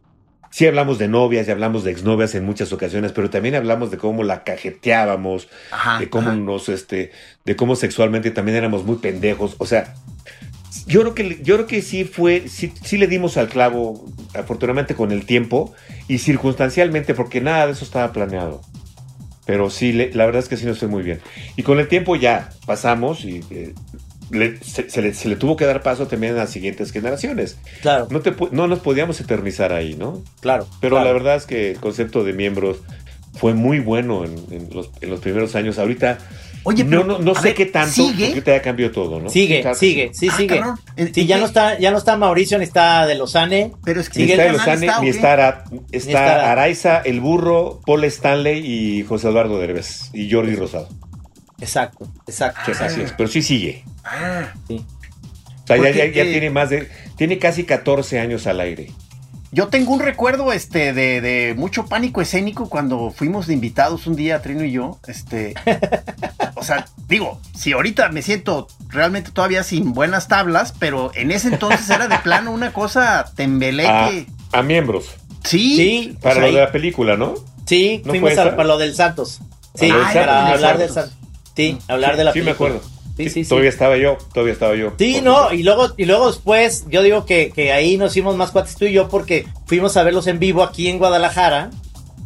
Sí 0.51 0.67
hablamos 0.67 0.99
de 0.99 1.09
novias 1.09 1.49
y 1.49 1.51
hablamos 1.51 1.85
de 1.85 1.91
exnovias 1.91 2.35
en 2.35 2.45
muchas 2.45 2.73
ocasiones, 2.73 3.13
pero 3.13 3.31
también 3.31 3.55
hablamos 3.55 3.91
de 3.91 3.99
cómo 3.99 4.23
la 4.23 4.45
cajeteábamos, 4.45 5.49
Ajá, 5.71 5.99
de 5.99 6.09
cómo 6.09 6.29
ajá. 6.29 6.37
nos, 6.37 6.69
este, 6.69 7.11
de 7.45 7.57
cómo 7.57 7.77
sexualmente 7.77 8.31
también 8.31 8.57
éramos 8.57 8.85
muy 8.85 8.97
pendejos. 8.97 9.57
O 9.59 9.67
sea, 9.67 9.95
yo 10.87 11.01
creo 11.01 11.15
que, 11.15 11.43
yo 11.43 11.57
creo 11.57 11.67
que 11.67 11.83
sí 11.83 12.05
fue, 12.05 12.49
sí, 12.49 12.73
sí 12.83 12.97
le 12.97 13.07
dimos 13.07 13.37
al 13.37 13.49
clavo, 13.49 14.05
afortunadamente 14.35 14.95
con 14.95 15.13
el 15.13 15.27
tiempo 15.27 15.75
y 16.09 16.19
circunstancialmente, 16.19 17.15
porque 17.15 17.41
nada 17.41 17.67
de 17.67 17.73
eso 17.73 17.85
estaba 17.85 18.13
planeado. 18.13 18.63
Pero 19.47 19.71
sí, 19.71 19.93
la 19.93 20.27
verdad 20.27 20.43
es 20.43 20.49
que 20.49 20.57
sí 20.57 20.67
nos 20.67 20.79
fue 20.79 20.89
muy 20.89 21.03
bien. 21.03 21.21
Y 21.57 21.63
con 21.63 21.79
el 21.79 21.87
tiempo 21.87 22.17
ya 22.17 22.51
pasamos 22.67 23.25
y 23.25 23.45
eh, 23.51 23.75
le- 24.31 24.59
se, 24.63 24.89
se 24.91 25.03
le, 25.03 25.15
se 25.15 25.29
le 25.29 25.37
tuvo 25.37 25.57
que 25.57 25.65
dar 25.67 25.83
paso 25.83 26.07
también 26.07 26.35
a 26.35 26.37
las 26.39 26.51
siguientes 26.51 26.93
generaciones. 26.93 27.59
Claro, 27.83 28.09
No, 28.11 28.21
te, 28.21 28.35
no 28.51 28.67
nos 28.69 28.81
podíamos 28.81 29.21
eternizar 29.21 29.73
ahí, 29.73 29.95
¿no? 29.95 30.23
claro. 30.41 30.67
Pero 30.81 30.97
claro. 30.97 31.07
la 31.07 31.13
verdad 31.13 31.37
es 31.37 31.47
que 31.47 31.71
el 31.73 31.79
concepto 31.79 32.25
de 32.25 32.33
miembros 32.33 32.79
fue 33.35 33.53
muy 33.55 33.81
bueno 33.81 34.25
en, 34.25 34.35
en 34.51 34.69
los, 34.75 34.91
en 35.01 35.11
los 35.11 35.21
primeros 35.21 35.55
años. 35.55 35.79
Ahorita 35.79 36.19
Oye, 36.65 36.83
no, 36.83 36.91
pero, 36.91 37.05
no, 37.05 37.19
no 37.21 37.35
sé 37.35 37.43
ver, 37.49 37.55
qué 37.55 37.67
tanto, 37.67 37.93
¿sigue? 37.95 38.27
porque 38.27 38.43
te 38.43 38.51
ya 38.51 38.63
cambió 38.63 38.91
todo, 38.91 39.21
¿no? 39.21 39.29
Sigue, 39.31 39.61
Claro 39.61 39.77
sigue, 39.77 40.11
sí, 40.15 40.29
Ah, 40.33 40.37
sigue. 40.37 40.59
cabrón. 40.59 40.77
¿En- 40.97 41.15
Sí, 41.15 41.25
ya 41.27 41.39
no 41.39 41.45
está, 41.47 41.79
ya 41.79 41.91
no 41.93 41.99
está 41.99 42.17
Mauricio 42.17 42.59
ni 42.59 42.65
está 42.65 43.07
de 43.07 43.15
Lozane. 43.15 43.73
Pero 43.85 44.01
es 44.01 44.09
que 44.09 44.19
Ni 44.21 44.25
Sigue 44.25 44.33
está 44.35 44.45
de 44.47 44.53
Lozane, 44.53 44.91
¿o 44.91 45.03
ni 45.03 45.09
está, 45.11 45.33
Ara- 45.35 45.65
está 45.93 46.09
está- 46.11 46.51
Araiza, 46.51 46.99
El 47.05 47.21
Burro, 47.21 47.81
Paul 47.87 48.03
Stanley 48.05 48.65
y 48.67 49.05
José 49.05 49.29
Eduardo 49.29 49.61
Derbez 49.61 50.11
y 50.13 50.29
Jordi 50.33 50.57
Rosado. 50.57 50.89
Exacto, 51.61 52.09
exacto. 52.27 52.61
Exacto. 52.71 52.85
así 52.95 53.01
es, 53.03 53.13
pero 53.13 53.29
sí 53.29 53.43
sigue. 53.43 53.85
Ah, 54.07 54.53
Sí. 54.69 54.85
O 55.65 55.67
sea, 55.67 55.77
ya, 55.77 55.83
Porque, 55.83 55.99
ya- 55.99 56.05
ya 56.07 56.23
eh, 56.23 56.31
tiene 56.33 56.51
más 56.51 56.71
de, 56.71 56.89
tiene 57.17 57.39
casi 57.39 57.65
14 57.65 58.21
años 58.21 58.47
al 58.47 58.61
aire. 58.61 58.93
Yo 59.51 59.69
tengo 59.69 59.93
un 59.95 60.01
recuerdo 60.01 60.53
este 60.53 60.93
de, 60.93 61.21
de 61.21 61.55
mucho 61.57 61.87
pánico 61.87 62.21
escénico 62.21 62.69
cuando 62.69 63.11
fuimos 63.11 63.47
de 63.47 63.55
invitados 63.55 64.07
un 64.07 64.15
día, 64.15 64.43
Trino 64.43 64.65
y 64.65 64.71
yo. 64.73 64.99
Este, 65.09 65.55
o 66.55 66.63
sea, 66.63 66.87
digo, 67.09 67.41
si 67.57 67.73
ahorita 67.73 68.11
me 68.11 68.23
siento 68.23 68.69
realmente 68.91 69.31
todavía 69.33 69.63
sin 69.65 69.93
buenas 69.93 70.29
tablas, 70.29 70.73
pero 70.79 71.11
en 71.15 71.31
ese 71.33 71.49
entonces 71.49 71.89
era 71.91 72.07
de 72.07 72.19
plano 72.19 72.51
una 72.53 72.73
cosa 72.73 73.33
tembeleque. 73.35 74.27
a 74.53 74.63
miembros. 74.63 75.17
Sí, 75.43 75.77
Sí, 75.77 76.19
Para 76.21 76.35
pues 76.35 76.41
lo 76.43 76.47
ahí- 76.47 76.55
de 76.55 76.61
la 76.61 76.73
película, 76.73 77.17
¿no? 77.17 77.35
sí, 77.67 78.03
¿No 78.05 78.11
fuimos 78.11 78.37
a- 78.39 78.51
para 78.57 78.65
lo 78.69 78.79
del 78.79 78.95
Santos. 78.95 79.41
Sí, 79.75 79.91
Ah, 79.93 80.11
para 80.13 80.53
hablar 80.53 80.79
del 80.79 80.91
Santos. 80.91 81.17
Sí, 81.57 81.79
hablar 81.89 82.17
de 82.17 82.25
la 82.25 82.33
Sí, 82.33 82.41
me 82.41 82.47
película. 82.47 82.71
acuerdo. 82.77 82.96
Sí, 83.17 83.31
sí, 83.31 83.45
sí. 83.45 83.49
Todavía 83.49 83.71
estaba 83.71 83.97
yo, 83.97 84.19
todavía 84.35 84.53
estaba 84.53 84.75
yo. 84.77 84.93
Sí, 84.99 85.21
no, 85.23 85.53
y 85.53 85.63
luego, 85.63 85.89
y 85.97 86.05
luego 86.05 86.27
después, 86.27 86.85
yo 86.91 87.03
digo 87.03 87.25
que, 87.25 87.51
que 87.55 87.73
ahí 87.73 87.97
nos 87.97 88.13
hicimos 88.13 88.37
más 88.37 88.51
cuates 88.51 88.77
tú 88.77 88.85
y 88.85 88.93
yo 88.93 89.09
porque 89.09 89.47
fuimos 89.67 89.97
a 89.97 90.03
verlos 90.03 90.27
en 90.27 90.39
vivo 90.39 90.63
aquí 90.63 90.89
en 90.89 90.99
Guadalajara 90.99 91.71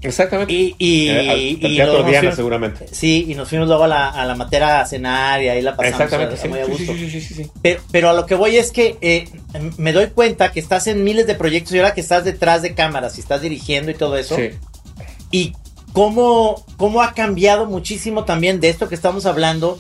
Exactamente. 0.03 0.53
y, 0.53 0.75
y, 0.79 1.09
Eh, 1.11 1.31
al- 1.31 1.39
y 1.41 1.57
Teatro 1.57 1.85
luego 1.85 1.99
nos 1.99 2.07
Diana, 2.11 2.21
fuimos- 2.21 2.37
seguramente. 2.37 2.87
Sí, 2.91 3.27
y 3.29 3.35
nos 3.35 3.49
fuimos 3.49 3.69
luego 3.69 3.85
a 3.85 3.89
la, 3.89 4.09
a 4.09 4.25
la 4.25 4.35
matera 4.35 4.81
a 4.81 4.87
cenar 4.87 5.43
y 5.43 5.49
ahí 5.49 5.61
la 5.63 5.77
pasamos 5.77 6.01
Exactamente, 6.01 6.35
a- 6.35 6.39
sí. 6.39 6.49
muy 6.49 6.59
a 6.59 6.65
gusto. 6.65 6.93
sí, 6.95 7.21
sí. 7.21 7.47
Pero, 7.63 7.83
pero 7.93 8.11
a 8.11 8.13
lo 8.15 8.27
que 8.27 8.35
voy 8.35 8.57
es 8.57 8.73
que 8.73 8.97
eh, 9.03 9.29
me 9.77 9.93
doy 9.93 10.07
cuenta 10.09 10.51
que 10.53 10.59
estás 10.61 10.87
en 10.87 11.05
miles 11.05 11.27
de 11.27 11.35
proyectos 11.35 11.73
y 11.75 11.79
ahora 11.79 11.95
que 11.95 12.01
estás 12.01 12.25
detrás 12.25 12.63
de 12.63 12.75
cámaras 12.75 13.17
y 13.19 13.21
estás 13.21 13.43
dirigiendo 13.43 13.91
y 13.91 13.95
todo 13.95 14.17
eso. 14.17 14.37
Sí. 14.37 14.51
Y 15.31 15.53
cómo, 15.93 16.65
cómo 16.79 17.03
ha 17.03 17.13
cambiado 17.15 17.67
muchísimo 17.67 18.25
también 18.25 18.59
de 18.61 18.71
esto 18.71 18.89
que 18.89 18.95
estamos 18.95 19.27
hablando 19.27 19.79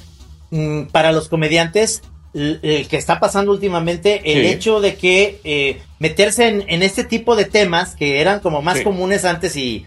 mm, 0.50 0.82
para 0.92 1.12
los 1.12 1.28
comediantes. 1.28 2.02
El 2.32 2.86
que 2.88 2.96
está 2.96 3.18
pasando 3.18 3.50
últimamente, 3.50 4.20
el 4.32 4.46
Sí. 4.46 4.52
hecho 4.52 4.80
de 4.80 4.94
que 4.94 5.40
eh, 5.42 5.80
meterse 5.98 6.46
en, 6.46 6.64
en 6.68 6.84
este 6.84 7.02
tipo 7.02 7.34
de 7.34 7.44
temas 7.44 7.96
que 7.96 8.20
eran 8.20 8.38
como 8.38 8.62
más 8.62 8.78
Sí. 8.78 8.84
comunes 8.84 9.24
antes 9.24 9.56
y 9.56 9.84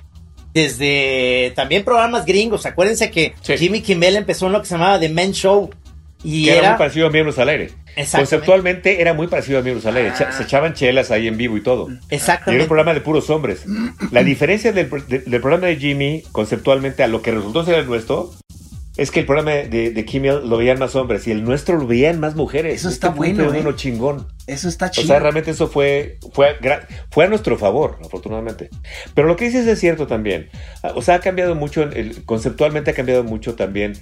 desde 0.54 1.52
también 1.56 1.84
programas 1.84 2.26
gringos. 2.26 2.66
Acuérdense 2.66 3.12
que 3.12 3.34
Sí. 3.42 3.58
Jimmy 3.58 3.82
Kimmel 3.82 4.16
empezó 4.16 4.48
en 4.48 4.54
lo 4.54 4.60
que 4.62 4.68
se 4.68 4.76
llamaba 4.76 5.00
The 5.00 5.10
Men 5.10 5.32
Show 5.34 5.70
y 6.24 6.46
que 6.46 6.52
era, 6.52 6.60
era, 6.60 6.70
muy 6.72 6.78
parecido 6.80 7.08
a 7.08 7.10
Miembros 7.12 7.40
al 7.40 7.50
Aire. 7.50 7.64
Exactamente. 7.96 8.18
Conceptualmente 8.18 9.02
era 9.02 9.14
muy 9.14 9.28
parecido 9.28 9.60
a 9.60 9.62
Miembros 9.62 9.86
al 9.86 9.98
Aire. 9.98 10.10
Ah. 10.20 10.32
Se 10.32 10.44
echaban 10.44 10.74
chelas 10.74 11.12
ahí 11.12 11.28
en 11.28 11.38
vivo 11.38 11.58
y 11.58 11.62
todo. 11.62 11.90
Y 11.90 11.94
era 11.94 12.02
exactamente 12.10 12.64
un 12.64 12.68
programa 12.68 12.94
de 12.94 13.02
puros 13.02 13.30
hombres. 13.30 13.64
La 14.12 14.24
diferencia 14.24 14.72
del, 14.72 14.90
de- 15.08 15.20
del 15.20 15.42
programa 15.42 15.68
de 15.68 15.78
Jimmy, 15.78 16.24
conceptualmente, 16.32 17.04
a 17.04 17.08
lo 17.08 17.22
que 17.22 17.32
resultó 17.32 17.64
ser 17.66 17.76
el 17.76 17.86
nuestro, 17.86 18.32
es 18.96 19.10
que 19.12 19.22
el 19.22 19.26
programa 19.26 19.52
de, 19.52 19.90
de 19.92 20.06
Kimmel 20.06 20.48
lo 20.48 20.58
veían 20.58 20.78
más 20.80 20.96
hombres 20.96 21.26
y 21.28 21.32
el 21.32 21.44
nuestro 21.44 21.78
lo 21.78 21.88
veían 21.88 22.20
más 22.20 22.36
mujeres. 22.36 22.76
Eso 22.76 22.90
está 22.90 23.08
Este 23.08 23.18
bueno, 23.18 23.38
fenómeno 23.40 23.70
¿eh? 23.72 23.76
chingón. 23.76 24.28
eso 24.48 24.70
está 24.70 24.86
O 24.88 24.90
chido. 24.90 25.08
sea, 25.08 25.20
realmente 25.20 25.52
eso 25.52 25.68
fue, 25.68 26.20
fue, 26.32 26.56
fue 27.10 27.26
a 27.26 27.28
nuestro 27.28 27.58
favor, 27.58 27.98
afortunadamente. 28.06 28.70
Pero 29.16 29.28
lo 29.28 29.36
que 29.36 29.46
dices 29.46 29.66
es 29.68 29.80
cierto 29.80 30.06
también. 30.08 30.50
O 30.96 31.02
sea, 31.02 31.16
ha 31.16 31.20
cambiado 31.22 31.56
mucho, 31.56 31.84
el- 31.84 32.24
conceptualmente 32.26 32.92
ha 32.92 32.94
cambiado 32.94 33.24
mucho 33.24 33.56
también 33.56 33.94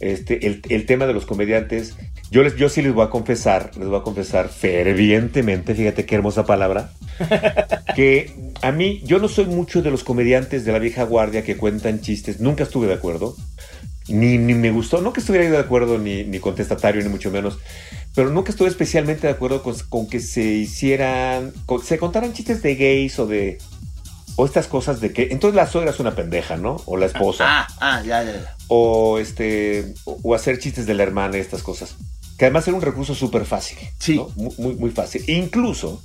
este, 0.00 0.46
el, 0.46 0.62
el 0.68 0.86
tema 0.86 1.06
de 1.06 1.12
los 1.12 1.26
comediantes. 1.26 1.96
Yo, 2.32 2.42
les, 2.42 2.56
yo 2.56 2.68
sí 2.68 2.80
les 2.82 2.92
voy 2.94 3.04
a 3.04 3.10
confesar, 3.10 3.70
les 3.76 3.86
voy 3.88 3.98
a 3.98 4.02
confesar 4.02 4.48
fervientemente, 4.48 5.74
fíjate 5.74 6.06
qué 6.06 6.14
hermosa 6.14 6.46
palabra, 6.46 6.90
que 7.96 8.32
a 8.62 8.72
mí, 8.72 9.00
yo 9.04 9.18
no 9.18 9.28
soy 9.28 9.46
mucho 9.46 9.82
de 9.82 9.90
los 9.90 10.04
comediantes 10.04 10.64
de 10.64 10.72
la 10.72 10.78
vieja 10.78 11.02
guardia 11.04 11.42
que 11.44 11.56
cuentan 11.56 12.00
chistes, 12.00 12.40
nunca 12.40 12.62
estuve 12.64 12.86
de 12.86 12.94
acuerdo. 12.94 13.34
Ni, 14.10 14.38
ni 14.38 14.54
me 14.54 14.70
gustó, 14.70 15.00
no 15.00 15.12
que 15.12 15.20
estuviera 15.20 15.48
de 15.48 15.56
acuerdo 15.58 15.98
ni, 15.98 16.24
ni 16.24 16.38
contestatario, 16.40 17.02
ni 17.02 17.08
mucho 17.08 17.30
menos, 17.30 17.58
pero 18.14 18.30
nunca 18.30 18.50
estuve 18.50 18.68
especialmente 18.68 19.26
de 19.28 19.32
acuerdo 19.32 19.62
con, 19.62 19.74
con 19.88 20.08
que 20.08 20.20
se 20.20 20.42
hicieran, 20.42 21.52
con- 21.66 21.82
se 21.82 21.96
contaran 21.98 22.32
chistes 22.32 22.60
de 22.62 22.74
gays 22.74 23.18
o 23.20 23.26
de, 23.26 23.58
o 24.36 24.46
estas 24.46 24.66
cosas 24.66 25.00
de 25.00 25.12
que, 25.12 25.28
entonces 25.30 25.54
la 25.54 25.66
suegra 25.68 25.90
es 25.92 26.00
una 26.00 26.14
pendeja, 26.16 26.56
¿no? 26.56 26.76
O 26.86 26.96
la 26.96 27.06
esposa, 27.06 27.44
Ah, 27.48 27.66
ah, 27.80 28.02
ya, 28.04 28.24
ya, 28.24 28.32
ya. 28.32 28.56
o 28.68 29.18
este, 29.18 29.94
o, 30.04 30.34
hacer 30.34 30.58
chistes 30.58 30.86
de 30.86 30.94
la 30.94 31.04
hermana, 31.04 31.36
estas 31.36 31.62
cosas, 31.62 31.94
que 32.36 32.46
además 32.46 32.66
era 32.66 32.76
un 32.76 32.82
recurso 32.82 33.14
súper 33.14 33.44
fácil, 33.44 33.78
Sí. 33.98 34.16
¿no? 34.16 34.28
Muy, 34.34 34.54
muy, 34.58 34.74
muy 34.74 34.90
fácil. 34.90 35.22
Incluso 35.28 36.02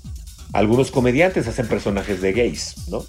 algunos 0.54 0.92
comediantes 0.92 1.48
hacen 1.48 1.68
personajes 1.68 2.22
de 2.22 2.34
gays, 2.34 2.76
¿no? 2.90 3.04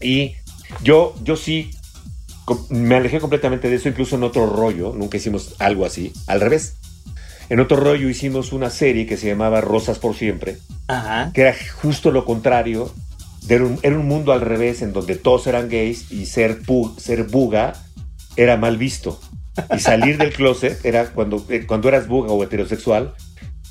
Y 0.00 0.36
yo, 0.82 1.14
yo 1.22 1.36
sí 1.36 1.70
me 2.70 2.94
alejé 2.96 3.20
completamente 3.20 3.68
de 3.68 3.76
eso, 3.76 3.88
incluso 3.88 4.16
en 4.16 4.22
otro 4.24 4.46
rollo, 4.48 4.92
nunca 4.94 5.16
hicimos 5.16 5.54
algo 5.58 5.84
así, 5.84 6.12
al 6.26 6.40
revés. 6.40 6.76
En 7.48 7.60
otro 7.60 7.76
rollo 7.76 8.08
hicimos 8.08 8.52
una 8.52 8.70
serie 8.70 9.06
que 9.06 9.16
se 9.16 9.28
llamaba 9.28 9.60
Rosas 9.60 9.98
por 9.98 10.14
Siempre, 10.16 10.58
Ajá. 10.88 11.30
que 11.32 11.42
era 11.42 11.54
justo 11.80 12.10
lo 12.10 12.24
contrario, 12.24 12.92
un- 13.48 13.78
era 13.82 13.96
un 13.96 14.06
mundo 14.06 14.32
al 14.32 14.40
revés 14.40 14.82
en 14.82 14.92
donde 14.92 15.14
todos 15.16 15.46
eran 15.46 15.68
gays 15.68 16.10
y 16.10 16.26
ser, 16.26 16.62
pu- 16.62 16.96
ser 16.98 17.24
buga 17.24 17.74
era 18.36 18.56
mal 18.56 18.76
visto. 18.76 19.20
Y 19.74 19.78
salir 19.78 20.18
del 20.18 20.32
closet 20.32 20.84
era 20.84 21.06
cuando, 21.12 21.44
eh, 21.48 21.64
cuando 21.66 21.88
eras 21.88 22.08
buga 22.08 22.30
o 22.32 22.42
heterosexual, 22.44 23.14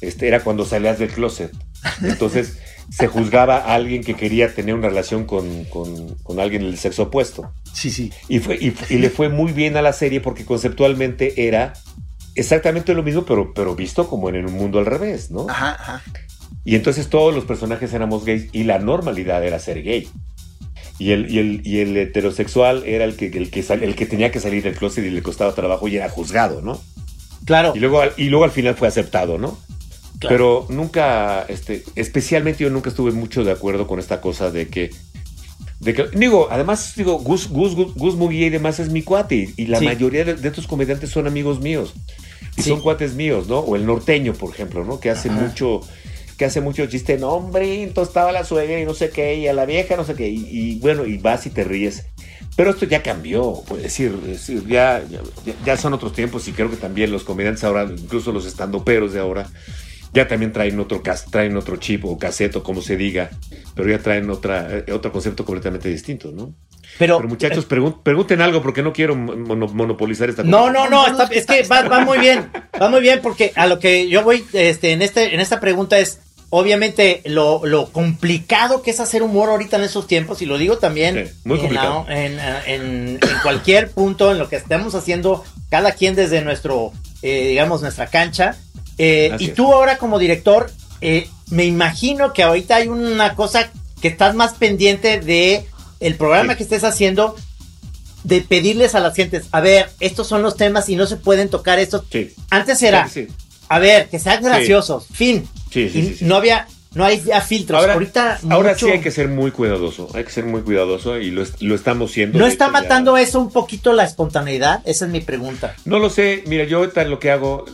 este, 0.02 0.28
era 0.28 0.40
cuando 0.40 0.66
salías 0.66 0.98
del 0.98 1.10
closet. 1.10 1.52
Entonces 2.02 2.58
se 2.90 3.08
juzgaba 3.08 3.58
a 3.58 3.74
alguien 3.76 4.04
que 4.04 4.14
quería 4.14 4.54
tener 4.54 4.76
una 4.76 4.90
relación 4.90 5.26
con, 5.26 5.66
con- 5.66 6.16
con 6.24 6.40
alguien 6.40 6.62
del 6.64 6.78
sexo 6.78 7.04
opuesto. 7.04 7.52
Sí, 7.74 7.90
sí. 7.92 8.12
Y, 8.30 8.40
fue, 8.40 8.56
y, 8.56 8.74
y 8.90 8.98
le 8.98 9.10
fue 9.10 9.30
muy 9.30 9.52
bien 9.52 9.76
a 9.78 9.82
la 9.82 9.92
serie 9.94 10.22
porque 10.22 10.46
conceptualmente 10.46 11.48
era 11.48 11.74
exactamente 12.36 12.94
lo 12.94 13.04
mismo, 13.04 13.26
pero, 13.26 13.54
pero 13.54 13.76
visto 13.76 14.08
como 14.08 14.30
en 14.30 14.46
un 14.46 14.54
mundo 14.54 14.80
al 14.80 14.86
revés, 14.86 15.32
¿no? 15.32 15.48
Ajá, 15.50 15.72
ajá. 15.80 16.04
Y 16.64 16.76
entonces 16.76 17.10
todos 17.10 17.34
los 17.34 17.46
personajes 17.46 17.94
éramos 17.94 18.26
gays 18.26 18.48
y 18.52 18.64
la 18.64 18.80
normalidad 18.80 19.44
era 19.46 19.60
ser 19.60 19.84
gay. 19.84 20.08
Y 20.98 21.12
el, 21.12 21.30
y 21.30 21.40
el, 21.40 21.62
y 21.68 21.80
el 21.80 21.98
heterosexual 21.98 22.84
era 22.86 23.04
el 23.04 23.16
que, 23.18 23.28
el, 23.28 23.52
que 23.52 23.62
sal- 23.64 23.84
el 23.84 23.96
que 23.96 24.06
tenía 24.06 24.32
que 24.32 24.40
salir 24.40 24.64
del 24.64 24.76
closet 24.76 25.04
y 25.06 25.10
le 25.10 25.22
costaba 25.22 25.54
trabajo 25.54 25.88
y 25.88 25.98
era 25.98 26.10
juzgado, 26.10 26.62
¿no? 26.62 26.82
Claro. 27.46 27.74
Y 27.76 27.80
luego, 27.80 28.02
y 28.18 28.30
luego 28.30 28.46
al 28.46 28.52
final 28.52 28.76
fue 28.76 28.88
aceptado, 28.88 29.38
¿no? 29.38 29.60
Claro. 30.20 30.36
Pero 30.36 30.66
nunca, 30.70 31.46
este, 31.50 31.84
especialmente 31.96 32.64
yo 32.64 32.70
nunca 32.70 32.90
estuve 32.90 33.12
mucho 33.12 33.44
de 33.44 33.52
acuerdo 33.52 33.86
con 33.88 34.00
esta 34.00 34.22
cosa 34.22 34.50
de 34.52 34.68
que, 34.68 34.92
de 35.80 35.94
que 35.94 36.06
digo, 36.14 36.48
además, 36.50 36.94
digo, 36.96 37.20
Gus, 37.20 37.50
Gus, 37.50 37.76
Gus, 37.76 37.94
Gus 37.96 38.16
Muguía 38.16 38.48
y 38.48 38.50
demás 38.50 38.80
es 38.80 38.90
mi 38.90 39.02
cuate 39.02 39.36
y, 39.58 39.64
y 39.64 39.66
la 39.68 39.80
Sí. 39.80 39.86
mayoría 39.86 40.24
de, 40.24 40.36
de 40.36 40.48
estos 40.48 40.68
comediantes 40.68 41.10
son 41.10 41.28
amigos 41.28 41.60
míos 41.60 41.94
y 42.58 42.62
Sí. 42.62 42.70
son 42.70 42.82
cuates 42.82 43.14
míos, 43.16 43.48
¿no? 43.48 43.60
O 43.60 43.76
el 43.76 43.86
norteño, 43.86 44.34
por 44.34 44.52
ejemplo, 44.54 44.86
¿no? 44.86 45.00
Que 45.02 45.10
hace 45.10 45.28
Ajá. 45.30 45.38
mucho, 45.42 45.82
que 46.38 46.46
hace 46.46 46.62
mucho 46.62 46.86
chiste, 46.86 47.18
no, 47.18 47.32
hombre, 47.32 47.84
entonces 47.84 48.10
estaba 48.10 48.32
la 48.32 48.46
suegra 48.46 48.80
y 48.80 48.86
no 48.86 48.94
sé 48.94 49.10
qué, 49.10 49.36
y 49.36 49.48
a 49.48 49.54
la 49.54 49.66
vieja 49.66 49.98
no 49.98 50.06
sé 50.06 50.16
qué, 50.16 50.30
y, 50.30 50.48
y 50.50 50.80
bueno, 50.80 51.06
y 51.06 51.18
vas 51.18 51.46
y 51.46 51.50
te 51.50 51.64
ríes. 51.66 52.06
Pero 52.56 52.70
esto 52.72 52.86
ya 52.86 53.04
cambió, 53.04 53.64
pues 53.68 53.84
decir, 53.84 54.14
decir, 54.22 54.66
ya, 54.66 55.04
ya, 55.10 55.20
ya 55.66 55.76
son 55.76 55.94
otros 55.94 56.14
tiempos 56.14 56.48
y 56.48 56.54
creo 56.54 56.70
que 56.70 56.78
también 56.78 57.12
los 57.12 57.26
comediantes 57.26 57.66
ahora, 57.66 57.84
incluso 57.84 58.32
los 58.32 58.46
estandoperos 58.46 59.12
de 59.12 59.20
ahora, 59.20 59.50
ya 60.16 60.28
también 60.28 60.52
traen 60.54 60.80
otro 60.80 61.04
traen 61.30 61.56
otro 61.58 61.76
chip 61.78 62.06
o 62.06 62.18
cassette 62.18 62.56
o 62.56 62.64
como 62.64 62.82
se 62.82 62.96
diga, 62.98 63.30
pero 63.76 63.90
ya 63.90 64.00
traen 64.00 64.30
otra, 64.30 64.68
eh, 64.88 64.92
otro 64.92 65.12
concepto 65.12 65.46
completamente 65.46 65.90
distinto, 65.90 66.32
¿no? 66.32 66.54
Pero, 66.98 67.18
Pero 67.18 67.28
muchachos, 67.30 67.68
pregun- 67.68 68.02
pregunten 68.04 68.42
algo 68.42 68.62
porque 68.62 68.82
no 68.82 68.94
quiero 68.94 69.16
mono- 69.16 69.68
monopolizar 69.68 70.30
esta 70.30 70.44
No, 70.44 70.60
conversación. 70.64 70.92
no, 70.92 71.08
no, 71.08 71.24
está- 71.24 71.36
es 71.36 71.46
que 71.46 71.64
va, 71.64 71.82
va 71.90 72.00
muy 72.00 72.18
bien, 72.20 72.50
va 72.82 72.88
muy 72.90 73.02
bien 73.02 73.20
porque 73.22 73.52
a 73.56 73.68
lo 73.68 73.80
que 73.80 74.08
yo 74.08 74.24
voy 74.24 74.46
este, 74.54 74.94
en, 74.94 75.02
este, 75.02 75.34
en 75.36 75.42
esta 75.42 75.60
pregunta 75.60 76.00
es, 76.00 76.20
obviamente, 76.52 77.22
lo, 77.26 77.66
lo 77.66 77.92
complicado 77.92 78.82
que 78.82 78.92
es 78.92 79.02
hacer 79.02 79.24
humor 79.24 79.50
ahorita 79.50 79.76
en 79.76 79.84
esos 79.84 80.08
tiempos, 80.08 80.42
y 80.42 80.46
lo 80.46 80.58
digo 80.58 80.78
también 80.78 81.16
Sí, 81.28 81.34
muy 81.44 81.56
en, 81.58 81.62
complicado. 81.64 82.06
la- 82.08 82.26
en, 82.26 82.40
en- 82.68 83.20
en 83.22 83.40
cualquier 83.44 83.92
punto 83.92 84.32
en 84.32 84.38
lo 84.40 84.48
que 84.48 84.56
estemos 84.56 84.96
haciendo, 84.96 85.44
cada 85.70 85.92
quien 85.92 86.16
desde 86.16 86.42
nuestro, 86.44 86.94
eh, 87.22 87.48
digamos, 87.50 87.82
nuestra 87.82 88.08
cancha. 88.08 88.56
Eh, 88.98 89.36
y 89.40 89.50
tú 89.50 89.74
ahora 89.74 89.98
como 89.98 90.20
director, 90.20 90.72
eh, 91.02 91.28
me 91.50 91.66
imagino 91.66 92.34
que 92.34 92.44
ahorita 92.44 92.78
hay 92.78 92.88
una 92.88 93.36
cosa 93.36 93.72
que 94.02 94.08
estás 94.08 94.36
más 94.36 94.54
pendiente 94.54 95.20
de 95.20 95.66
el 96.00 96.16
programa 96.16 96.54
Sí. 96.54 96.58
que 96.58 96.64
estés 96.64 96.84
haciendo, 96.84 97.36
de 98.24 98.42
pedirles 98.42 98.96
a 98.96 99.00
las 99.00 99.16
gentes, 99.16 99.46
a 99.52 99.62
ver, 99.62 99.92
estos 100.00 100.28
son 100.28 100.42
los 100.42 100.58
temas 100.58 100.90
y 100.90 100.96
no 100.96 101.06
se 101.08 101.16
pueden 101.18 101.50
tocar 101.50 101.78
estos. 101.80 102.04
Sí. 102.12 102.34
Antes 102.50 102.82
era, 102.82 103.08
Sí, 103.08 103.28
a 103.70 103.80
ver, 103.80 104.10
que 104.10 104.18
sean 104.20 104.44
graciosos, 104.44 105.06
fin. 105.12 105.48
Sí, 105.72 105.90
sí, 105.90 106.18
Y 106.22 106.26
no 106.26 106.36
había, 106.36 106.68
no 106.96 107.06
hay 107.06 107.22
ya 107.22 107.40
filtros. 107.42 107.80
Ahora, 107.80 107.94
ahorita 107.94 108.40
ahora 108.50 108.72
mucho- 108.74 108.88
sí 108.88 108.92
hay 108.94 109.02
que 109.02 109.12
ser 109.12 109.28
muy 109.30 109.52
cuidadoso, 109.52 110.10
hay 110.16 110.24
que 110.24 110.32
ser 110.32 110.46
muy 110.46 110.62
cuidadoso 110.62 111.20
y 111.20 111.30
lo, 111.30 111.44
est- 111.44 111.62
lo 111.62 111.76
estamos 111.76 112.12
siendo. 112.12 112.40
¿No 112.40 112.48
está 112.48 112.66
hecho, 112.66 112.74
ya. 112.74 112.82
matando 112.82 113.18
eso 113.18 113.40
un 113.40 113.52
poquito 113.52 113.94
la 113.94 114.04
espontaneidad? 114.06 114.82
Esa 114.86 115.06
es 115.06 115.12
mi 115.12 115.20
pregunta. 115.22 115.76
No 115.86 116.00
lo 116.00 116.10
sé, 116.10 116.44
mira, 116.48 116.64
yo 116.64 116.80
ahorita 116.80 117.04
lo 117.04 117.20
que 117.20 117.30
hago, 117.32 117.66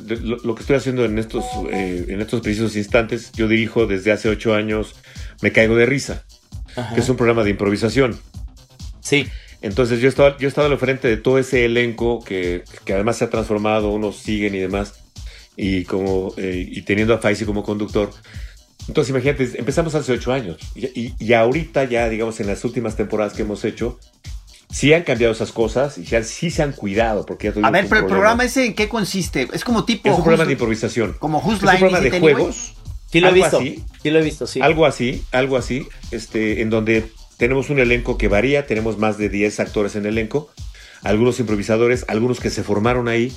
lo 0.44 0.56
que 0.56 0.62
estoy 0.62 0.76
haciendo 0.76 1.06
en 1.06 1.18
estos, 1.20 1.46
eh, 1.72 2.06
en 2.10 2.20
estos 2.20 2.42
precisos 2.42 2.76
instantes, 2.76 3.32
yo 3.34 3.48
dirijo 3.48 3.86
desde 3.86 4.12
hace 4.12 4.28
ocho 4.28 4.54
años 4.56 4.96
Me 5.42 5.52
Caigo 5.52 5.76
de 5.76 5.86
Risa, 5.86 6.24
que 6.94 7.00
es 7.02 7.08
un 7.10 7.16
programa 7.16 7.44
de 7.44 7.52
improvisación. 7.52 8.20
Sí. 9.02 9.28
Entonces 9.62 10.00
yo 10.00 10.08
he 10.08 10.10
estado, 10.10 10.36
yo 10.40 10.48
he 10.48 10.50
estado 10.50 10.68
al 10.68 10.78
frente 10.80 11.08
de 11.08 11.18
todo 11.18 11.38
ese 11.38 11.66
elenco 11.66 12.24
que, 12.24 12.64
que 12.84 12.94
además 12.94 13.18
se 13.18 13.26
ha 13.26 13.30
transformado, 13.30 13.92
unos 13.92 14.18
siguen 14.18 14.56
y 14.56 14.60
demás, 14.60 14.96
y 15.56 15.84
como 15.84 16.34
eh, 16.38 16.68
y 16.72 16.82
teniendo 16.82 17.14
a 17.14 17.20
Faisy 17.20 17.46
como 17.46 17.62
conductor. 17.62 18.10
Entonces 18.88 19.10
imagínate, 19.12 19.50
empezamos 19.60 19.94
hace 19.96 20.12
ocho 20.14 20.34
años 20.34 20.58
y, 20.76 20.86
y- 21.00 21.16
y 21.20 21.34
ahorita 21.34 21.84
ya, 21.86 22.10
digamos, 22.10 22.40
en 22.40 22.48
las 22.48 22.64
últimas 22.66 22.96
temporadas 22.96 23.34
que 23.34 23.44
hemos 23.44 23.64
hecho, 23.64 24.00
sí 24.72 24.94
han 24.94 25.04
cambiado 25.04 25.34
esas 25.34 25.52
cosas 25.52 25.98
y 25.98 26.04
ya, 26.04 26.24
sí 26.24 26.50
se 26.50 26.64
han 26.64 26.72
cuidado. 26.72 27.26
Porque 27.26 27.52
ya 27.54 27.68
A 27.68 27.72
ver, 27.72 27.88
pero 27.88 28.02
el 28.02 28.08
programa 28.08 28.44
ese 28.44 28.66
en 28.66 28.74
qué 28.74 28.90
consiste? 28.90 29.48
Es 29.54 29.64
como 29.64 29.86
tipo. 29.86 30.10
es 30.10 30.16
un 30.16 30.24
programa 30.24 30.44
Who's- 30.44 30.48
de 30.48 30.54
improvisación. 30.54 31.14
Como 31.20 31.40
Whose 31.40 31.58
es 31.58 31.62
un 31.64 31.68
Line 31.70 31.80
programa 31.80 32.00
de 32.02 32.20
juegos. 32.20 32.74
Sí 33.12 33.20
lo 33.20 33.28
he 33.28 33.30
algo 33.32 33.44
visto. 33.44 33.58
así. 33.58 33.84
Sí 34.02 34.10
lo 34.10 34.20
he 34.20 34.24
visto, 34.24 34.48
sí. 34.48 34.62
Algo 34.62 34.86
así, 34.86 35.24
algo 35.32 35.58
así, 35.58 35.86
este, 36.12 36.62
en 36.62 36.70
donde 36.70 37.12
tenemos 37.38 37.70
un 37.70 37.80
elenco 37.80 38.18
que 38.18 38.30
varía, 38.30 38.66
tenemos 38.68 38.98
más 38.98 39.18
de 39.18 39.28
10 39.30 39.60
actores 39.60 39.96
en 39.96 40.04
el 40.06 40.14
elenco, 40.14 40.50
algunos 41.04 41.40
improvisadores, 41.42 42.06
algunos 42.08 42.40
que 42.40 42.50
se 42.50 42.64
formaron 42.64 43.08
ahí. 43.10 43.34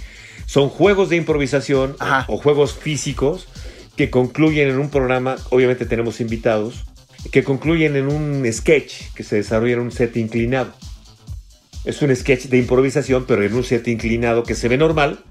Son 0.47 0.69
juegos 0.69 1.09
de 1.09 1.17
improvisación 1.17 1.97
Ajá. 1.99 2.25
o 2.29 2.37
juegos 2.37 2.75
físicos 2.75 3.49
que 3.97 4.11
concluyen 4.11 4.69
en 4.69 4.79
un 4.79 4.91
programa, 4.91 5.37
obviamente 5.51 5.87
tenemos 5.87 6.21
invitados, 6.21 6.85
que 7.31 7.43
concluyen 7.45 7.97
en 7.97 8.09
un 8.09 8.45
sketch 8.53 9.13
que 9.15 9.23
se 9.23 9.37
desarrolla 9.37 9.75
en 9.75 9.81
un 9.81 9.93
set 9.93 10.17
inclinado. 10.17 10.75
Es 11.85 12.01
un 12.03 12.15
sketch 12.15 12.45
de 12.47 12.59
improvisación, 12.59 13.25
pero 13.27 13.45
en 13.45 13.55
un 13.55 13.65
set 13.65 13.87
inclinado 13.89 14.43
que 14.43 14.55
se 14.55 14.69
ve 14.69 14.77
normal, 14.77 15.25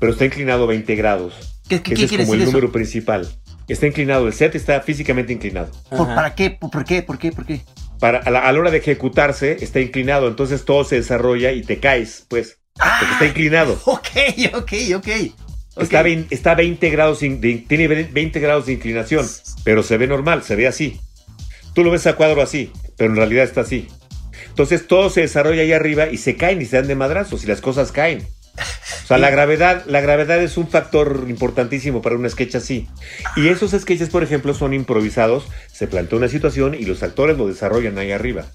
pero 0.00 0.12
está 0.12 0.24
inclinado 0.24 0.66
20 0.66 0.94
grados. 0.96 1.34
¿Qué, 1.68 1.82
qué- 1.82 1.94
Ese 1.94 2.06
qué 2.08 2.14
es 2.16 2.20
como 2.22 2.34
el 2.34 2.42
eso? 2.42 2.50
número 2.50 2.72
principal. 2.72 3.28
Está 3.68 3.86
inclinado, 3.86 4.26
el 4.26 4.32
set 4.32 4.54
está 4.54 4.80
físicamente 4.80 5.32
inclinado. 5.32 5.70
¿Por-. 5.90 6.06
¿Para 6.14 6.34
qué? 6.34 6.50
¿Por 6.50 6.84
qué? 6.84 7.02
¿Por 7.02 7.18
qué? 7.18 7.32
¿Por 7.32 7.44
qué? 7.44 7.60
Para, 8.00 8.18
a, 8.18 8.30
la, 8.30 8.40
a 8.40 8.52
la 8.52 8.58
hora 8.60 8.70
de 8.70 8.78
ejecutarse 8.78 9.58
está 9.60 9.80
inclinado, 9.80 10.28
entonces 10.28 10.64
todo 10.64 10.84
se 10.84 10.96
desarrolla 10.96 11.52
y 11.52 11.62
te 11.62 11.78
caes, 11.78 12.24
pues, 12.28 12.58
porque 12.74 13.12
está 13.12 13.26
inclinado. 13.26 13.78
Ok, 13.86 14.06
ok, 14.54 14.72
ok. 14.96 15.08
Ok. 15.78 15.84
Está, 15.84 16.02
vein- 16.02 16.26
está 16.30 16.54
20 16.54 16.90
grados, 16.90 17.22
in- 17.22 17.40
de- 17.40 17.64
tiene 17.68 17.88
20 17.88 18.40
grados 18.40 18.66
de 18.66 18.72
inclinación, 18.74 19.26
pero 19.64 19.82
se 19.82 19.96
ve 19.96 20.06
normal, 20.06 20.42
se 20.42 20.56
ve 20.56 20.66
así. 20.66 21.00
Tú 21.74 21.84
lo 21.84 21.90
ves 21.90 22.06
a 22.06 22.16
cuadro 22.16 22.42
así, 22.42 22.70
pero 22.96 23.10
en 23.10 23.16
realidad 23.16 23.44
está 23.44 23.60
así. 23.62 23.88
Entonces 24.48 24.86
todo 24.88 25.08
se 25.10 25.20
desarrolla 25.20 25.62
ahí 25.62 25.72
arriba 25.72 26.08
y 26.08 26.16
se 26.18 26.36
caen 26.36 26.60
y 26.60 26.64
se 26.66 26.76
dan 26.76 26.88
de 26.88 26.94
madrazos 26.96 27.44
y 27.44 27.46
las 27.46 27.60
cosas 27.60 27.92
caen. 27.92 28.26
O 29.04 29.06
sea, 29.06 29.18
la 29.18 29.30
gravedad, 29.30 29.84
la 29.86 30.00
gravedad 30.00 30.42
es 30.42 30.56
un 30.56 30.66
factor 30.68 31.26
importantísimo 31.28 32.02
para 32.02 32.16
un 32.16 32.28
sketch 32.28 32.56
así. 32.56 32.88
Y 33.36 33.48
esos 33.48 33.70
sketches, 33.70 34.08
por 34.10 34.24
ejemplo, 34.24 34.54
son 34.54 34.74
improvisados, 34.74 35.46
se 35.72 35.86
plantea 35.86 36.18
una 36.18 36.28
situación 36.28 36.74
y 36.74 36.84
los 36.86 37.02
actores 37.04 37.38
lo 37.38 37.46
desarrollan 37.46 37.98
ahí 37.98 38.10
arriba. 38.10 38.46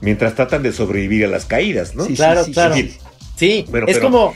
Mientras 0.00 0.34
tratan 0.34 0.62
de 0.62 0.72
sobrevivir 0.72 1.26
a 1.26 1.28
las 1.28 1.44
caídas, 1.44 1.94
¿no? 1.94 2.06
Sí, 2.06 2.14
Claro, 2.14 2.44
sí, 2.44 2.52
claro. 2.52 2.74
sí. 2.74 2.96
Sí, 3.36 3.64
Bueno, 3.68 3.86
es 3.88 3.96
pero- 3.98 4.06
como 4.10 4.34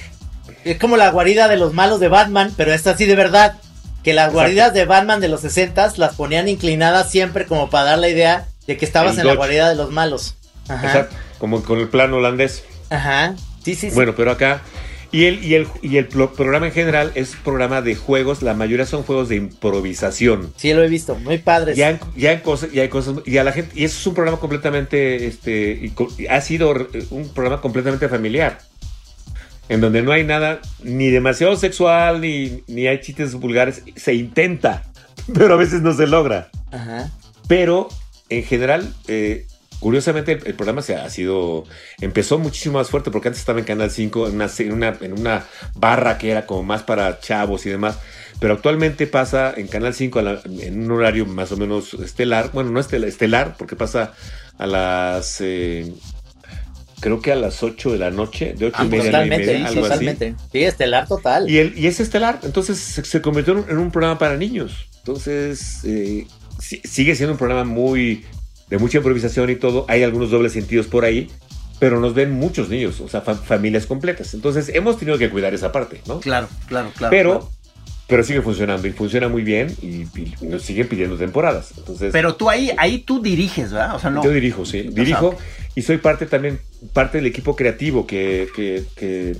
es 0.70 0.78
como 0.78 0.96
la 0.96 1.10
guarida 1.10 1.48
de 1.48 1.56
los 1.56 1.72
malos 1.74 2.00
de 2.00 2.08
Batman, 2.08 2.52
pero 2.56 2.72
es 2.72 2.86
así 2.86 3.06
de 3.06 3.14
verdad. 3.16 3.54
Que 4.02 4.12
las 4.14 4.26
Exacto. 4.26 4.38
guaridas 4.38 4.72
de 4.74 4.84
Batman 4.84 5.20
de 5.20 5.28
los 5.28 5.40
60 5.40 5.94
las 5.96 6.14
ponían 6.14 6.46
inclinadas 6.48 7.10
siempre 7.10 7.44
como 7.46 7.70
para 7.70 7.84
dar 7.86 7.98
la 7.98 8.08
idea 8.08 8.46
de 8.68 8.76
que 8.76 8.84
estabas 8.84 9.14
El 9.14 9.20
en 9.22 9.26
la 9.26 9.34
guarida 9.34 9.68
de 9.68 9.74
los 9.74 9.90
malos. 9.90 10.36
Ajá. 10.68 10.86
Exacto, 10.86 11.16
como 11.38 11.62
con 11.62 11.80
el 11.80 11.88
plano 11.88 12.16
holandés. 12.18 12.62
Ajá. 12.90 13.34
Sí, 13.64 13.74
sí, 13.74 13.88
sí. 13.90 13.94
Bueno, 13.96 14.14
pero 14.16 14.30
acá. 14.30 14.62
Y 15.12 15.24
el, 15.24 15.42
y 15.44 15.54
el, 15.54 15.66
y 15.82 15.96
el 15.96 16.06
pro- 16.06 16.32
programa 16.34 16.66
en 16.66 16.72
general 16.72 17.10
es 17.14 17.34
programa 17.42 17.80
de 17.80 17.94
juegos, 17.94 18.42
la 18.42 18.54
mayoría 18.54 18.86
son 18.86 19.02
juegos 19.02 19.28
de 19.28 19.36
improvisación. 19.36 20.52
Sí, 20.56 20.72
lo 20.74 20.82
he 20.84 20.88
visto. 20.88 21.14
Muy 21.16 21.38
padres. 21.38 21.76
Ya, 21.76 21.98
ya 22.16 22.32
en 22.32 22.40
cosas, 22.40 22.70
ya 22.72 22.82
hay 22.82 22.88
cosas, 22.88 23.16
y 23.24 23.38
a 23.38 23.44
la 23.44 23.52
gente, 23.52 23.72
y 23.78 23.84
eso 23.84 23.98
es 23.98 24.06
un 24.06 24.14
programa 24.14 24.38
completamente, 24.40 25.26
este, 25.26 25.90
y 26.18 26.26
ha 26.26 26.40
sido 26.40 26.74
un 27.10 27.28
programa 27.30 27.60
completamente 27.60 28.08
familiar, 28.08 28.58
en 29.68 29.80
donde 29.80 30.02
no 30.02 30.12
hay 30.12 30.24
nada 30.24 30.60
ni 30.82 31.10
demasiado 31.10 31.56
sexual, 31.56 32.20
ni, 32.20 32.62
ni 32.66 32.86
hay 32.86 33.00
chistes 33.00 33.34
vulgares, 33.34 33.82
se 33.96 34.14
intenta, 34.14 34.84
pero 35.34 35.54
a 35.54 35.56
veces 35.56 35.82
no 35.82 35.92
se 35.94 36.06
logra. 36.06 36.50
Ajá. 36.72 37.10
Pero 37.48 37.88
en 38.28 38.42
general, 38.44 38.92
eh, 39.08 39.46
curiosamente, 39.80 40.32
el, 40.32 40.46
el 40.46 40.54
programa 40.54 40.82
se 40.82 40.96
ha 40.96 41.08
sido. 41.10 41.64
Empezó 42.00 42.38
muchísimo 42.38 42.78
más 42.78 42.90
fuerte 42.90 43.10
porque 43.10 43.28
antes 43.28 43.40
estaba 43.40 43.58
en 43.60 43.64
Canal 43.64 43.90
5, 43.90 44.28
en 44.28 44.34
una, 44.34 44.48
en 44.58 44.72
una, 44.72 44.96
en 45.00 45.12
una 45.12 45.44
barra 45.74 46.18
que 46.18 46.30
era 46.30 46.46
como 46.46 46.62
más 46.64 46.82
para 46.82 47.20
chavos 47.20 47.66
y 47.66 47.70
demás. 47.70 47.98
Pero 48.40 48.52
actualmente 48.54 49.06
pasa 49.06 49.54
en 49.56 49.66
Canal 49.66 49.94
5 49.94 50.18
a 50.18 50.22
la- 50.22 50.40
en 50.44 50.82
un 50.82 50.90
horario 50.90 51.24
más 51.24 51.52
o 51.52 51.56
menos 51.56 51.94
estelar. 51.94 52.50
Bueno, 52.52 52.70
no 52.70 52.80
estelar, 52.80 53.08
estelar 53.08 53.54
porque 53.56 53.76
pasa 53.76 54.12
a 54.58 54.66
las. 54.66 55.40
eh, 55.40 55.90
creo 57.00 57.20
que 57.20 57.32
a 57.32 57.36
las 57.36 57.62
8 57.62 57.92
de 57.92 57.98
la 57.98 58.10
noche, 58.10 58.54
de 58.56 58.66
8 58.66 58.76
Ah, 58.78 58.84
y 58.84 58.88
media 58.88 59.02
a 59.08 59.26
9 59.26 59.26
y 59.26 59.28
Totalmente, 59.30 59.46
media, 59.46 59.58
sí, 59.58 59.64
algo 59.74 59.80
así. 59.86 59.90
totalmente. 60.06 60.34
Sí, 60.52 60.64
estelar 60.64 61.06
total. 61.08 61.50
Y, 61.50 61.58
el, 61.58 61.78
y 61.78 61.86
es 61.86 62.00
estelar, 62.00 62.40
entonces 62.42 62.78
se, 62.78 63.04
se 63.04 63.20
convirtió 63.20 63.64
en 63.68 63.78
un, 63.78 63.90
programa 63.90 64.18
para 64.18 64.36
niños. 64.36 64.88
Entonces, 64.98 65.80
eh, 65.84 66.26
si- 66.60 66.80
sigue 66.84 67.14
siendo 67.14 67.32
un 67.32 67.38
programa 67.38 67.64
muy 67.64 68.24
de 68.68 68.78
mucha 68.78 68.98
improvisación 68.98 69.48
y 69.50 69.56
todo. 69.56 69.84
Hay 69.88 70.02
algunos 70.02 70.30
dobles 70.30 70.52
sentidos 70.52 70.86
por 70.88 71.04
ahí, 71.04 71.28
pero 71.78 72.00
nos 72.00 72.14
ven 72.14 72.32
muchos 72.32 72.68
niños, 72.68 73.00
o 73.00 73.08
sea, 73.08 73.20
fa- 73.20 73.34
familias 73.36 73.86
completas. 73.86 74.34
Entonces, 74.34 74.70
hemos 74.74 74.98
tenido 74.98 75.18
que 75.18 75.30
cuidar 75.30 75.54
esa 75.54 75.70
parte, 75.72 76.00
¿no? 76.06 76.18
Claro, 76.20 76.48
claro, 76.66 76.90
claro. 76.96 77.10
pero, 77.10 77.30
claro. 77.38 77.50
Pero 78.08 78.22
sigue 78.22 78.40
funcionando 78.42 78.86
y 78.86 78.92
funciona 78.92 79.28
muy 79.28 79.42
bien 79.42 79.74
y, 79.82 80.02
y 80.18 80.34
nos 80.42 80.62
siguen 80.62 80.88
pidiendo 80.88 81.16
temporadas. 81.16 81.72
Entonces, 81.76 82.12
Pero 82.12 82.36
tú 82.36 82.48
ahí, 82.48 82.70
ahí 82.78 82.98
tú 82.98 83.20
diriges, 83.20 83.72
¿verdad? 83.72 83.96
O 83.96 83.98
sea, 83.98 84.10
no. 84.10 84.22
yo 84.22 84.30
dirijo, 84.30 84.64
sí, 84.64 84.82
sea, 84.82 84.90
dirijo. 84.92 85.34
y 85.74 85.82
soy 85.82 85.98
parte 85.98 86.26
también, 86.26 86.60
parte 86.92 87.18
del 87.18 87.26
equipo 87.26 87.56
creativo 87.56 88.06
que, 88.06 88.48
que- 88.54 88.84
que 88.96 89.36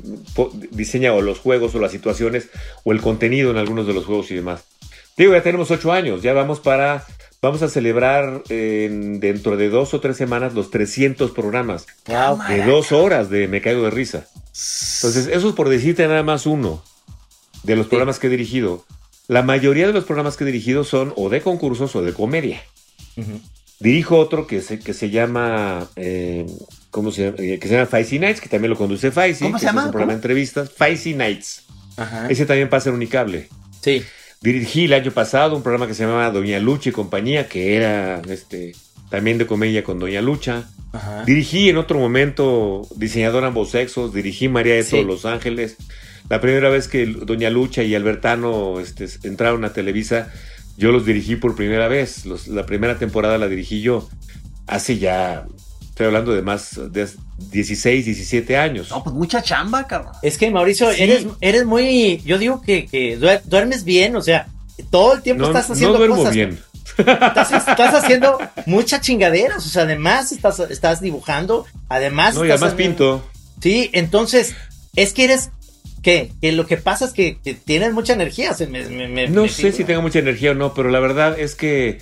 diseña 0.73 1.13
o 1.13 1.21
los 1.23 1.39
juegos 1.39 1.75
o 1.75 1.79
las 1.81 1.93
situaciones 1.93 2.49
o 2.85 2.93
el 2.93 3.01
contenido 3.01 3.51
en 3.51 3.57
algunos 3.59 3.87
de 3.87 3.95
los 3.95 4.05
juegos 4.05 4.31
y 4.31 4.35
demás. 4.35 4.63
Digo, 5.17 5.33
ya 5.33 5.43
tenemos 5.43 5.71
ocho 5.71 5.93
años, 5.93 6.23
ya 6.23 6.33
vamos 6.33 6.59
para, 6.61 7.05
vamos 7.41 7.63
a 7.63 7.69
celebrar 7.69 8.43
en- 8.49 9.21
dentro 9.21 9.57
de 9.57 9.69
dos 9.71 9.95
o 9.95 10.01
tres 10.01 10.17
semanas 10.17 10.55
los 10.55 10.71
300 10.71 11.31
programas 11.31 11.87
Wow. 12.09 12.39
de 12.49 12.65
dos 12.65 12.91
horas 12.93 13.31
de 13.31 13.47
Me 13.49 13.61
Caigo 13.63 13.85
de 13.85 13.91
Risa. 13.91 14.27
Entonces, 14.45 15.29
eso 15.29 15.49
es 15.51 15.55
por 15.55 15.69
decirte 15.69 16.07
nada 16.09 16.23
más 16.25 16.47
uno 16.47 16.83
de 17.67 17.77
los 17.77 17.87
programas 17.89 18.19
que 18.19 18.29
he 18.29 18.31
dirigido. 18.31 18.85
La 19.29 19.43
mayoría 19.43 19.87
de 19.87 19.93
los 19.93 20.05
programas 20.05 20.37
que 20.37 20.45
he 20.45 20.47
dirigido 20.47 20.85
son 20.85 21.13
o 21.17 21.29
de 21.29 21.41
concursos 21.41 21.95
o 21.97 22.03
de 22.03 22.13
comedia. 22.13 22.63
Dirijo 23.81 24.17
otro 24.19 24.47
que 24.47 24.63
se, 24.63 24.79
que 24.79 24.95
se 24.95 25.11
llama, 25.11 25.89
eh, 25.97 26.47
¿cómo 26.91 27.11
se 27.11 27.25
llama? 27.25 27.37
Eh, 27.41 27.59
que 27.59 27.69
se 27.69 27.75
llama 27.75 27.87
Faisy 27.87 28.19
Nights, 28.19 28.41
que 28.41 28.49
también 28.49 28.71
lo 28.71 28.77
conduce 28.77 29.11
Faisy. 29.11 29.45
¿Cómo 29.45 29.55
que 29.57 29.61
se 29.61 29.67
llama? 29.67 29.83
Es 29.83 29.87
un 29.87 29.93
programa 29.93 30.13
de 30.13 30.17
entrevistas. 30.17 30.71
Faisy 30.75 31.15
Nights. 31.15 31.65
Ajá. 31.97 32.29
Ese 32.31 32.47
también 32.47 32.71
pasa 32.71 32.89
en 32.89 32.95
Unicable. 32.95 33.49
Sí. 33.83 34.03
Dirigí 34.41 34.85
el 34.85 34.93
año 34.95 35.11
pasado 35.13 35.57
un 35.57 35.63
programa 35.63 35.87
que 35.87 35.95
se 35.95 36.05
llamaba 36.05 36.31
Doña 36.31 36.59
Lucha 36.59 36.91
y 36.91 36.93
compañía, 36.93 37.49
que 37.49 37.77
era 37.77 38.23
este, 38.29 38.75
también 39.11 39.39
de 39.39 39.47
comedia 39.47 39.83
con 39.85 39.99
Doña 39.99 40.23
Lucha. 40.23 40.65
Ajá. 40.93 41.25
Dirigí 41.25 41.69
en 41.69 41.77
otro 41.79 41.99
momento 41.99 42.87
Diseñador 42.97 43.45
ambos 43.45 43.71
sexos, 43.71 44.15
dirigí 44.15 44.49
María 44.49 44.75
de 44.75 44.85
Sí. 44.85 44.93
todos 44.93 45.05
los 45.07 45.25
Ángeles. 45.27 45.77
La 46.29 46.41
primera 46.41 46.69
vez 46.69 46.89
que 46.89 47.07
Doña 47.07 47.51
Lucha 47.51 47.83
y 47.83 47.95
Albertano 47.95 48.81
este, 48.81 49.07
entraron 49.25 49.65
a 49.65 49.73
Televisa, 49.73 50.29
yo 50.77 50.91
los 50.93 51.07
dirigí 51.07 51.37
por 51.37 51.55
primera 51.55 51.89
vez. 51.89 52.27
Los- 52.27 52.49
la 52.49 52.67
primera 52.67 52.99
temporada 52.99 53.39
la 53.39 53.49
dirigí 53.49 53.81
yo. 53.81 54.09
Hace 54.67 54.99
ya, 54.99 55.47
estoy 55.89 56.07
hablando 56.07 56.35
de 56.35 56.43
más 56.43 56.81
de 56.93 57.09
16, 57.53 58.05
17 58.05 58.57
años. 58.57 58.91
No, 58.91 59.05
pues 59.05 59.15
mucha 59.15 59.43
chamba, 59.43 59.87
cabrón. 59.87 60.13
Es 60.23 60.37
que 60.39 60.51
Mauricio, 60.51 60.93
Sí. 60.93 61.03
eres, 61.05 61.27
eres 61.41 61.65
muy, 61.65 62.21
yo 62.25 62.39
digo 62.39 62.61
que, 62.61 62.87
que 62.87 63.19
duer- 63.19 63.43
duermes 63.45 63.85
bien, 63.85 64.17
o 64.17 64.21
sea, 64.23 64.49
todo 64.91 65.15
el 65.15 65.23
tiempo 65.23 65.43
No, 65.43 65.49
estás 65.49 65.69
no 65.69 65.75
haciendo 65.75 65.99
duermo 65.99 66.17
cosas. 66.17 66.35
bien. 66.35 66.59
Estás, 66.99 67.53
estás 67.69 67.95
haciendo 67.95 68.39
muchas 68.67 69.01
chingaderas, 69.03 69.65
o 69.65 69.69
sea, 69.69 69.83
además 69.83 70.33
estás, 70.33 70.59
estás 70.59 71.01
dibujando, 71.01 71.67
además 71.89 72.35
No, 72.35 72.45
y 72.45 72.49
estás 72.49 72.63
además 72.63 72.75
haciendo- 72.75 73.21
pinto. 73.21 73.31
Sí, 73.63 73.91
entonces, 73.93 74.55
es 74.97 75.13
que 75.13 75.25
eres, 75.25 75.51
¿qué? 76.07 76.31
Que 76.41 76.53
lo 76.53 76.67
que 76.69 76.77
pasa 76.77 77.05
es 77.07 77.13
que, 77.13 77.39
que 77.43 77.55
tienes 77.55 77.93
mucha 77.93 78.13
energía. 78.13 78.55
se 78.55 78.69
me- 78.69 78.89
me- 78.89 79.09
me- 79.09 79.27
No 79.29 79.49
sé 79.49 79.73
si 79.73 79.83
tengo 79.83 80.03
mucha 80.03 80.21
energía 80.21 80.53
o 80.53 80.55
no, 80.55 80.73
pero 80.73 80.89
la 80.89 81.01
verdad 81.01 81.37
es 81.37 81.57
que 81.57 81.99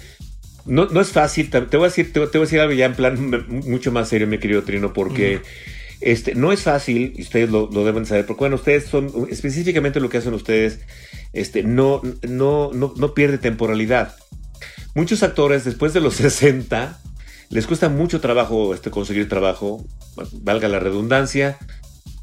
no, 0.66 0.84
no 0.86 1.00
es 1.00 1.08
fácil. 1.08 1.48
Te 1.48 1.60
voy 1.78 1.86
a 1.86 1.88
decir, 1.88 2.12
te, 2.12 2.20
voy 2.20 2.28
a 2.34 2.40
decir 2.40 2.60
algo 2.60 2.74
ya 2.74 2.84
en 2.84 2.94
plan 2.96 3.46
mucho 3.66 3.92
más 3.92 4.10
serio, 4.10 4.26
mi 4.26 4.36
querido 4.36 4.62
Trino, 4.62 4.92
porque 4.92 5.40
este, 6.02 6.34
no 6.34 6.52
es 6.52 6.60
fácil, 6.60 7.14
y 7.16 7.22
ustedes 7.22 7.48
lo, 7.48 7.70
lo 7.72 7.82
deben 7.82 8.04
saber, 8.04 8.26
porque 8.26 8.40
bueno, 8.40 8.56
ustedes 8.56 8.84
son, 8.84 9.10
específicamente 9.30 10.00
lo 10.00 10.10
que 10.10 10.18
hacen 10.18 10.34
ustedes, 10.34 10.80
este, 11.32 11.62
no, 11.62 12.02
no, 12.28 12.72
no, 12.74 12.92
no 12.94 13.14
pierde 13.14 13.38
temporalidad. 13.38 14.14
Muchos 14.94 15.22
actores, 15.22 15.64
después 15.64 15.94
de 15.94 16.00
los 16.02 16.14
60, 16.16 17.00
les 17.48 17.66
cuesta 17.66 17.88
mucho 17.88 18.20
trabajo 18.20 18.74
este, 18.74 18.90
conseguir 18.90 19.30
trabajo, 19.30 19.86
valga 20.42 20.68
la 20.68 20.78
redundancia. 20.78 21.56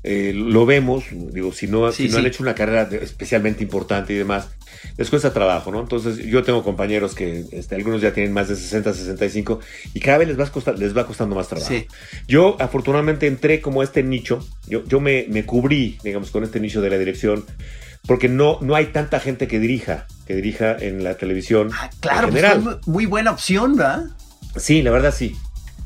Eh, 0.03 0.33
lo 0.35 0.65
vemos, 0.65 1.03
digo, 1.11 1.53
si 1.53 1.67
no, 1.67 1.91
Sí, 1.91 2.07
si 2.07 2.09
no 2.13 2.17
han 2.19 2.25
hecho 2.25 2.41
una 2.43 2.55
carrera 2.55 2.85
de- 2.85 3.03
especialmente 3.03 3.63
importante 3.63 4.13
y 4.13 4.17
demás, 4.17 4.47
les 4.97 5.09
cuesta 5.09 5.31
trabajo, 5.31 5.71
¿no? 5.71 5.79
Entonces, 5.79 6.17
yo 6.17 6.41
tengo 6.43 6.63
compañeros 6.63 7.13
que 7.13 7.45
este, 7.51 7.75
algunos 7.75 8.01
ya 8.01 8.11
tienen 8.13 8.33
más 8.33 8.47
de 8.49 8.55
60, 8.55 8.93
65 8.93 9.59
y 9.93 9.99
cada 9.99 10.17
vez 10.17 10.27
les 10.27 10.39
va, 10.39 10.45
a 10.45 10.51
costar- 10.51 10.77
les 10.77 10.97
va 10.97 11.05
costando 11.05 11.35
más 11.35 11.47
trabajo. 11.47 11.69
Sí. 11.71 11.85
Yo 12.27 12.55
afortunadamente 12.59 13.27
entré 13.27 13.61
como 13.61 13.81
a 13.81 13.83
este 13.83 14.01
nicho, 14.01 14.45
yo, 14.67 14.83
yo 14.87 14.99
me, 14.99 15.25
me 15.29 15.45
cubrí, 15.45 15.99
digamos, 16.03 16.31
con 16.31 16.43
este 16.43 16.59
nicho 16.59 16.81
de 16.81 16.89
la 16.89 16.97
dirección, 16.97 17.45
porque 18.07 18.27
no, 18.27 18.57
no 18.61 18.73
hay 18.75 18.87
tanta 18.87 19.19
gente 19.19 19.47
que 19.47 19.59
dirija, 19.59 20.07
que 20.25 20.33
dirija 20.35 20.75
en 20.75 21.03
la 21.03 21.15
televisión 21.15 21.69
Ah, 21.73 21.91
claro, 21.99 22.27
en 22.29 22.33
pues 22.33 22.43
general. 22.43 22.63
fue 22.63 22.91
muy 22.93 23.05
buena 23.05 23.29
opción, 23.31 23.75
¿verdad? 23.75 24.05
Sí, 24.57 24.81
la 24.81 24.89
verdad 24.89 25.13
sí. 25.15 25.35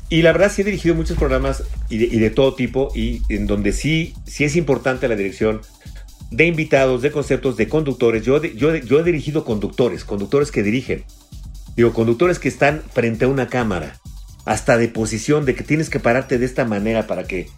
Y 0.08 0.22
la 0.22 0.32
verdad 0.32 0.52
sí 0.52 0.62
he 0.62 0.64
dirigido 0.64 0.94
muchos 0.94 1.18
programas 1.18 1.64
y 1.88 1.98
de, 1.98 2.30
todo 2.30 2.54
tipo 2.54 2.92
y 2.94 3.22
en 3.28 3.46
donde 3.46 3.72
sí, 3.72 4.14
sí 4.24 4.44
es 4.44 4.54
importante 4.54 5.08
la 5.08 5.16
dirección 5.16 5.62
de 6.30 6.46
invitados, 6.46 7.02
de 7.02 7.10
conceptos, 7.10 7.56
de 7.56 7.68
conductores. 7.68 8.24
Yo, 8.24 8.42
yo, 8.42 8.74
yo 8.76 9.00
he 9.00 9.04
dirigido 9.04 9.44
conductores, 9.44 10.04
conductores 10.04 10.52
que 10.52 10.62
dirigen. 10.62 11.04
Digo, 11.76 11.92
conductores 11.92 12.38
que 12.38 12.48
están 12.48 12.82
frente 12.92 13.24
a 13.24 13.28
una 13.28 13.48
cámara, 13.48 13.98
hasta 14.44 14.78
de 14.78 14.88
posición, 14.88 15.44
de 15.44 15.54
que 15.54 15.64
tienes 15.64 15.90
que 15.90 16.00
pararte 16.00 16.38
de 16.38 16.46
esta 16.46 16.64
manera 16.64 17.06
para 17.06 17.24
que... 17.24 17.48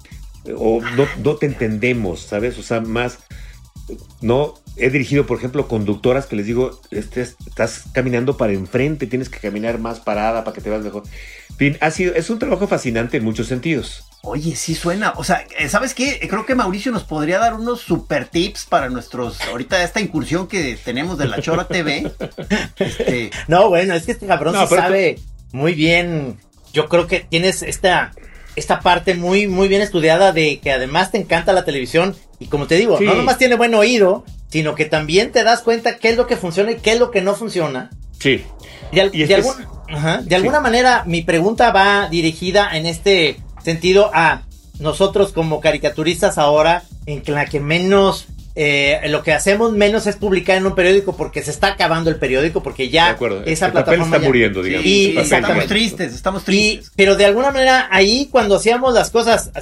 O 0.57 0.81
no, 0.81 1.07
no 1.23 1.37
te 1.37 1.47
entendemos, 1.47 2.21
¿sabes? 2.21 2.59
O 2.59 2.63
sea, 2.63 2.81
más... 2.81 3.19
No, 4.23 4.55
he 4.79 4.91
dirigido, 4.91 5.27
por 5.27 5.39
ejemplo, 5.39 5.69
conductoras 5.69 6.27
que 6.27 6.37
les 6.37 6.47
digo, 6.47 6.81
este, 6.91 7.23
estás 7.23 7.85
caminando 7.93 8.37
para 8.37 8.53
enfrente, 8.53 9.07
tienes 9.07 9.29
que 9.29 9.39
caminar 9.39 9.79
más 9.79 10.01
parada 10.01 10.45
para 10.45 10.55
que 10.55 10.61
te 10.61 10.71
veas 10.71 10.83
mejor. 10.83 11.03
En 11.51 11.57
fin, 11.57 11.79
ha 11.81 11.91
sido, 11.91 12.15
es 12.15 12.31
un 12.31 12.39
trabajo 12.39 12.69
fascinante 12.69 13.17
en 13.17 13.25
muchos 13.25 13.47
sentidos. 13.49 14.05
Oye, 14.23 14.55
sí 14.57 14.75
suena. 14.75 15.13
O 15.17 15.25
sea, 15.25 15.45
eh, 15.59 15.69
¿sabes 15.69 15.95
qué? 15.95 16.19
Creo 16.29 16.45
que 16.45 16.55
Mauricio 16.55 16.91
nos 16.93 17.05
podría 17.05 17.39
dar 17.39 17.55
unos 17.55 17.81
super 17.81 18.27
tips 18.27 18.67
para 18.67 18.89
nuestros. 18.89 19.41
Ahorita 19.43 19.83
esta 19.83 20.01
incursión 20.01 20.49
que 20.49 20.77
tenemos 20.85 21.19
de 21.19 21.29
la 21.29 21.41
Chora 21.41 21.67
TV. 21.69 22.11
Este, 22.79 23.31
No, 23.47 23.69
bueno, 23.69 23.95
es 23.95 24.05
que 24.07 24.13
este 24.13 24.27
cabrón 24.27 24.55
No, 24.55 24.69
pero- 24.69 24.83
sabe 24.83 25.19
muy 25.53 25.75
bien. 25.75 26.37
Yo 26.73 26.89
creo 26.89 27.07
que 27.07 27.21
tienes 27.21 27.63
esta, 27.63 28.13
esta 28.57 28.81
parte 28.81 29.15
muy, 29.15 29.47
muy 29.49 29.69
bien 29.69 29.81
estudiada 29.83 30.33
de 30.33 30.61
que 30.61 30.71
además 30.73 31.11
te 31.13 31.19
encanta 31.19 31.53
la 31.53 31.65
televisión. 31.65 32.15
Y 32.39 32.47
como 32.47 32.67
te 32.67 32.75
digo, 32.77 32.99
Sí. 32.99 33.05
no 33.05 33.15
nomás 33.15 33.39
tiene 33.39 33.55
buen 33.57 33.75
oído, 33.75 34.25
sino 34.49 34.75
que 34.75 34.85
también 34.85 35.33
te 35.33 35.45
das 35.45 35.63
cuenta 35.63 35.99
qué 35.99 36.11
es 36.11 36.17
lo 36.17 36.27
que 36.27 36.37
funciona 36.37 36.73
y 36.73 36.77
qué 36.77 36.93
es 36.93 36.99
lo 36.99 37.11
que 37.11 37.21
no 37.23 37.35
funciona. 37.35 37.91
Sí. 38.19 38.43
De, 38.93 39.01
al- 39.03 39.15
Y 39.15 39.25
de 39.25 39.35
es- 39.35 39.47
algún- 39.47 39.67
ajá, 39.95 40.23
de 40.23 40.35
alguna 40.37 40.61
manera, 40.61 41.05
mi 41.07 41.23
pregunta 41.23 41.71
va 41.71 42.09
dirigida 42.09 42.77
en 42.77 42.87
este 42.87 43.41
sentido 43.63 44.11
a 44.15 44.43
nosotros 44.81 45.33
como 45.33 45.61
caricaturistas 45.61 46.39
ahora, 46.39 46.85
en 47.07 47.23
la 47.27 47.47
que 47.47 47.61
menos, 47.61 48.27
eh, 48.61 49.01
lo 49.09 49.23
que 49.23 49.33
hacemos 49.33 49.71
menos 49.73 50.09
es 50.09 50.17
publicar 50.17 50.57
en 50.57 50.67
un 50.67 50.75
periódico 50.75 51.17
porque 51.17 51.45
se 51.45 51.53
está 51.53 51.69
acabando 51.69 52.11
el 52.11 52.17
periódico, 52.17 52.61
porque 52.61 52.85
De 52.85 52.89
ya 52.91 53.11
acuerdo. 53.11 53.43
esa 53.45 53.67
el 53.67 53.73
papel 53.73 53.85
plataforma 53.85 54.05
está 54.17 54.19
ya- 54.19 54.27
muriendo, 54.27 54.63
digamos. 54.65 54.85
Y- 54.87 55.13
papel 55.15 55.33
estamos 55.33 55.67
tristes, 55.67 56.13
estamos 56.15 56.43
y, 56.43 56.45
tristes. 56.47 56.93
pero 56.97 57.15
de 57.15 57.25
alguna 57.25 57.53
manera, 57.53 57.87
ahí 57.93 58.27
cuando 58.33 58.57
hacíamos 58.57 58.95
las 58.95 59.11
cosas, 59.11 59.53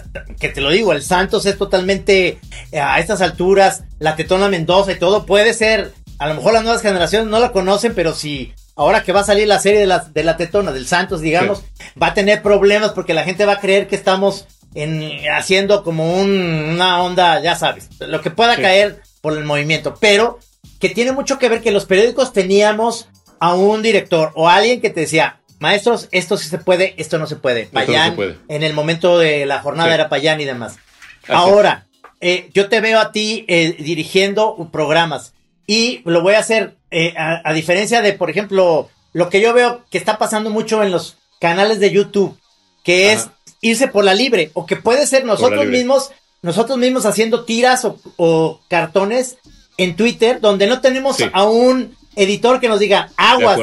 que 0.41 0.49
te 0.49 0.63
lo 0.63 0.71
digo, 0.71 0.93
el 0.95 1.03
Santos 1.03 1.45
es 1.45 1.59
totalmente 1.59 2.39
eh, 2.73 2.81
a 2.81 2.99
estas 2.99 3.21
alturas, 3.21 3.85
la 3.99 4.17
Tetona 4.17 4.49
Mendoza 4.49 4.93
y 4.93 4.99
todo, 4.99 5.27
puede 5.27 5.53
ser, 5.53 5.93
a 6.19 6.27
lo 6.29 6.35
mejor 6.35 6.55
las 6.55 6.63
nuevas 6.63 6.81
generaciones 6.81 7.29
no 7.29 7.39
la 7.39 7.53
conocen, 7.53 7.93
pero 7.95 8.15
si 8.15 8.55
ahora 8.77 9.03
que 9.03 9.13
va 9.13 9.21
a 9.21 9.25
salir 9.25 9.47
la 9.47 9.59
serie 9.61 9.81
de 9.81 9.87
la, 9.87 10.01
de 10.13 10.25
la 10.25 10.39
Tetona, 10.39 10.73
del 10.73 10.87
Santos, 10.87 11.21
digamos, 11.21 11.63
va 12.03 12.09
a 12.09 12.15
tener 12.15 12.41
problemas 12.43 12.93
porque 12.93 13.13
la 13.15 13.25
gente 13.25 13.45
va 13.45 13.53
a 13.55 13.61
creer 13.61 13.89
que 13.89 13.97
estamos 13.97 14.47
en, 14.75 15.11
haciendo 15.33 15.83
como 15.83 16.17
un- 16.19 16.71
una 16.75 17.03
onda, 17.03 17.41
ya 17.41 17.55
sabes, 17.57 17.89
lo 18.01 18.21
que 18.21 18.31
pueda 18.31 18.57
Sí. 18.57 18.63
caer 18.63 19.03
por 19.21 19.37
el 19.37 19.45
movimiento, 19.45 19.95
pero 20.01 20.39
que 20.81 20.91
tiene 20.91 21.13
mucho 21.13 21.39
que 21.39 21.49
ver 21.49 21.63
que 21.63 21.71
los 21.71 21.87
periódicos 21.87 22.33
teníamos 22.33 23.09
a 23.41 23.55
un 23.55 23.83
director 23.83 24.33
o 24.35 24.49
a 24.49 24.57
alguien 24.57 24.81
que 24.81 24.91
te 24.91 25.01
decía, 25.01 25.41
maestros, 25.59 26.09
esto 26.13 26.37
sí 26.37 26.49
se 26.49 26.59
puede, 26.59 26.95
esto 26.99 27.19
no 27.19 27.27
se 27.27 27.37
puede. 27.37 27.63
no 27.73 27.81
se 27.81 27.87
Payán, 27.87 28.17
puede. 28.17 28.37
en 28.49 28.63
el 28.63 28.73
momento 28.75 29.19
de 29.19 29.47
la 29.47 29.61
jornada 29.61 29.89
Sí. 29.91 29.95
era 29.95 30.09
Payán 30.09 30.41
y 30.41 30.45
demás. 30.45 30.77
Así 31.23 31.33
Ahora, 31.33 31.87
eh, 32.21 32.51
yo 32.55 32.69
te 32.69 32.81
veo 32.81 33.01
a 33.01 33.13
ti 33.13 33.45
eh, 33.49 33.75
dirigiendo 33.79 34.69
programas 34.73 35.33
y 35.67 36.03
lo 36.05 36.23
voy 36.23 36.35
a 36.35 36.39
hacer 36.41 36.77
eh, 36.91 37.15
a, 37.17 37.41
a 37.45 37.53
diferencia 37.53 38.01
de, 38.03 38.13
por 38.13 38.31
ejemplo, 38.31 38.89
lo 39.13 39.29
que 39.29 39.41
yo 39.41 39.53
veo 39.53 39.85
que 39.91 39.99
está 39.99 40.19
pasando 40.19 40.51
mucho 40.51 40.83
en 40.83 40.93
los 40.93 41.17
canales 41.41 41.81
de 41.81 41.91
YouTube, 41.91 42.39
que 42.85 43.13
es. 43.13 43.29
Irse 43.61 43.89
por 43.89 44.05
la 44.05 44.15
libre 44.15 44.51
o 44.55 44.67
que 44.67 44.77
puede 44.77 45.07
ser 45.07 45.25
nosotros 45.25 45.67
mismos, 45.67 46.11
nosotros 46.43 46.79
mismos 46.79 47.07
haciendo 47.07 47.45
tiras 47.45 47.85
o, 47.85 47.99
o 48.17 48.61
cartones 48.69 49.37
en 49.79 49.97
Twitter 49.97 50.41
donde 50.41 50.67
no 50.67 50.81
tenemos 50.81 51.17
Sí. 51.17 51.25
a 51.33 51.45
un 51.45 51.97
editor 52.15 52.61
que 52.61 52.69
nos 52.69 52.81
diga 52.81 53.11
aguas. 53.17 53.59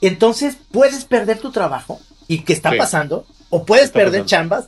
Entonces 0.00 0.56
puedes 0.70 1.04
perder 1.04 1.38
tu 1.38 1.50
trabajo 1.52 2.00
y 2.28 2.40
que 2.40 2.52
está 2.52 2.70
Sí. 2.70 2.76
pasando, 2.78 3.26
o 3.50 3.64
puedes 3.64 3.86
Está 3.86 3.98
perder 4.00 4.22
pasando. 4.22 4.28
chambas 4.28 4.64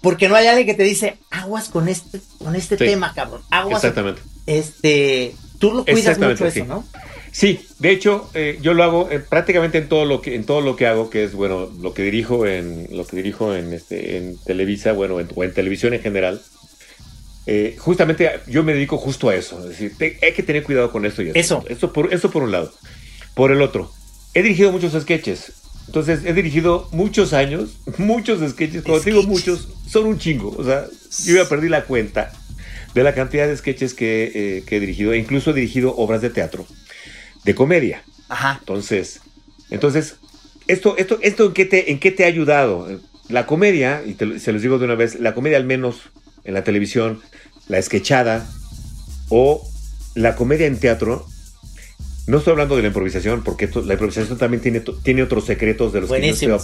porque 0.00 0.28
no 0.28 0.34
hay 0.34 0.46
alguien 0.46 0.66
que 0.66 0.74
te 0.74 0.82
dice 0.82 1.18
aguas 1.30 1.68
con 1.68 1.88
este, 1.88 2.20
con 2.38 2.56
este 2.56 2.76
Sí. 2.78 2.84
tema, 2.84 3.12
cabrón. 3.14 3.42
Aguas. 3.50 3.82
Exactamente. 3.84 4.22
Este, 4.46 5.34
tú 5.58 5.72
lo 5.72 5.84
cuidas 5.84 6.18
mucho 6.18 6.46
eso. 6.46 6.64
¿no? 6.64 6.84
Sí, 7.34 7.60
de 7.78 7.90
hecho, 7.90 8.30
eh, 8.34 8.58
yo 8.60 8.74
lo 8.74 8.84
hago 8.84 9.08
eh, 9.10 9.18
prácticamente 9.18 9.78
en 9.78 9.88
todo 9.88 10.04
lo 10.04 10.20
que 10.20 10.34
en 10.34 10.44
todo 10.44 10.60
lo 10.60 10.76
que 10.76 10.86
hago, 10.86 11.08
que 11.08 11.24
es 11.24 11.32
bueno, 11.32 11.70
lo 11.80 11.94
que 11.94 12.02
dirijo 12.02 12.46
en 12.46 12.88
lo 12.90 13.06
que 13.06 13.16
dirijo 13.16 13.54
en 13.56 13.72
este 13.72 14.18
en 14.18 14.36
Televisa, 14.36 14.92
bueno, 14.92 15.18
en- 15.18 15.28
o 15.34 15.42
en 15.42 15.52
televisión 15.54 15.94
en 15.94 16.02
general. 16.02 16.42
Eh, 17.46 17.74
justamente 17.78 18.30
yo 18.46 18.62
me 18.62 18.72
dedico 18.74 18.98
justo 18.98 19.28
a 19.30 19.34
eso, 19.34 19.58
es 19.62 19.70
decir, 19.70 19.96
te- 19.98 20.18
hay 20.22 20.32
que 20.32 20.42
tener 20.44 20.62
cuidado 20.62 20.92
con 20.92 21.04
esto 21.06 21.22
y 21.22 21.28
esto. 21.28 21.38
Eso. 21.40 21.64
Esto 21.68 21.92
por 21.92 22.12
esto 22.14 22.30
por 22.30 22.42
un 22.42 22.52
lado. 22.52 22.72
Por 23.34 23.50
el 23.50 23.62
otro, 23.62 23.90
he 24.34 24.42
dirigido 24.42 24.70
muchos 24.70 24.92
sketches 25.00 25.52
Entonces 25.86 26.20
he 26.24 26.32
dirigido 26.34 26.88
muchos 26.92 27.32
años, 27.32 27.78
muchos 27.98 28.48
sketches. 28.52 28.82
Cuando 28.82 29.02
digo 29.04 29.22
muchos, 29.24 29.68
son 29.88 30.04
un 30.06 30.18
chingo. 30.18 30.54
O 30.56 30.64
sea, 30.64 30.86
yo 31.24 31.34
ya 31.34 31.48
perdí 31.48 31.68
la 31.68 31.84
cuenta 31.84 32.30
de 32.94 33.02
la 33.02 33.14
cantidad 33.14 33.48
de 33.48 33.56
sketches 33.56 33.94
que, 33.94 34.30
eh, 34.34 34.62
que 34.66 34.76
he 34.76 34.80
dirigido. 34.80 35.12
E 35.14 35.18
incluso 35.18 35.50
he 35.50 35.54
dirigido 35.54 35.96
obras 35.96 36.20
de 36.22 36.30
teatro, 36.30 36.64
de 37.44 37.54
comedia. 37.54 38.02
Ajá. 38.28 38.56
Entonces, 38.60 39.20
entonces, 39.70 40.16
esto, 40.68 40.96
esto, 40.96 41.18
esto 41.22 41.46
en 41.46 41.52
qué 41.52 41.64
te, 41.64 41.90
en 41.92 41.98
qué 41.98 42.10
te 42.10 42.24
ha 42.24 42.28
ayudado? 42.28 42.88
La 43.28 43.46
comedia, 43.46 44.02
y 44.04 44.14
te 44.14 44.38
se 44.38 44.52
los 44.52 44.62
digo 44.62 44.78
de 44.78 44.84
una 44.84 44.94
vez, 44.94 45.18
la 45.20 45.34
comedia 45.34 45.56
al 45.56 45.64
menos 45.64 46.10
en 46.44 46.54
la 46.54 46.64
televisión, 46.64 47.20
la 47.68 47.80
sketchada 47.80 48.46
o 49.28 49.66
la 50.14 50.34
comedia 50.36 50.66
en 50.66 50.78
teatro. 50.78 51.26
No 52.26 52.38
estoy 52.38 52.52
hablando 52.52 52.76
de 52.76 52.82
la 52.82 52.88
improvisación, 52.88 53.42
porque 53.42 53.64
esto- 53.64 53.82
la 53.82 53.94
improvisación 53.94 54.38
también 54.38 54.62
tiene, 54.62 54.80
tiene 55.02 55.22
otros 55.22 55.44
secretos 55.46 55.92
de 55.92 56.02
los 56.02 56.10
que 56.10 56.14
yo 56.38 56.56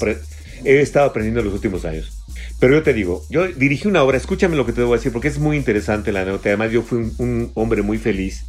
he 0.64 0.80
estado 0.80 1.06
aprendiendo 1.06 1.40
en 1.40 1.46
los 1.46 1.54
últimos 1.54 1.84
años. 1.84 2.12
Pero 2.60 2.74
yo 2.74 2.82
te 2.82 2.92
digo, 2.92 3.24
yo 3.30 3.46
dirigí 3.48 3.88
una 3.88 4.02
obra, 4.02 4.16
escúchame 4.16 4.56
lo 4.56 4.66
que 4.66 4.72
te 4.72 4.82
voy 4.82 4.94
a 4.94 4.96
decir, 4.98 5.12
porque 5.12 5.28
es 5.28 5.38
muy 5.38 5.56
interesante 5.56 6.12
la 6.12 6.22
anécdota. 6.22 6.48
Además, 6.50 6.70
yo 6.72 6.82
fui 6.82 6.98
un, 6.98 7.14
un 7.18 7.50
hombre 7.54 7.82
muy 7.82 7.98
feliz. 7.98 8.44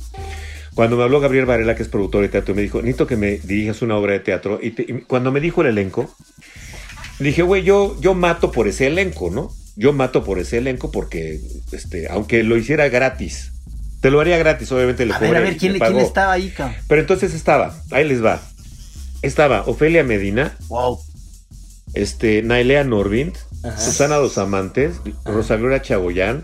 Cuando 0.79 0.95
me 0.95 1.03
habló 1.03 1.19
Gabriel 1.19 1.45
Varela, 1.45 1.75
que 1.75 1.83
es 1.83 1.89
productor 1.89 2.21
de 2.21 2.29
teatro, 2.29 2.55
me 2.55 2.61
dijo, 2.61 2.77
necesito 2.77 3.05
que 3.05 3.17
me 3.17 3.31
dirijas 3.39 3.81
una 3.81 3.97
obra 3.97 4.13
de 4.13 4.21
teatro. 4.21 4.59
Y, 4.63 4.71
te- 4.71 4.83
y 4.83 4.93
cuando 5.01 5.29
me 5.29 5.41
dijo 5.41 5.59
el 5.59 5.67
elenco, 5.67 6.09
dije, 7.19 7.41
güey, 7.41 7.63
yo, 7.63 7.99
yo 7.99 8.13
mato 8.13 8.53
por 8.53 8.65
ese 8.69 8.87
elenco, 8.87 9.29
¿no? 9.29 9.51
Yo 9.75 9.91
mato 9.91 10.23
por 10.23 10.39
ese 10.39 10.57
elenco 10.59 10.89
porque, 10.89 11.41
este, 11.73 12.07
aunque 12.09 12.43
lo 12.43 12.55
hiciera 12.55 12.87
gratis, 12.87 13.51
te 13.99 14.09
lo 14.09 14.21
haría 14.21 14.37
gratis, 14.37 14.71
obviamente 14.71 15.05
le 15.05 15.13
A 15.13 15.19
ver, 15.19 15.35
a 15.35 15.41
ver, 15.41 15.57
¿quién, 15.57 15.77
¿quién 15.77 15.97
estaba 15.99 16.31
ahí, 16.31 16.49
cabrón? 16.49 16.77
Pero 16.87 17.01
entonces 17.01 17.33
estaba, 17.33 17.75
ahí 17.91 18.07
les 18.07 18.23
va. 18.23 18.39
Estaba 19.21 19.63
Ofelia 19.65 20.05
Medina, 20.05 20.55
Wow. 20.69 20.97
este, 21.93 22.41
Nailea 22.41 22.85
Norvind, 22.85 23.35
Ajá. 23.65 23.77
Susana 23.77 24.15
Dos 24.15 24.37
Amantes, 24.37 25.01
Rosa 25.25 25.57
Gloria 25.57 25.81
Chagoyán, 25.81 26.43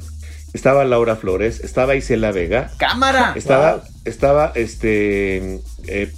estaba 0.53 0.83
Laura 0.83 1.15
Flores, 1.15 1.61
estaba 1.61 1.95
Isela 1.95 2.33
Vega, 2.33 2.73
¡Cámara! 2.77 3.31
estaba, 3.38 3.81
estaba, 4.05 4.51
este, 4.55 5.59
eh, 5.87 6.11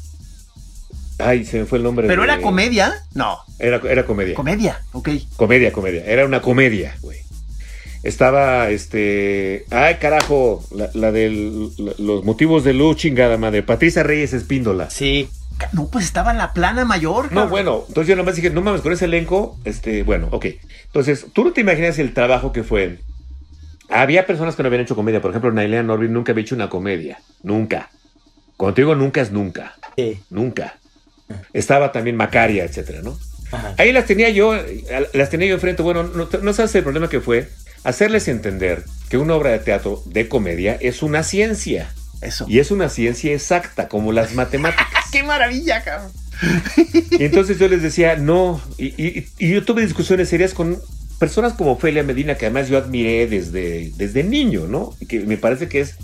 ay, 1.20 1.46
se 1.46 1.60
me 1.60 1.66
fue 1.66 1.78
el 1.80 1.84
nombre. 1.84 2.08
¿Pero 2.08 2.22
de- 2.24 2.28
era 2.28 2.42
comedia? 2.42 2.94
No, 3.14 3.40
Era, 3.60 3.82
era 3.90 4.06
comedia. 4.06 4.36
comedia, 4.36 4.82
ok. 4.94 5.10
Comedia, 5.36 5.72
comedia. 5.72 6.04
Era 6.06 6.26
una 6.26 6.42
comedia, 6.42 6.96
güey. 7.02 7.20
Estaba, 8.04 8.70
este. 8.70 9.66
Ay, 9.72 9.96
carajo. 9.96 10.64
La, 10.74 10.90
la 10.94 11.12
de 11.12 11.30
los 11.98 12.24
motivos 12.24 12.64
de 12.64 12.74
luz, 12.74 12.98
chingada 12.98 13.38
madre. 13.38 13.64
Patricia 13.64 14.04
Reyes 14.04 14.34
Espíndola. 14.34 14.90
Sí. 14.90 15.30
No, 15.74 15.88
pues 15.88 16.06
estaba 16.06 16.32
en 16.32 16.38
la 16.38 16.54
plana 16.54 16.86
mayor. 16.86 17.26
No, 17.26 17.30
cabrón. 17.30 17.50
bueno, 17.50 17.84
entonces 17.88 18.08
yo 18.10 18.16
nomás 18.16 18.36
dije, 18.36 18.52
no 18.52 18.62
mames, 18.62 18.82
con 18.82 18.94
ese 18.94 19.06
elenco, 19.06 19.58
este, 19.66 20.04
bueno, 20.04 20.28
ok. 20.32 20.46
Entonces, 20.86 21.26
tú 21.34 21.44
no 21.44 21.52
te 21.52 21.62
imaginas 21.62 21.98
el 21.98 22.14
trabajo 22.14 22.52
que 22.54 22.64
fue. 22.64 23.00
Había 23.90 24.26
personas 24.26 24.56
que 24.56 24.64
no 24.64 24.68
habían 24.68 24.82
hecho 24.84 24.96
comedia. 24.96 25.22
Por 25.22 25.32
ejemplo, 25.32 25.52
Nailea 25.52 25.84
Norvin 25.84 26.12
nunca 26.14 26.32
había 26.32 26.44
hecho 26.44 26.56
una 26.56 26.70
comedia. 26.70 27.20
Nunca. 27.44 27.90
Digo 28.76 28.96
nunca 28.96 29.22
es 29.22 29.32
nunca. 29.32 29.76
Sí. 29.96 30.20
Nunca. 30.30 30.78
Estaba 31.54 31.92
también 31.92 32.16
Macaria, 32.16 32.64
etcétera, 32.64 33.02
¿no? 33.02 33.18
Ajá. 33.52 33.76
Ahí 33.78 33.92
las 33.94 34.06
tenía 34.06 34.30
yo, 34.30 34.56
las 35.14 35.30
tenía 35.30 35.48
yo 35.48 35.56
enfrente. 35.56 35.82
Bueno, 35.84 36.04
no, 36.04 36.28
no 36.42 36.54
sabes 36.54 36.74
el 36.76 36.84
problema 36.84 37.10
que 37.10 37.22
fue 37.22 37.50
hacerles 37.84 38.28
entender 38.28 38.84
que 39.10 39.18
una 39.18 39.36
obra 39.36 39.52
de 39.52 39.60
teatro 39.60 40.02
de 40.06 40.28
comedia 40.28 40.78
es 40.82 41.02
una 41.04 41.24
ciencia. 41.24 41.90
Eso. 42.22 42.46
Y 42.50 42.60
es 42.60 42.72
una 42.72 42.90
ciencia 42.90 43.32
exacta, 43.34 43.88
como 43.88 44.12
las 44.12 44.34
matemáticas. 44.36 44.88
¡Qué 45.12 45.24
maravilla, 45.24 45.84
cabrón! 45.84 46.12
Y 47.12 47.24
entonces 47.26 47.58
yo 47.60 47.68
les 47.68 47.82
decía, 47.82 48.16
no. 48.16 48.62
Y, 48.78 48.88
y- 49.02 49.28
y 49.40 49.50
yo 49.52 49.64
tuve 49.64 49.82
discusiones 49.84 50.30
serias 50.30 50.54
con 50.54 50.78
personas 51.20 51.54
como 51.54 51.72
Ofelia 51.74 52.04
Medina, 52.04 52.36
que 52.36 52.46
además 52.46 52.70
yo 52.70 52.78
admiré 52.78 53.28
desde, 53.28 53.92
desde 53.98 54.24
niño, 54.24 54.68
¿no? 54.68 54.94
Y 55.00 55.06
que 55.06 55.20
me 55.22 55.38
parece 55.38 55.68
que 55.68 55.82
es, 55.82 55.96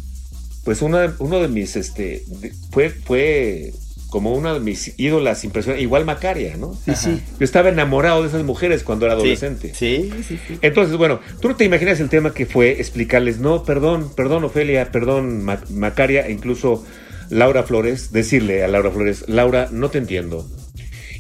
pues, 0.63 0.81
uno 0.81 0.97
de, 0.97 1.11
uno 1.19 1.39
de 1.39 1.47
mis, 1.47 1.75
este, 1.75 2.23
de- 2.27 2.53
fue, 2.71 2.89
fue 2.89 3.73
como 4.09 4.33
una 4.35 4.53
de 4.53 4.59
mis 4.59 4.93
ídolas 4.97 5.43
impresionantes. 5.43 5.83
Igual 5.83 6.05
Macaria, 6.05 6.55
¿no? 6.55 6.73
Sí, 6.85 6.95
sí. 6.95 7.19
Yo 7.39 7.43
estaba 7.45 7.69
enamorado 7.69 8.21
de 8.21 8.27
esas 8.29 8.43
mujeres 8.43 8.83
cuando 8.83 9.05
era 9.05 9.15
adolescente. 9.15 9.73
Sí, 9.73 10.09
sí, 10.27 10.37
sí. 10.47 10.57
Entonces, 10.61 10.95
bueno, 10.97 11.19
tú 11.41 11.49
no 11.49 11.55
te 11.55 11.65
imaginas 11.65 11.99
el 11.99 12.09
tema 12.09 12.33
que 12.33 12.45
fue 12.45 12.79
explicarles, 12.79 13.39
no, 13.39 13.63
perdón, 13.63 14.11
perdón, 14.15 14.43
Ofelia, 14.43 14.91
perdón, 14.91 15.43
Ma- 15.43 15.63
Macaria, 15.71 16.27
e 16.27 16.31
incluso 16.31 16.85
Laura 17.29 17.63
Flores, 17.63 18.11
decirle 18.11 18.63
a 18.63 18.67
Laura 18.67 18.91
Flores, 18.91 19.25
Laura, 19.27 19.67
no 19.71 19.89
te 19.89 19.97
entiendo. 19.97 20.47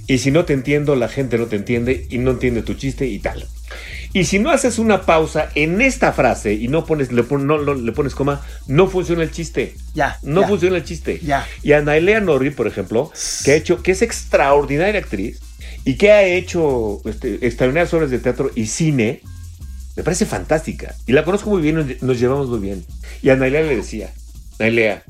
Y 0.05 0.19
si 0.19 0.29
no 0.31 0.45
te 0.45 0.53
entiendo, 0.53 0.95
la 0.95 1.07
gente 1.07 1.37
no 1.37 1.47
te 1.47 1.55
entiende 1.55 2.05
y 2.09 2.17
no 2.19 2.31
entiende 2.31 2.61
tu 2.61 2.73
chiste 2.75 3.07
y 3.07 3.17
tal. 3.19 3.47
Y 4.13 4.25
si 4.25 4.39
no 4.39 4.51
haces 4.51 4.77
una 4.79 5.01
pausa 5.03 5.49
en 5.55 5.81
esta 5.81 6.13
frase 6.13 6.53
y 6.53 6.67
no 6.67 6.85
pones, 6.85 7.11
le, 7.11 7.23
pon- 7.23 7.47
no, 7.47 7.57
no- 7.59 7.73
le 7.73 7.91
pones 7.91 8.13
coma, 8.15 8.41
no 8.67 8.87
funciona 8.87 9.23
el 9.23 9.31
chiste. 9.31 9.75
Ya. 9.95 10.17
No 10.21 10.41
ya. 10.41 10.47
funciona 10.47 10.77
el 10.77 10.83
chiste. 10.83 11.19
Ya. 11.23 11.47
Y 11.63 11.71
a 11.73 11.81
Nailea 11.81 12.19
Norri, 12.19 12.51
por 12.51 12.67
ejemplo, 12.67 13.11
que 13.43 13.51
ha 13.53 13.55
hecho, 13.55 13.81
que 13.81 13.91
es 13.93 14.01
extraordinaria 14.01 14.99
actriz 14.99 15.39
y 15.85 15.95
que 15.95 16.11
ha 16.11 16.23
hecho 16.23 17.01
este, 17.05 17.45
extraordinarias 17.45 17.93
obras 17.93 18.11
de 18.11 18.19
teatro 18.19 18.51
y 18.55 18.67
cine, 18.67 19.21
me 19.95 20.03
parece 20.03 20.25
fantástica. 20.25 20.95
Y 21.07 21.11
la 21.13 21.23
conozco 21.23 21.49
muy 21.49 21.61
bien, 21.61 21.75
nos, 21.75 22.01
nos 22.03 22.19
llevamos 22.19 22.47
muy 22.49 22.59
bien. 22.59 22.85
Y 23.21 23.29
a 23.29 23.35
Nailea 23.35 23.61
le 23.63 23.75
decía, 23.77 24.11
Nailea, 24.59 25.03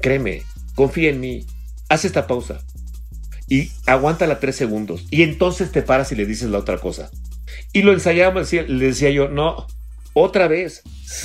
créeme, 0.00 0.42
confía 0.74 1.10
en 1.10 1.20
mí, 1.20 1.46
haz 1.88 2.04
esta 2.04 2.26
pausa 2.26 2.58
y 3.48 3.70
aguántala 3.86 4.40
tres 4.40 4.56
segundos. 4.56 5.04
Y 5.10 5.22
entonces 5.22 5.70
te 5.70 5.82
paras 5.82 6.10
y 6.12 6.14
le 6.16 6.26
dices 6.26 6.48
la 6.50 6.58
otra 6.58 6.78
cosa. 6.78 7.10
Y 7.76 7.82
lo 7.82 7.92
ensayábamos, 7.92 8.42
decía- 8.50 8.62
le 8.66 8.86
decía 8.86 9.10
yo, 9.10 9.28
no, 9.28 9.66
otra 10.14 10.48
vez. 10.48 10.82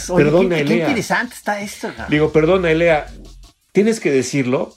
Oye, 0.09 0.25
Perdona, 0.25 0.57
qué, 0.57 0.65
qué 0.65 0.73
Elea. 0.73 0.87
interesante 0.87 1.35
está 1.35 1.61
esto. 1.61 1.91
Digo, 2.09 2.31
perdona, 2.31 2.69
Elea, 2.71 3.07
tienes 3.71 3.99
que 3.99 4.11
decirlo, 4.11 4.75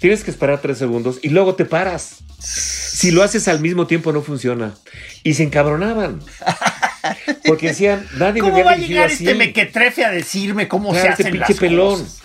tienes 0.00 0.24
que 0.24 0.30
esperar 0.30 0.60
tres 0.60 0.78
segundos 0.78 1.18
y 1.22 1.28
luego 1.28 1.54
te 1.54 1.64
paras. 1.64 2.18
Si 2.40 3.10
lo 3.10 3.22
haces 3.22 3.48
al 3.48 3.60
mismo 3.60 3.86
tiempo 3.86 4.12
no 4.12 4.22
funciona. 4.22 4.74
Y 5.22 5.34
se 5.34 5.42
encabronaban. 5.44 6.20
Porque 7.46 7.68
decían, 7.68 8.06
nadie 8.16 8.34
me 8.34 8.40
¿Cómo 8.40 8.52
había 8.54 8.64
va 8.64 8.72
a 8.72 8.76
llegar 8.76 9.06
así. 9.06 9.24
este 9.24 9.34
mequetrefe 9.34 10.04
a 10.04 10.10
decirme 10.10 10.68
cómo 10.68 10.90
Claro, 10.90 11.04
se 11.04 11.10
este 11.10 11.22
hacen 11.24 11.32
pinche 11.32 11.52
las 11.52 11.60
pelón. 11.60 12.00
cosas? 12.00 12.22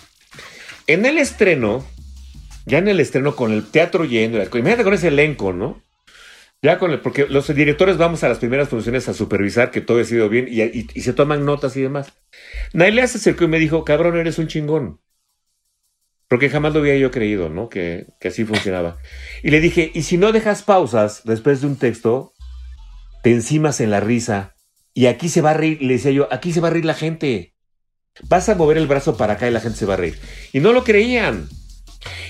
En 0.88 1.06
el 1.06 1.18
estreno, 1.18 1.86
ya 2.66 2.78
en 2.78 2.88
el 2.88 3.00
estreno 3.00 3.36
con 3.36 3.52
el 3.52 3.66
teatro 3.70 4.06
lleno, 4.06 4.38
imagínate 4.42 4.84
con 4.84 4.94
ese 4.94 5.10
elenco, 5.10 5.52
¿no? 5.54 5.82
Ya 6.62 6.80
con 6.80 6.92
el, 6.92 7.02
porque 7.02 7.28
los 7.28 7.54
directores 7.54 7.98
vamos 7.98 8.24
a 8.24 8.30
las 8.30 8.40
primeras 8.40 8.70
funciones 8.70 9.08
a 9.08 9.14
supervisar 9.14 9.70
que 9.70 9.82
todo 9.82 10.00
ha 10.00 10.04
sido 10.04 10.28
bien 10.28 10.48
y, 10.50 11.02
se 11.02 11.14
toman 11.14 11.46
notas 11.46 11.78
y 11.78 11.82
demás. 11.82 12.14
Nailea 12.74 13.08
se 13.08 13.20
acercó 13.20 13.44
y 13.44 13.48
me 13.48 13.60
dijo, 13.60 13.86
cabrón, 13.86 14.18
eres 14.18 14.40
un 14.40 14.48
chingón. 14.48 15.00
Porque 16.28 16.50
jamás 16.50 16.74
lo 16.74 16.80
había 16.80 16.98
yo 16.98 17.12
creído, 17.12 17.50
¿no? 17.50 17.70
Que, 17.70 18.08
que 18.20 18.30
así 18.30 18.44
funcionaba. 18.44 18.98
Y 19.44 19.52
le 19.52 19.62
dije, 19.62 19.92
y 19.94 20.02
si 20.02 20.18
no 20.18 20.32
dejas 20.32 20.64
pausas 20.64 21.22
después 21.24 21.62
de 21.62 21.68
un 21.68 21.78
texto, 21.78 22.34
te 23.24 23.32
encimas 23.32 23.80
en 23.80 23.92
la 23.92 24.00
risa. 24.00 24.56
Y 24.94 25.06
aquí 25.06 25.30
se 25.30 25.42
va 25.42 25.52
a 25.52 25.54
reír, 25.54 25.82
le 25.82 25.94
decía 25.94 26.12
yo, 26.12 26.28
aquí 26.32 26.52
se 26.52 26.60
va 26.60 26.70
a 26.70 26.72
reír 26.72 26.86
la 26.86 26.96
gente. 26.96 27.54
Vas 28.24 28.50
a 28.50 28.56
mover 28.56 28.78
el 28.78 28.88
brazo 28.88 29.16
para 29.16 29.34
acá 29.34 29.48
y 29.48 29.52
la 29.52 29.60
gente 29.60 29.78
se 29.78 29.86
va 29.86 29.94
a 29.94 29.98
reír. 29.98 30.20
Y 30.52 30.60
no 30.60 30.74
lo 30.74 30.84
creían. 30.84 31.48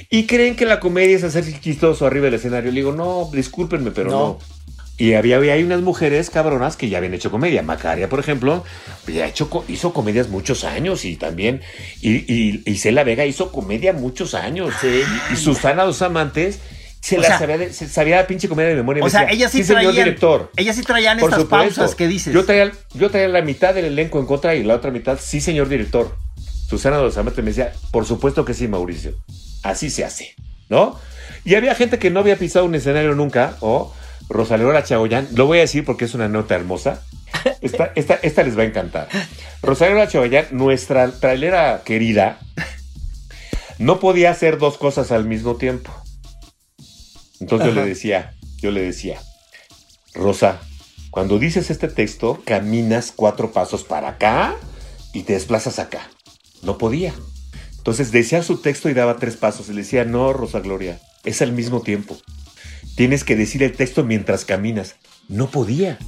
Y 0.10 0.26
creen 0.26 0.56
que 0.56 0.66
la 0.66 0.80
comedia 0.80 1.16
es 1.16 1.24
hacerse 1.24 1.60
chistoso 1.60 2.06
arriba 2.06 2.26
del 2.26 2.36
escenario. 2.36 2.72
Le 2.72 2.78
digo, 2.80 2.94
no, 2.94 3.30
discúlpenme, 3.34 3.92
pero 3.92 4.10
no. 4.10 4.18
No. 4.20 4.40
Y 5.00 5.14
había, 5.14 5.36
había 5.36 5.56
unas 5.58 5.82
mujeres 5.82 6.32
cabronas 6.32 6.76
que 6.76 6.90
ya 6.90 6.98
habían 6.98 7.14
hecho 7.14 7.30
comedia. 7.30 7.62
Macaria, 7.62 8.10
por 8.10 8.20
ejemplo, 8.20 8.64
ya 9.06 9.28
hecho, 9.28 9.48
hizo 9.68 9.94
comedias 9.94 10.30
muchos 10.30 10.64
años 10.64 11.06
y 11.06 11.18
también. 11.18 11.62
Y, 12.02 12.16
y, 12.34 12.64
y 12.66 12.78
Cela 12.78 13.04
Vega 13.04 13.24
hizo 13.26 13.52
comedia 13.52 13.94
muchos 13.94 14.34
años. 14.34 14.74
Sí. 14.82 15.04
Y 15.32 15.36
Susana 15.36 15.84
Dos 15.84 16.02
Amantes 16.02 16.60
se 17.00 17.20
O 17.20 17.22
la 17.22 17.28
sea- 17.28 17.38
sabía, 17.40 17.58
de, 17.60 17.74
se 17.74 17.88
sabía 17.88 18.16
la 18.16 18.26
pinche 18.26 18.50
comedia 18.50 18.70
de 18.72 18.76
memoria. 18.76 19.04
O 19.04 19.10
sea, 19.10 19.22
decía, 19.22 19.36
ellas 19.36 19.52
sí, 19.52 19.64
señor 19.64 19.84
traían. 19.84 20.04
director. 20.06 20.52
Ellas 20.58 20.76
sí 20.76 20.82
traían 20.82 21.20
Por 21.20 21.30
estas 21.30 21.44
supuesto. 21.44 21.76
pausas 21.82 21.96
que 21.96 22.08
dices. 22.08 22.34
Yo 22.34 22.44
traía, 22.46 22.72
yo 22.96 23.12
traía 23.12 23.28
la 23.28 23.44
mitad 23.44 23.76
del 23.76 23.86
elenco 23.86 24.20
en 24.20 24.26
contra 24.26 24.56
y 24.56 24.64
la 24.64 24.74
otra 24.74 24.90
mitad, 24.90 25.20
sí, 25.22 25.42
señor 25.42 25.70
director. 25.70 26.16
Susana 26.68 26.98
Dos 26.98 27.16
Amantes 27.20 27.44
me 27.46 27.52
decía, 27.52 27.72
por 27.92 28.06
supuesto 28.08 28.44
que 28.46 28.56
sí, 28.56 28.68
Mauricio. 28.68 29.14
Así 29.64 29.90
se 29.90 30.06
hace, 30.06 30.36
¿no? 30.70 31.00
Y 31.44 31.56
había 31.56 31.76
gente 31.76 32.00
que 32.00 32.10
no 32.10 32.20
había 32.20 32.38
pisado 32.38 32.66
un 32.66 32.76
escenario 32.76 33.16
nunca, 33.16 33.58
o 33.62 33.94
Rosalora 34.30 34.84
Chagoyán, 34.84 35.28
lo 35.34 35.46
voy 35.46 35.60
a 35.60 35.62
decir 35.62 35.86
porque 35.86 36.06
es 36.06 36.14
una 36.14 36.28
nota 36.28 36.56
hermosa. 36.56 37.04
Esta, 37.62 37.92
esta, 37.96 38.16
esta 38.16 38.44
les 38.44 38.58
va 38.58 38.64
a 38.64 38.66
encantar. 38.66 39.08
Rosalora 39.62 40.08
Chagoyán, 40.08 40.48
nuestra 40.52 41.12
trailera 41.12 41.82
querida, 41.86 42.40
no 43.78 44.00
podía 44.00 44.32
hacer 44.32 44.58
dos 44.58 44.78
cosas 44.78 45.12
al 45.12 45.26
mismo 45.26 45.56
tiempo. 45.56 45.92
Entonces 47.40 47.68
yo 47.70 47.74
le 47.74 47.86
decía, 47.86 48.34
yo 48.58 48.72
le 48.72 48.82
decía, 48.82 49.22
Rosa, 50.14 50.60
cuando 51.12 51.40
dices 51.40 51.70
este 51.70 51.88
texto, 51.88 52.42
caminas 52.46 53.14
cuatro 53.16 53.52
pasos 53.52 53.84
para 53.84 54.10
acá 54.10 54.56
y 55.14 55.24
te 55.24 55.34
desplazas 55.34 55.80
acá. 55.80 56.10
No 56.64 56.78
podía. 56.78 57.14
Entonces 57.88 58.12
decía 58.12 58.44
su 58.44 58.58
texto 58.58 58.90
y 58.90 58.94
daba 58.94 59.16
tres 59.16 59.38
pasos. 59.38 59.70
Y 59.70 59.72
le 59.72 59.78
decía, 59.78 60.04
no, 60.04 60.34
Rosa 60.34 60.60
Gloria, 60.60 61.00
es 61.24 61.42
al 61.42 61.54
mismo 61.54 61.80
tiempo. 61.80 62.18
tienes 62.98 63.24
que 63.24 63.38
decir 63.38 63.64
el 63.64 63.72
texto 63.72 64.04
mientras 64.04 64.44
caminas. 64.44 64.98
No 65.30 65.48
podía. 65.48 65.98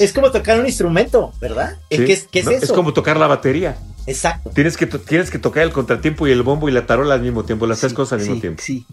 Es 0.00 0.12
como 0.12 0.32
tocar 0.32 0.58
un 0.58 0.66
instrumento, 0.66 1.32
¿verdad? 1.40 1.78
¿sí? 1.88 2.04
¿Qué, 2.04 2.12
es, 2.12 2.26
qué 2.30 2.40
es 2.40 2.46
No, 2.46 2.50
eso? 2.50 2.74
como 2.74 2.92
tocar 2.92 3.16
la 3.16 3.28
batería. 3.28 3.78
Exacto. 4.08 4.50
Tienes 4.50 4.76
que, 4.76 4.86
tienes 4.86 5.30
que 5.30 5.38
tocar 5.38 5.62
el 5.62 5.70
contratiempo 5.70 6.26
y 6.26 6.32
el 6.32 6.42
bombo 6.42 6.68
y 6.68 6.72
la 6.72 6.84
tarola 6.84 7.14
al 7.14 7.22
mismo 7.22 7.44
tiempo, 7.44 7.66
las 7.66 7.78
tres 7.78 7.94
cosas 7.94 8.14
al 8.14 8.18
mismo 8.18 8.34
sí, 8.34 8.40
tiempo. 8.40 8.62
Sí. 8.62 8.86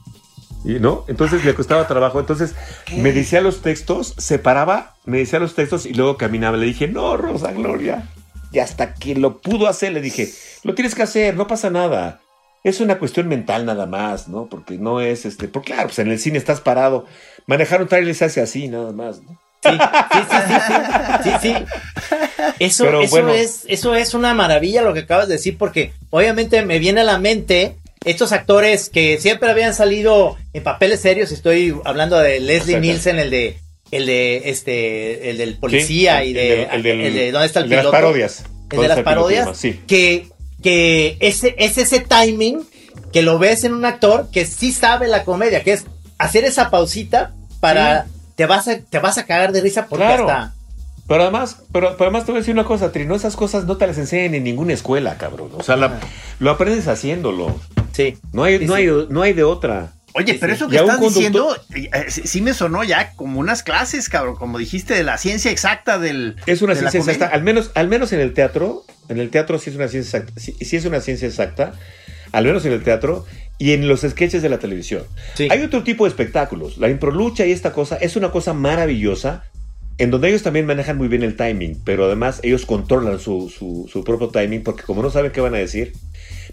Y, 0.63 0.79
¿No? 0.79 1.05
Entonces 1.07 1.43
le 1.43 1.55
costaba 1.55 1.87
trabajo. 1.87 2.19
Entonces 2.19 2.53
me 2.95 3.11
decía 3.11 3.41
los 3.41 3.63
textos, 3.63 4.13
se 4.17 4.37
paraba, 4.37 4.95
me 5.05 5.17
decía 5.17 5.39
los 5.39 5.55
textos 5.55 5.87
y 5.87 5.95
luego 5.95 6.17
caminaba. 6.17 6.55
Le 6.55 6.67
dije, 6.67 6.87
no, 6.87 7.17
Rosa 7.17 7.51
Gloria. 7.51 8.07
Y 8.51 8.59
hasta 8.59 8.93
que 8.93 9.15
lo 9.15 9.39
pudo 9.39 9.67
hacer, 9.67 9.93
le 9.93 10.01
dije, 10.01 10.29
lo 10.63 10.75
tienes 10.75 10.95
que 10.95 11.03
hacer, 11.03 11.35
no 11.35 11.47
pasa 11.47 11.69
nada. 11.69 12.21
Es 12.63 12.79
una 12.79 12.99
cuestión 12.99 13.27
mental 13.27 13.65
nada 13.65 13.85
más, 13.85 14.27
¿no? 14.27 14.47
Porque 14.47 14.77
no 14.77 15.01
es 15.01 15.25
este. 15.25 15.47
Porque 15.47 15.73
claro, 15.73 15.87
pues 15.87 15.99
en 15.99 16.11
el 16.11 16.19
cine 16.19 16.37
estás 16.37 16.61
parado. 16.61 17.05
Manejar 17.47 17.81
un 17.81 17.87
trailer 17.87 18.13
se 18.13 18.25
hace 18.25 18.41
así, 18.41 18.67
nada 18.67 18.91
más, 18.91 19.21
¿no? 19.21 19.39
Sí, 19.63 19.69
sí, 20.11 20.19
sí, 20.47 21.23
sí, 21.23 21.31
sí. 21.41 21.55
Eso, 22.59 23.01
eso, 23.01 23.29
es, 23.29 23.63
eso 23.67 23.95
es 23.95 24.13
una 24.13 24.33
maravilla 24.33 24.81
lo 24.81 24.93
que 24.93 25.01
acabas 25.01 25.27
de 25.27 25.35
decir, 25.35 25.57
porque 25.57 25.93
obviamente 26.09 26.63
me 26.63 26.79
viene 26.79 27.01
a 27.01 27.03
la 27.03 27.19
mente 27.19 27.77
estos 28.03 28.31
actores 28.31 28.89
que 28.89 29.19
siempre 29.19 29.49
habían 29.49 29.73
salido 29.73 30.37
en 30.53 30.63
papeles 30.63 31.01
serios. 31.01 31.31
Estoy 31.31 31.75
hablando 31.85 32.17
de 32.19 32.39
Leslie. 32.39 32.79
Nielsen, 32.79 33.19
el 33.19 33.29
de, 33.29 33.59
el 33.91 34.05
de 34.05 34.43
este, 34.49 35.29
el 35.29 35.37
del 35.37 35.57
policía 35.57 36.21
Sí, 36.21 36.29
y 36.29 36.33
de, 36.33 36.63
el 36.63 36.83
del- 36.83 37.01
el 37.01 37.13
de 37.13 37.31
¿dónde 37.31 37.47
está 37.47 37.59
el, 37.59 37.65
el 37.65 37.69
de 37.69 37.75
las 37.77 37.83
piloto? 37.83 37.97
parodias. 37.97 38.39
El 38.39 38.45
¿Dónde 38.69 38.81
de 38.83 38.87
las 38.87 38.97
piloto 38.97 39.03
parodias. 39.05 39.57
Sí. 39.57 39.79
Que, 39.87 40.27
que 40.63 41.17
ese, 41.19 41.55
es 41.57 41.77
ese 41.77 41.99
timing 41.99 42.61
que 43.11 43.21
lo 43.21 43.37
ves 43.39 43.63
en 43.65 43.73
un 43.73 43.83
actor 43.85 44.29
que 44.31 44.45
sí 44.45 44.71
sabe 44.71 45.07
la 45.07 45.23
comedia, 45.25 45.63
que 45.63 45.73
es 45.73 45.85
hacer 46.17 46.45
esa 46.45 46.69
pausita 46.69 47.33
para 47.59 48.07
te 48.35 48.45
vas 48.45 48.67
a, 48.67 48.79
te 48.79 48.99
vas 48.99 49.17
a 49.17 49.25
cagar 49.25 49.51
de 49.51 49.61
risa 49.61 49.87
porque 49.87 50.05
Claro. 50.05 50.23
hasta 50.29 50.53
Pero 51.07 51.23
además, 51.23 51.57
pero, 51.73 51.91
pero 51.97 52.05
además 52.05 52.25
te 52.25 52.31
voy 52.31 52.37
a 52.39 52.41
decir 52.41 52.53
una 52.53 52.63
cosa, 52.63 52.91
Trino, 52.93 53.13
esas 53.15 53.35
cosas 53.35 53.65
no 53.65 53.75
te 53.77 53.85
las 53.87 53.97
enseñan 53.97 54.33
en 54.35 54.43
ninguna 54.45 54.73
escuela, 54.73 55.17
cabrón. 55.17 55.49
O 55.57 55.63
sea, 55.63 55.75
la- 55.75 55.99
lo 56.39 56.51
aprendes 56.51 56.87
haciéndolo. 56.87 57.59
sí. 57.91 58.17
No 58.31 58.43
hay, 58.45 58.59
Sí, 58.59 58.65
no 58.65 58.75
sí. 58.77 58.81
hay, 58.83 59.07
no 59.09 59.21
hay 59.21 59.33
de 59.33 59.43
otra. 59.43 59.91
Oye, 60.13 60.37
pero 60.39 60.53
eso 60.53 60.67
que 60.67 60.75
estás 60.77 60.99
diciendo, 60.99 61.47
conductor- 61.69 61.89
eh, 61.93 62.05
sí, 62.09 62.21
sí 62.25 62.41
me 62.41 62.53
sonó 62.53 62.83
ya 62.83 63.13
como 63.13 63.39
unas 63.39 63.63
clases, 63.63 64.09
cabrón, 64.09 64.35
como 64.35 64.57
dijiste, 64.57 64.93
de 64.93 65.03
la 65.03 65.17
ciencia 65.17 65.51
exacta 65.51 65.97
del... 65.99 66.35
Es 66.45 66.61
una 66.61 66.73
de 66.73 66.81
ciencia 66.81 66.99
exacta, 66.99 67.27
al 67.27 67.43
menos, 67.43 67.71
al 67.75 67.87
menos 67.87 68.11
en 68.13 68.19
el 68.19 68.33
teatro, 68.33 68.85
en 69.09 69.19
el 69.19 69.29
teatro 69.29 69.57
sí 69.59 69.69
es 69.69 69.75
una 69.75 69.87
ciencia 69.87 70.19
exacta, 70.19 70.39
sí, 70.41 70.55
sí 70.61 70.75
es 70.75 70.85
una 70.85 70.99
ciencia 71.01 71.27
exacta, 71.27 71.73
al 72.31 72.45
menos 72.45 72.65
en 72.65 72.73
el 72.73 72.83
teatro 72.83 73.25
y 73.57 73.71
en 73.73 73.87
los 73.87 74.01
sketches 74.01 74.41
de 74.41 74.49
la 74.49 74.57
televisión. 74.59 75.03
Sí. 75.35 75.47
Hay 75.51 75.61
otro 75.61 75.83
tipo 75.83 76.05
de 76.05 76.09
espectáculos, 76.09 76.77
la 76.77 76.89
improlucha 76.89 77.45
y 77.45 77.51
esta 77.51 77.71
cosa 77.73 77.95
es 77.97 78.15
una 78.15 78.31
cosa 78.31 78.53
maravillosa, 78.53 79.43
en 79.97 80.09
donde 80.09 80.29
ellos 80.29 80.41
también 80.41 80.65
manejan 80.65 80.97
muy 80.97 81.07
bien 81.07 81.21
el 81.23 81.35
timing, 81.35 81.79
pero 81.85 82.05
además 82.05 82.39
ellos 82.43 82.65
controlan 82.65 83.19
su, 83.19 83.49
su, 83.55 83.87
su 83.91 84.03
propio 84.03 84.29
timing 84.29 84.63
porque 84.63 84.83
como 84.83 85.03
no 85.03 85.11
saben 85.11 85.31
qué 85.31 85.41
van 85.41 85.53
a 85.53 85.57
decir, 85.59 85.93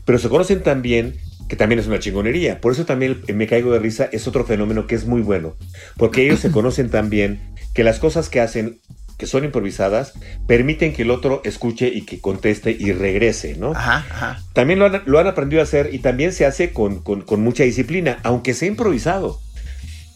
pero 0.05 0.19
se 0.19 0.29
conocen 0.29 0.63
tan 0.63 0.83
bien 0.83 1.17
que 1.49 1.57
también 1.57 1.79
es 1.79 1.87
una 1.87 1.99
chingonería. 1.99 2.61
Por 2.61 2.73
eso 2.73 2.85
también 2.85 3.23
Me 3.35 3.47
Caigo 3.47 3.73
de 3.73 3.79
Risa 3.79 4.09
es 4.13 4.27
otro 4.29 4.45
fenómeno 4.45 4.87
que 4.87 4.95
es 4.95 5.07
muy 5.07 5.23
bueno, 5.23 5.57
porque 5.97 6.25
ellos 6.25 6.41
se 6.41 6.51
conocen 6.53 6.91
tan 6.91 7.11
bien 7.11 7.41
que 7.75 7.85
las 7.85 7.99
cosas 7.99 8.29
que 8.29 8.41
hacen, 8.41 8.81
que 9.19 9.27
son 9.27 9.45
improvisadas, 9.45 10.13
permiten 10.47 10.93
que 10.93 11.03
el 11.03 11.11
otro 11.11 11.41
escuche 11.45 11.89
y 11.89 12.03
que 12.03 12.21
conteste 12.21 12.77
y 12.79 12.93
regrese, 12.93 13.57
¿no? 13.57 13.73
Ajá, 13.73 14.05
ajá. 14.11 14.43
También 14.53 14.79
lo 14.79 14.87
han, 14.87 15.03
lo 15.07 15.19
han 15.19 15.27
aprendido 15.27 15.61
a 15.61 15.65
hacer 15.65 15.91
y 15.93 15.99
también 16.01 16.33
se 16.33 16.45
hace 16.47 16.73
con, 16.73 17.03
con- 17.03 17.23
con 17.23 17.41
mucha 17.41 17.65
disciplina, 17.65 18.19
aunque 18.23 18.55
sea 18.55 18.69
improvisado. 18.69 19.41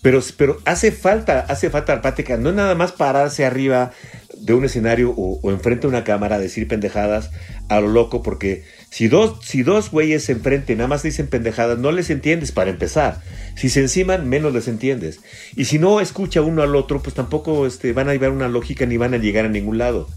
Pero, 0.03 0.21
pero 0.37 0.59
hace 0.65 0.91
falta, 0.91 1.41
hace 1.41 1.71
falta 1.71 1.95
la 1.95 2.03
práctica, 2.03 2.37
no 2.37 2.49
es 2.51 2.57
nada 2.57 2.75
más 2.75 2.91
pararse 2.91 3.45
arriba 3.45 3.93
de 4.37 4.53
un 4.53 4.65
escenario 4.65 5.11
o, 5.17 5.39
o 5.41 5.51
enfrente 5.53 5.83
de 5.83 5.89
una 5.89 6.03
cámara 6.03 6.37
a 6.37 6.41
decir 6.41 6.67
pendejadas 6.67 7.31
a 7.69 7.81
lo 7.81 7.87
loco, 7.87 8.21
porque 8.23 8.65
si 8.93 9.09
dos, 9.09 9.39
si 9.43 9.63
dos 9.63 9.91
güeyes 9.91 10.29
enfrente 10.29 10.77
nada 10.77 10.87
más 10.87 11.03
dicen 11.03 11.27
pendejadas, 11.27 11.79
no 11.79 11.93
les 11.93 12.11
entiendes 12.11 12.53
para 12.53 12.69
empezar. 12.69 13.23
Si 13.57 13.71
se 13.71 13.81
enciman, 13.81 14.29
menos 14.29 14.53
les 14.53 14.69
entiendes. 14.69 15.21
Y 15.57 15.65
si 15.65 15.79
no 15.79 15.99
escucha 16.03 16.43
uno 16.43 16.61
al 16.61 16.77
otro, 16.77 17.01
pues 17.03 17.15
tampoco 17.15 17.67
este, 17.67 17.95
van 17.95 18.11
a 18.11 18.13
llevar 18.13 18.33
una 18.33 18.49
lógica 18.49 18.85
ni 18.85 18.99
van 18.99 19.15
a 19.15 19.17
llegar 19.17 19.47
a 19.47 19.49
ningún 19.49 19.79
lado. 19.79 20.11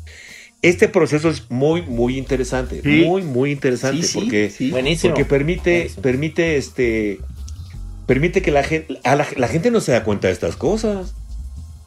Este 0.62 0.90
proceso 0.90 1.30
es 1.30 1.50
muy, 1.50 1.84
muy 1.84 2.18
interesante. 2.18 2.82
Sí. 2.84 3.06
Muy, 3.06 3.22
muy 3.22 3.52
interesante. 3.52 4.02
Sí, 4.02 4.12
sí, 4.12 4.20
porque 4.20 4.50
sí. 4.50 4.72
Buenísimo. 4.72 5.14
porque 5.14 5.24
permite, 5.24 5.72
Buenísimo. 5.76 6.02
permite, 6.02 6.58
este, 6.58 7.20
permite 8.08 8.42
que 8.42 8.52
la 8.52 8.64
gente, 8.64 9.00
a 9.06 9.16
la, 9.16 9.26
la 9.38 9.48
gente 9.48 9.72
no 9.72 9.80
se 9.80 9.94
da 9.94 10.04
cuenta 10.04 10.28
de 10.28 10.34
estas 10.34 10.58
cosas. 10.58 11.16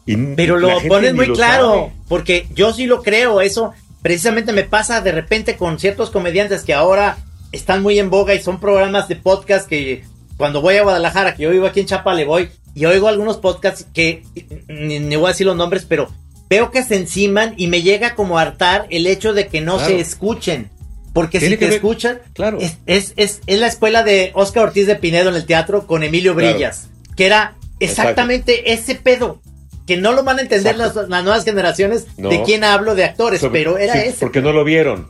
Y 0.06 0.16
Pero 0.16 0.56
lo 0.56 0.70
pones 0.88 1.12
muy 1.12 1.26
lo 1.26 1.34
claro, 1.34 1.74
sabe. 1.74 1.92
porque 2.08 2.46
yo 2.54 2.72
sí 2.72 2.86
lo 2.86 3.02
creo, 3.02 3.42
eso 3.42 3.74
precisamente 4.02 4.52
me 4.52 4.64
pasa 4.64 5.00
de 5.00 5.12
repente 5.12 5.56
con 5.56 5.78
ciertos 5.78 6.10
comediantes 6.10 6.62
que 6.62 6.74
ahora 6.74 7.18
están 7.52 7.82
muy 7.82 7.98
en 7.98 8.10
boga 8.10 8.34
y 8.34 8.42
son 8.42 8.60
programas 8.60 9.08
de 9.08 9.16
podcast 9.16 9.68
que 9.68 10.04
cuando 10.36 10.60
voy 10.60 10.76
a 10.76 10.82
Guadalajara, 10.82 11.34
que 11.34 11.42
yo 11.44 11.50
vivo 11.50 11.66
aquí 11.66 11.80
en 11.80 11.86
Chapa, 11.86 12.14
le 12.14 12.24
voy 12.24 12.50
y 12.74 12.84
oigo 12.84 13.08
algunos 13.08 13.38
podcasts 13.38 13.86
que 13.92 14.22
ni, 14.68 15.00
ni 15.00 15.16
voy 15.16 15.26
a 15.26 15.28
decir 15.28 15.46
los 15.46 15.56
nombres, 15.56 15.84
pero 15.88 16.08
veo 16.48 16.70
que 16.70 16.82
se 16.84 16.96
enciman 16.96 17.54
y 17.56 17.66
me 17.66 17.82
llega 17.82 18.14
como 18.14 18.38
a 18.38 18.42
hartar 18.42 18.86
el 18.90 19.06
hecho 19.06 19.32
de 19.34 19.48
que 19.48 19.60
no 19.60 19.76
Claro. 19.76 19.88
se 19.90 20.00
escuchen. 20.00 20.70
Porque 21.12 21.40
si 21.40 21.56
te 21.56 21.64
ver- 21.64 21.72
escuchan, 21.74 22.20
Claro. 22.34 22.58
es, 22.60 22.76
es, 22.86 23.14
es, 23.16 23.40
es 23.46 23.58
la 23.58 23.66
escuela 23.66 24.04
de 24.04 24.30
Oscar 24.34 24.64
Ortiz 24.64 24.86
de 24.86 24.94
Pinedo 24.94 25.30
en 25.30 25.34
el 25.34 25.46
teatro 25.46 25.86
con 25.86 26.04
Emilio 26.04 26.34
Claro. 26.36 26.52
Brillas, 26.52 26.88
que 27.16 27.26
era 27.26 27.56
exactamente 27.80 28.72
ese 28.72 28.94
pedo. 28.94 29.40
Que 29.88 29.96
no 29.96 30.12
lo 30.12 30.22
van 30.22 30.38
a 30.38 30.42
entender 30.42 30.76
las, 30.76 30.94
las 30.94 31.08
nuevas 31.24 31.44
generaciones 31.44 32.06
No. 32.16 32.28
de 32.28 32.42
quién 32.44 32.62
hablo 32.62 32.94
de 32.94 33.02
actores, 33.04 33.40
Sobre- 33.40 33.58
pero 33.64 33.78
era 33.78 33.94
sí, 33.94 34.00
ese. 34.10 34.18
Porque 34.20 34.40
no 34.40 34.52
lo 34.52 34.62
vieron. 34.62 35.08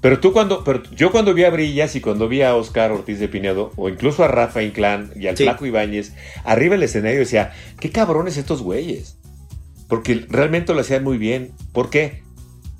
Pero 0.00 0.18
tú 0.18 0.32
cuando, 0.32 0.64
pero 0.64 0.82
yo 0.96 1.12
cuando 1.12 1.32
vi 1.32 1.44
a 1.44 1.50
Brillas 1.50 1.94
y 1.94 2.00
cuando 2.00 2.26
vi 2.26 2.42
a 2.42 2.56
Oscar 2.56 2.90
Ortiz 2.90 3.20
de 3.20 3.28
Pinedo, 3.28 3.70
o 3.76 3.88
incluso 3.88 4.24
a 4.24 4.28
Rafa 4.28 4.62
Inclán 4.64 5.12
y 5.14 5.28
al 5.28 5.36
Sí. 5.36 5.44
Flaco 5.44 5.64
Ibáñez, 5.64 6.12
arriba 6.44 6.74
del 6.74 6.82
escenario 6.82 7.20
decía, 7.20 7.52
qué 7.78 7.90
cabrones 7.90 8.36
estos 8.36 8.62
güeyes. 8.62 9.16
Porque 9.88 10.24
realmente 10.28 10.74
lo 10.74 10.80
hacían 10.80 11.04
muy 11.04 11.18
bien. 11.18 11.52
¿Por 11.72 11.88
qué? 11.90 12.22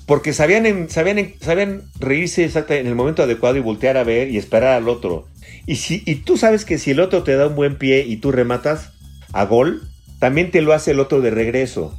Porque 0.06 0.32
sabían, 0.32 0.66
en- 0.66 0.88
sabían, 0.90 1.18
en- 1.18 1.34
sabían 1.40 1.82
reírse 2.00 2.44
exacta 2.44 2.74
en 2.74 2.86
el 2.88 2.96
momento 2.96 3.22
adecuado 3.22 3.56
y 3.56 3.60
voltear 3.60 3.96
a 3.98 4.02
ver 4.02 4.30
y 4.30 4.36
esperar 4.38 4.70
al 4.74 4.88
otro. 4.88 5.28
Y, 5.66 5.76
si, 5.76 6.02
y 6.06 6.16
tú 6.16 6.36
sabes 6.36 6.64
que 6.64 6.78
si 6.78 6.90
el 6.90 6.98
otro 7.00 7.22
te 7.22 7.36
da 7.36 7.46
un 7.46 7.54
buen 7.54 7.76
pie 7.76 8.04
y 8.04 8.16
tú 8.16 8.32
rematas 8.32 8.90
a 9.32 9.44
gol, 9.44 9.82
también 10.22 10.52
te 10.52 10.60
lo 10.62 10.72
hace 10.72 10.92
el 10.92 11.00
otro 11.00 11.20
de 11.20 11.32
regreso. 11.32 11.98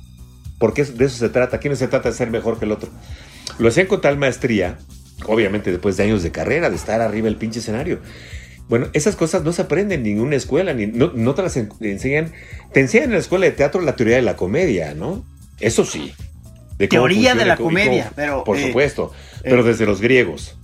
Porque 0.57 0.86
de 0.86 1.05
eso 1.05 1.17
se 1.17 1.28
trata. 1.28 1.57
Aquí 1.57 1.67
no 1.67 1.76
se 1.76 1.89
trata 1.89 2.09
de 2.09 2.15
ser 2.15 2.32
mejor 2.32 2.57
que 2.57 2.63
el 2.63 2.71
otro. 2.71 2.89
Lo 3.59 3.67
hacían 3.67 3.88
con 3.88 3.99
tal 3.99 4.17
maestría, 4.17 4.78
obviamente 5.28 5.71
después 5.71 5.97
de 5.97 6.03
años 6.03 6.24
de 6.24 6.32
carrera, 6.32 6.69
de 6.69 6.78
estar 6.78 7.01
arriba 7.01 7.26
del 7.26 7.36
pinche 7.36 7.59
escenario. 7.59 7.99
Bueno, 8.69 8.88
esas 8.93 9.17
cosas 9.17 9.43
no 9.43 9.51
se 9.51 9.63
aprenden 9.63 9.99
en 9.99 10.15
ninguna 10.15 10.38
escuela, 10.38 10.74
ni, 10.74 10.88
no, 10.88 11.11
no 11.13 11.36
te 11.36 11.41
las 11.41 11.57
en- 11.57 11.67
enseñan. 11.82 12.32
Te 12.71 12.80
enseñan 12.80 13.07
en 13.09 13.11
la 13.15 13.17
escuela 13.19 13.45
de 13.45 13.51
teatro 13.51 13.82
la 13.82 13.97
teoría 13.97 14.15
de 14.15 14.21
la 14.21 14.38
comedia, 14.38 14.93
¿no? 14.93 15.26
Eso 15.59 15.84
sí. 15.84 16.13
De 16.78 16.88
Teoría 16.88 17.36
de 17.36 17.43
la 17.43 17.57
comedia, 17.57 18.03
cómo- 18.05 18.15
pero, 18.15 18.43
Por 18.45 18.57
eh, 18.57 18.67
supuesto, 18.67 19.11
pero 19.43 19.63
desde 19.63 19.86
los 19.86 19.99
griegos. 19.99 20.57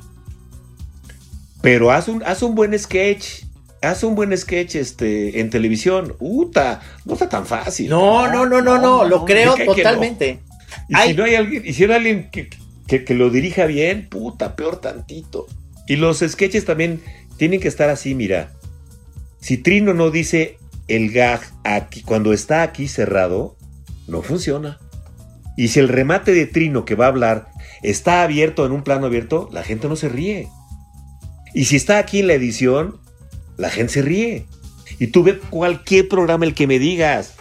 Pero 1.61 1.91
haz 1.91 2.07
un, 2.07 2.23
haz 2.23 2.41
un 2.41 2.55
buen 2.55 2.77
sketch. 2.79 3.43
Haz 3.81 4.03
un 4.03 4.15
buen 4.15 4.35
sketch 4.37 4.75
este, 4.75 5.39
en 5.39 5.49
televisión. 5.49 6.15
Uta, 6.19 6.81
no 7.05 7.13
está 7.13 7.29
tan 7.29 7.45
fácil. 7.45 7.89
No, 7.89 8.29
no, 8.29 8.45
no, 8.45 8.61
no, 8.61 8.77
no, 8.77 9.03
lo 9.05 9.25
creo 9.25 9.55
totalmente. 9.75 10.39
Y 10.87 10.95
si 11.07 11.13
no 11.15 11.23
hay 11.23 11.35
alguien, 11.35 11.63
y 11.65 11.73
si 11.73 11.83
no 11.85 11.93
hay 11.93 11.97
alguien 11.97 12.29
que, 12.31 12.49
que- 12.87 13.05
que 13.05 13.13
lo 13.13 13.29
dirija 13.29 13.65
bien, 13.65 14.07
puta, 14.09 14.55
peor 14.55 14.77
tantito. 14.81 15.47
Y 15.87 15.95
los 15.95 16.19
sketches 16.19 16.65
también 16.65 17.01
tienen 17.37 17.59
que 17.59 17.67
estar 17.67 17.89
así, 17.89 18.15
mira. 18.15 18.51
Si 19.39 19.57
Trino 19.57 19.93
no 19.93 20.11
dice 20.11 20.57
el 20.87 21.11
gag 21.11 21.39
aquí, 21.63 22.01
cuando 22.01 22.33
está 22.33 22.61
aquí 22.63 22.87
cerrado, 22.87 23.55
no 24.07 24.21
funciona. 24.21 24.77
Y 25.55 25.69
si 25.69 25.79
el 25.79 25.87
remate 25.87 26.33
de 26.33 26.45
Trino 26.45 26.83
que 26.85 26.95
va 26.95 27.05
a 27.05 27.09
hablar 27.09 27.47
está 27.81 28.23
abierto 28.23 28.65
en 28.65 28.71
un 28.73 28.83
plano 28.83 29.05
abierto, 29.05 29.49
la 29.51 29.63
gente 29.63 29.87
no 29.87 29.95
se 29.95 30.09
ríe. 30.09 30.47
Y 31.53 31.65
si 31.65 31.75
está 31.77 31.97
aquí 31.97 32.19
en 32.19 32.27
la 32.27 32.33
edición, 32.33 32.99
la 33.59 33.69
gente 33.69 33.93
se 33.93 34.01
ríe. 34.01 34.45
Y 34.99 35.07
tú 35.07 35.23
ve 35.23 35.37
cualquier 35.37 36.07
programa 36.07 36.45
el 36.45 36.53
que 36.55 36.65
me 36.67 36.79
digas. 36.79 37.35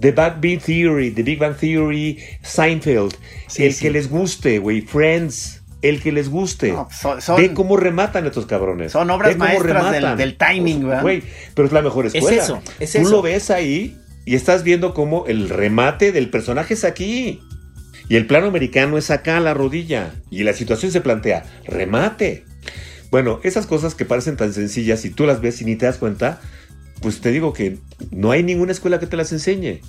The 0.00 0.10
Big 0.10 0.16
Bang 0.56 0.60
Theory, 0.64 1.10
The 1.12 1.22
Big 1.22 1.38
Bang 1.38 1.56
Theory, 1.56 2.18
Seinfeld, 2.42 3.14
Sí, 3.46 3.64
el 3.64 3.74
sí. 3.74 3.82
que 3.82 3.90
les 3.90 4.08
guste, 4.10 4.58
güey, 4.58 4.80
Friends, 4.80 5.62
el 5.82 6.00
que 6.02 6.10
les 6.12 6.28
guste. 6.28 6.72
No, 6.72 6.88
son- 6.90 7.20
son- 7.22 7.36
Ve 7.36 7.52
cómo 7.54 7.76
rematan 7.76 8.26
estos 8.26 8.46
cabrones. 8.46 8.90
son 8.92 9.10
obras 9.10 9.36
maestras 9.36 9.92
del- 9.92 10.16
del 10.16 10.36
timing, 10.36 10.88
¿verdad? 10.88 11.02
Güey, 11.02 11.22
pero 11.54 11.66
es 11.66 11.72
la 11.72 11.82
mejor 11.82 12.06
Es 12.06 12.14
escuela. 12.14 12.42
eso, 12.42 12.62
es 12.80 12.92
Tú 12.92 12.98
eso. 13.02 13.10
lo 13.10 13.22
ves 13.22 13.50
ahí 13.50 13.96
y 14.24 14.34
estás 14.34 14.64
viendo 14.64 14.94
cómo 14.94 15.26
el 15.26 15.48
remate 15.48 16.10
del 16.10 16.30
personaje 16.30 16.74
es 16.74 16.84
aquí. 16.84 17.40
Y 18.08 18.16
el 18.16 18.26
plano 18.26 18.48
americano 18.48 18.98
es 18.98 19.10
acá 19.10 19.36
a 19.38 19.40
la 19.40 19.54
rodilla. 19.54 20.14
Y 20.30 20.42
la 20.42 20.52
situación 20.54 20.90
se 20.90 21.00
plantea, 21.00 21.44
remate. 21.66 22.44
Bueno, 23.10 23.40
esas 23.44 23.66
cosas 23.66 23.94
que 23.94 24.04
parecen 24.04 24.36
tan 24.36 24.52
sencillas 24.52 25.04
y 25.04 25.10
tú 25.10 25.26
las 25.26 25.40
ves 25.40 25.60
y 25.60 25.64
ni 25.64 25.76
te 25.76 25.86
das 25.86 25.98
cuenta, 25.98 26.40
pues 27.00 27.20
te 27.20 27.30
digo 27.30 27.52
que 27.52 27.78
no 28.10 28.30
hay 28.30 28.42
ninguna 28.42 28.72
escuela 28.72 28.98
que 28.98 29.06
te 29.06 29.16
las 29.16 29.30
enseñe. 29.32 29.80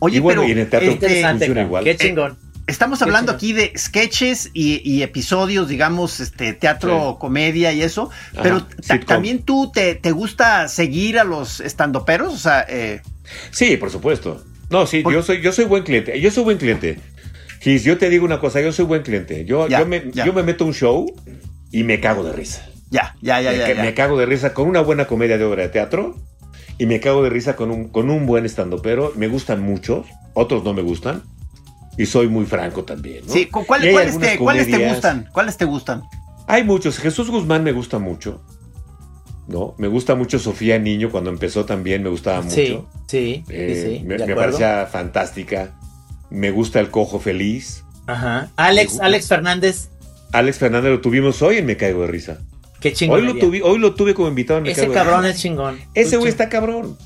Oye, 0.00 0.18
y 0.18 0.20
bueno, 0.20 0.42
pero 0.42 0.48
y 0.48 0.52
en 0.52 0.58
el 0.58 0.68
teatro 0.70 0.90
funciona 0.98 1.62
igual. 1.62 1.84
Qué 1.84 1.96
chingón. 1.96 2.36
estamos 2.66 3.00
hablando 3.02 3.32
aquí 3.32 3.52
de 3.52 3.72
sketches 3.78 4.50
y, 4.52 4.80
y 4.88 5.02
episodios, 5.02 5.68
digamos, 5.68 6.20
este 6.20 6.52
teatro, 6.52 7.12
Sí. 7.12 7.16
comedia 7.20 7.72
y 7.72 7.82
eso, 7.82 8.10
Ajá, 8.32 8.42
pero 8.42 8.66
también 9.06 9.42
tú 9.42 9.70
te, 9.72 9.94
te 9.94 10.10
gusta 10.12 10.68
seguir 10.68 11.18
a 11.18 11.24
los 11.24 11.60
estandoperos, 11.60 12.34
o 12.34 12.38
sea, 12.38 12.64
eh, 12.68 13.00
Sí, 13.50 13.76
por 13.78 13.90
supuesto. 13.90 14.44
No, 14.70 14.86
sí, 14.86 15.00
Por- 15.02 15.12
yo 15.14 15.22
soy, 15.22 15.40
yo 15.40 15.52
soy 15.52 15.64
buen 15.66 15.82
cliente. 15.84 16.20
Yo 16.20 16.30
soy 16.30 16.44
buen 16.44 16.58
cliente. 16.58 16.98
Gis, 17.60 17.84
yo 17.84 17.96
te 17.96 18.10
digo 18.10 18.24
una 18.26 18.40
cosa, 18.40 18.60
yo 18.60 18.72
soy 18.72 18.84
buen 18.84 19.02
cliente. 19.02 19.44
Yo, 19.46 19.68
Ya, 19.68 19.78
yo, 19.80 19.86
me, 19.86 20.10
yo 20.12 20.32
me 20.34 20.42
meto 20.42 20.64
a 20.64 20.66
un 20.66 20.74
show 20.74 21.06
y 21.78 21.84
me 21.84 22.00
cago 22.00 22.22
de 22.24 22.32
risa. 22.32 22.66
ya, 22.90 23.14
ya, 23.20 23.40
ya, 23.40 23.50
me, 23.52 23.58
ya, 23.74 23.82
me 23.82 23.94
cago 23.94 24.16
de 24.18 24.26
risa 24.26 24.54
con 24.54 24.68
una 24.68 24.80
buena 24.80 25.06
comedia 25.06 25.36
de 25.38 25.44
obra 25.44 25.62
de 25.62 25.68
teatro 25.68 26.16
y 26.78 26.86
me 26.86 27.00
cago 27.00 27.22
de 27.22 27.30
risa 27.30 27.56
con 27.56 27.70
un, 27.70 27.88
con 27.88 28.10
un 28.10 28.26
buen 28.26 28.44
estandopero. 28.46 29.12
Me 29.16 29.26
gustan 29.28 29.62
muchos, 29.62 30.06
otros 30.34 30.62
no 30.64 30.72
me 30.74 30.82
gustan. 30.82 31.22
Y 31.96 32.06
soy 32.06 32.26
muy 32.28 32.44
franco 32.44 32.82
también. 32.84 33.24
¿no? 33.26 33.32
Sí, 33.32 33.46
¿cu- 33.46 33.64
cuál- 33.66 33.88
¿cuáles, 33.92 34.18
te, 34.18 34.36
cuáles 34.38 34.70
te 34.70 34.88
gustan? 34.88 35.28
¿Cuáles 35.32 35.56
te 35.56 35.64
gustan? 35.64 36.02
Hay 36.48 36.64
muchos. 36.64 36.98
Jesús 36.98 37.30
Guzmán 37.30 37.62
me 37.62 37.70
gusta 37.72 37.98
mucho. 37.98 38.42
¿No? 39.46 39.74
Me 39.78 39.88
gusta 39.88 40.14
mucho 40.14 40.38
Sofía 40.38 40.78
Niño 40.78 41.10
cuando 41.10 41.30
empezó 41.30 41.64
también 41.66 42.02
me 42.02 42.08
gustaba 42.08 42.40
mucho. 42.40 42.54
Sí, 42.54 42.84
sí, 43.06 43.44
Eh, 43.48 43.82
sí, 43.86 43.98
sí, 43.98 44.04
me, 44.04 44.18
me 44.18 44.34
parecía 44.34 44.86
fantástica. 44.86 45.74
Me 46.30 46.50
gusta 46.50 46.80
el 46.80 46.90
cojo 46.90 47.20
feliz. 47.20 47.84
Ajá. 48.06 48.50
Alex, 48.56 48.98
Alex 49.00 49.28
Fernández, 49.28 49.88
Alex 50.34 50.58
Fernández 50.58 50.90
lo 50.90 51.00
tuvimos 51.00 51.40
hoy 51.42 51.58
en 51.58 51.66
Me 51.66 51.76
Caigo 51.76 52.02
de 52.02 52.08
Risa. 52.08 52.38
qué 52.80 52.92
chingón. 52.92 53.20
Hoy 53.20 53.26
lo, 53.26 53.34
tuvi- 53.34 53.62
hoy 53.64 53.78
lo 53.78 53.94
tuve 53.94 54.14
como 54.14 54.28
invitado 54.28 54.58
en 54.58 54.64
Me 54.64 54.70
Ese 54.72 54.80
Caigo 54.82 54.92
de 54.94 54.98
cabrón 54.98 55.22
Risa. 55.22 55.34
es 55.34 55.40
chingón. 55.40 55.78
Ese 55.94 56.16
güey 56.16 56.28
está 56.28 56.48
cabrón. 56.48 56.98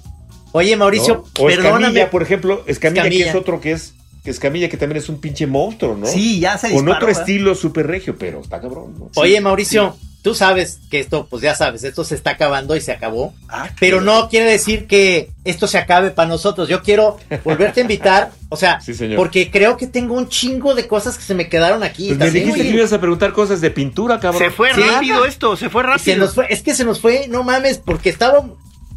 Oye, 0.53 0.75
Mauricio, 0.77 1.15
¿no? 1.15 1.21
O 1.45 1.47
perdóname. 1.47 1.77
Escamilla, 1.79 2.11
por 2.11 2.23
ejemplo. 2.23 2.65
Escamilla, 2.67 3.03
Escamilla. 3.03 3.25
que 3.25 3.31
es 3.31 3.37
otro 3.37 3.61
que 3.61 3.73
es. 3.73 3.95
Que 4.25 4.31
Escamilla, 4.31 4.69
que 4.69 4.77
también 4.77 4.97
es 4.97 5.09
un 5.09 5.21
pinche 5.21 5.47
monstruo, 5.47 5.95
¿no? 5.97 6.07
Sí, 6.07 6.41
ya 6.41 6.59
se 6.59 6.69
Con 6.69 6.77
disparó, 6.87 6.97
otro 6.97 7.07
¿verdad? 7.07 7.21
estilo 7.23 7.55
súper 7.55 7.87
regio, 7.87 8.17
pero 8.19 8.41
está 8.41 8.61
cabrón, 8.61 8.95
¿no? 8.99 9.11
Oye, 9.15 9.41
Mauricio, 9.41 9.97
tú 10.29 10.35
sabes 10.35 10.81
que 10.91 11.01
esto, 11.01 11.27
pues 11.31 11.41
ya 11.43 11.55
sabes, 11.55 11.85
esto 11.85 12.05
se 12.05 12.15
está 12.15 12.33
acabando 12.33 12.77
y 12.77 12.83
se 12.83 12.93
acabó. 12.93 13.33
Ah, 13.49 13.71
Pero 13.81 14.03
no 14.03 14.29
quiere 14.29 14.51
decir 14.51 14.87
que 14.87 15.31
esto 15.45 15.67
se 15.67 15.79
acabe 15.79 16.11
para 16.11 16.29
nosotros. 16.29 16.69
Yo 16.69 16.83
quiero 16.83 17.17
volverte 17.45 17.81
a 17.81 17.85
invitar, 17.85 18.33
o 18.51 18.57
sea, 18.57 18.79
Sí, 18.83 18.93
señor. 18.93 19.17
porque 19.17 19.51
creo 19.51 19.79
que 19.79 19.87
tengo 19.87 20.13
un 20.15 20.29
chingo 20.29 20.75
de 20.75 20.87
cosas 20.87 21.17
que 21.17 21.25
se 21.25 21.35
me 21.35 21.49
quedaron 21.49 21.83
aquí. 21.83 22.09
Pues 22.09 22.19
me 22.19 22.31
dijiste 22.41 22.61
que 22.61 22.69
ibas 22.69 22.93
a 22.93 23.01
preguntar 23.01 23.33
cosas 23.33 23.63
de 23.63 23.71
pintura, 23.71 24.21
cabrón. 24.21 24.43
Se 24.43 24.51
fue 24.51 24.75
Sí. 24.75 24.83
rápido 24.83 25.25
esto, 25.25 25.57
se 25.57 25.71
fue 25.71 25.81
Y 25.83 25.85
se 25.85 25.91
rápido. 25.93 26.17
nos 26.27 26.35
fue, 26.35 26.47
es 26.51 26.63
que 26.63 26.75
se 26.75 26.85
nos 26.85 27.01
fue, 27.01 27.27
no 27.29 27.43
mames, 27.43 27.79
porque 27.79 28.11
estaba, 28.11 28.45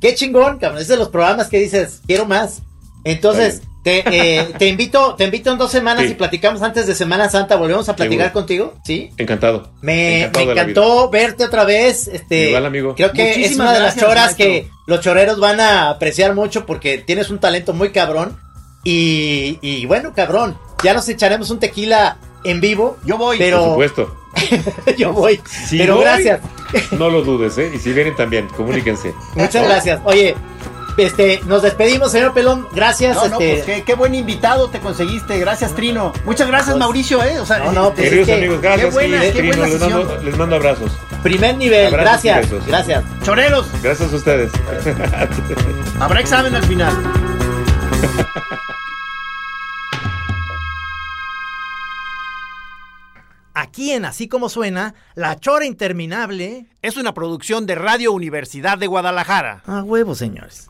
qué 0.02 0.14
chingón, 0.14 0.60
cabrón, 0.60 0.82
es 0.82 0.90
de 0.90 0.98
los 0.98 1.08
programas 1.08 1.48
que 1.48 1.60
dices, 1.60 2.02
quiero 2.06 2.26
más. 2.26 2.62
Entonces, 3.06 3.62
te, 3.84 4.04
eh, 4.06 4.54
te 4.60 4.68
invito, 4.68 5.16
te 5.16 5.24
invito 5.26 5.52
en 5.52 5.58
dos 5.58 5.72
semanas 5.72 6.06
Sí. 6.06 6.12
y 6.12 6.14
platicamos 6.16 6.62
antes 6.62 6.88
de 6.88 6.96
Semana 6.96 7.30
Santa, 7.30 7.56
volvemos 7.56 7.88
a 7.90 7.96
platicar 7.96 8.28
Seguro. 8.28 8.34
contigo, 8.34 8.74
¿sí? 8.86 9.12
Encantado. 9.18 9.72
Me, 9.82 10.24
Encantado 10.24 10.46
me 10.46 10.52
encantó 10.54 11.10
verte 11.10 11.46
otra 11.46 11.64
vez. 11.66 12.08
Este, 12.08 12.50
Igual, 12.50 12.66
amigo. 12.66 12.96
Creo 12.96 13.12
que 13.12 13.44
es 13.46 13.56
una 13.56 13.74
de 13.74 13.80
las 13.80 13.96
gracias, 13.96 14.06
choras 14.06 14.24
maestro. 14.26 14.46
que 14.46 14.70
los 14.88 15.00
choreros 15.02 15.40
van 15.40 15.60
a 15.60 15.90
apreciar 15.90 16.34
mucho 16.36 16.66
porque 16.66 16.98
tienes 17.00 17.30
un 17.30 17.40
talento 17.40 17.74
muy 17.74 17.92
cabrón. 17.92 18.38
Y, 18.84 19.60
y 19.62 19.86
bueno, 19.86 20.14
cabrón, 20.16 20.58
ya 20.84 20.94
nos 20.94 21.08
echaremos 21.08 21.50
un 21.52 21.60
tequila 21.60 22.18
en 22.44 22.62
vivo. 22.62 22.98
Yo 23.06 23.18
voy. 23.18 23.38
Pero 23.38 23.60
Por 23.60 23.70
supuesto. 23.70 24.18
yo 24.98 25.14
voy. 25.14 25.40
Si 25.46 25.78
pero 25.78 25.96
voy, 25.96 26.04
gracias. 26.06 26.40
No 26.92 27.10
lo 27.10 27.22
dudes, 27.22 27.58
¿eh? 27.58 27.72
Y 27.76 27.80
si 27.80 27.92
vienen 27.94 28.16
también, 28.16 28.48
comuníquense. 28.48 29.14
Muchas 29.36 29.66
gracias. 29.68 30.00
Oye, 30.06 30.36
este, 30.98 31.42
nos 31.46 31.62
despedimos, 31.62 32.12
señor 32.12 32.34
Pelón. 32.34 32.68
Gracias. 32.74 33.16
No, 33.16 33.28
no, 33.28 33.39
este, 33.39 33.54
pues 33.54 33.64
qué, 33.66 33.84
qué 33.84 33.94
buen 33.96 34.14
invitado 34.16 34.70
te 34.70 34.80
conseguiste. 34.80 35.39
Gracias, 35.39 35.74
Trino. 35.76 36.14
Muchas 36.26 36.48
gracias, 36.48 36.72
Pues, 36.72 36.80
Mauricio, 36.80 37.24
¿eh? 37.24 37.39
O 37.39 37.46
sea, 37.46 37.60
no, 37.60 37.72
no, 37.72 37.94
pues, 37.94 38.10
Queridos 38.10 38.28
es 38.30 38.36
que- 38.36 38.39
amigos, 38.42 38.62
gracias. 38.62 38.88
qué 38.88 38.94
buena, 38.94 39.22
qué 39.22 39.32
Trino, 39.32 39.48
buena 39.58 39.68
les, 39.68 39.80
mando, 39.80 40.02
sesión. 40.04 40.26
les 40.26 40.38
mando 40.38 40.56
abrazos. 40.56 40.92
primer 41.24 41.58
nivel. 41.58 41.88
Abrazos 41.94 42.24
gracias. 42.24 42.68
Gracias. 42.68 43.04
choreros, 43.24 43.68
Gracias 43.82 44.12
a 44.12 44.16
ustedes. 44.16 44.52
habrá 46.00 46.20
examen 46.20 46.56
al 46.56 46.64
final. 46.64 46.94
Aquí 53.54 53.92
en 53.92 54.06
Así 54.06 54.28
como 54.30 54.48
suena, 54.50 54.96
La 55.14 55.38
Chora 55.38 55.66
Interminable. 55.66 56.68
Es 56.82 56.96
una 56.98 57.14
producción 57.14 57.66
de 57.66 57.76
Radio 57.76 58.14
Universidad 58.14 58.78
de 58.78 58.88
Guadalajara. 58.88 59.62
A 59.66 59.84
huevo, 59.84 60.16
señores. 60.16 60.70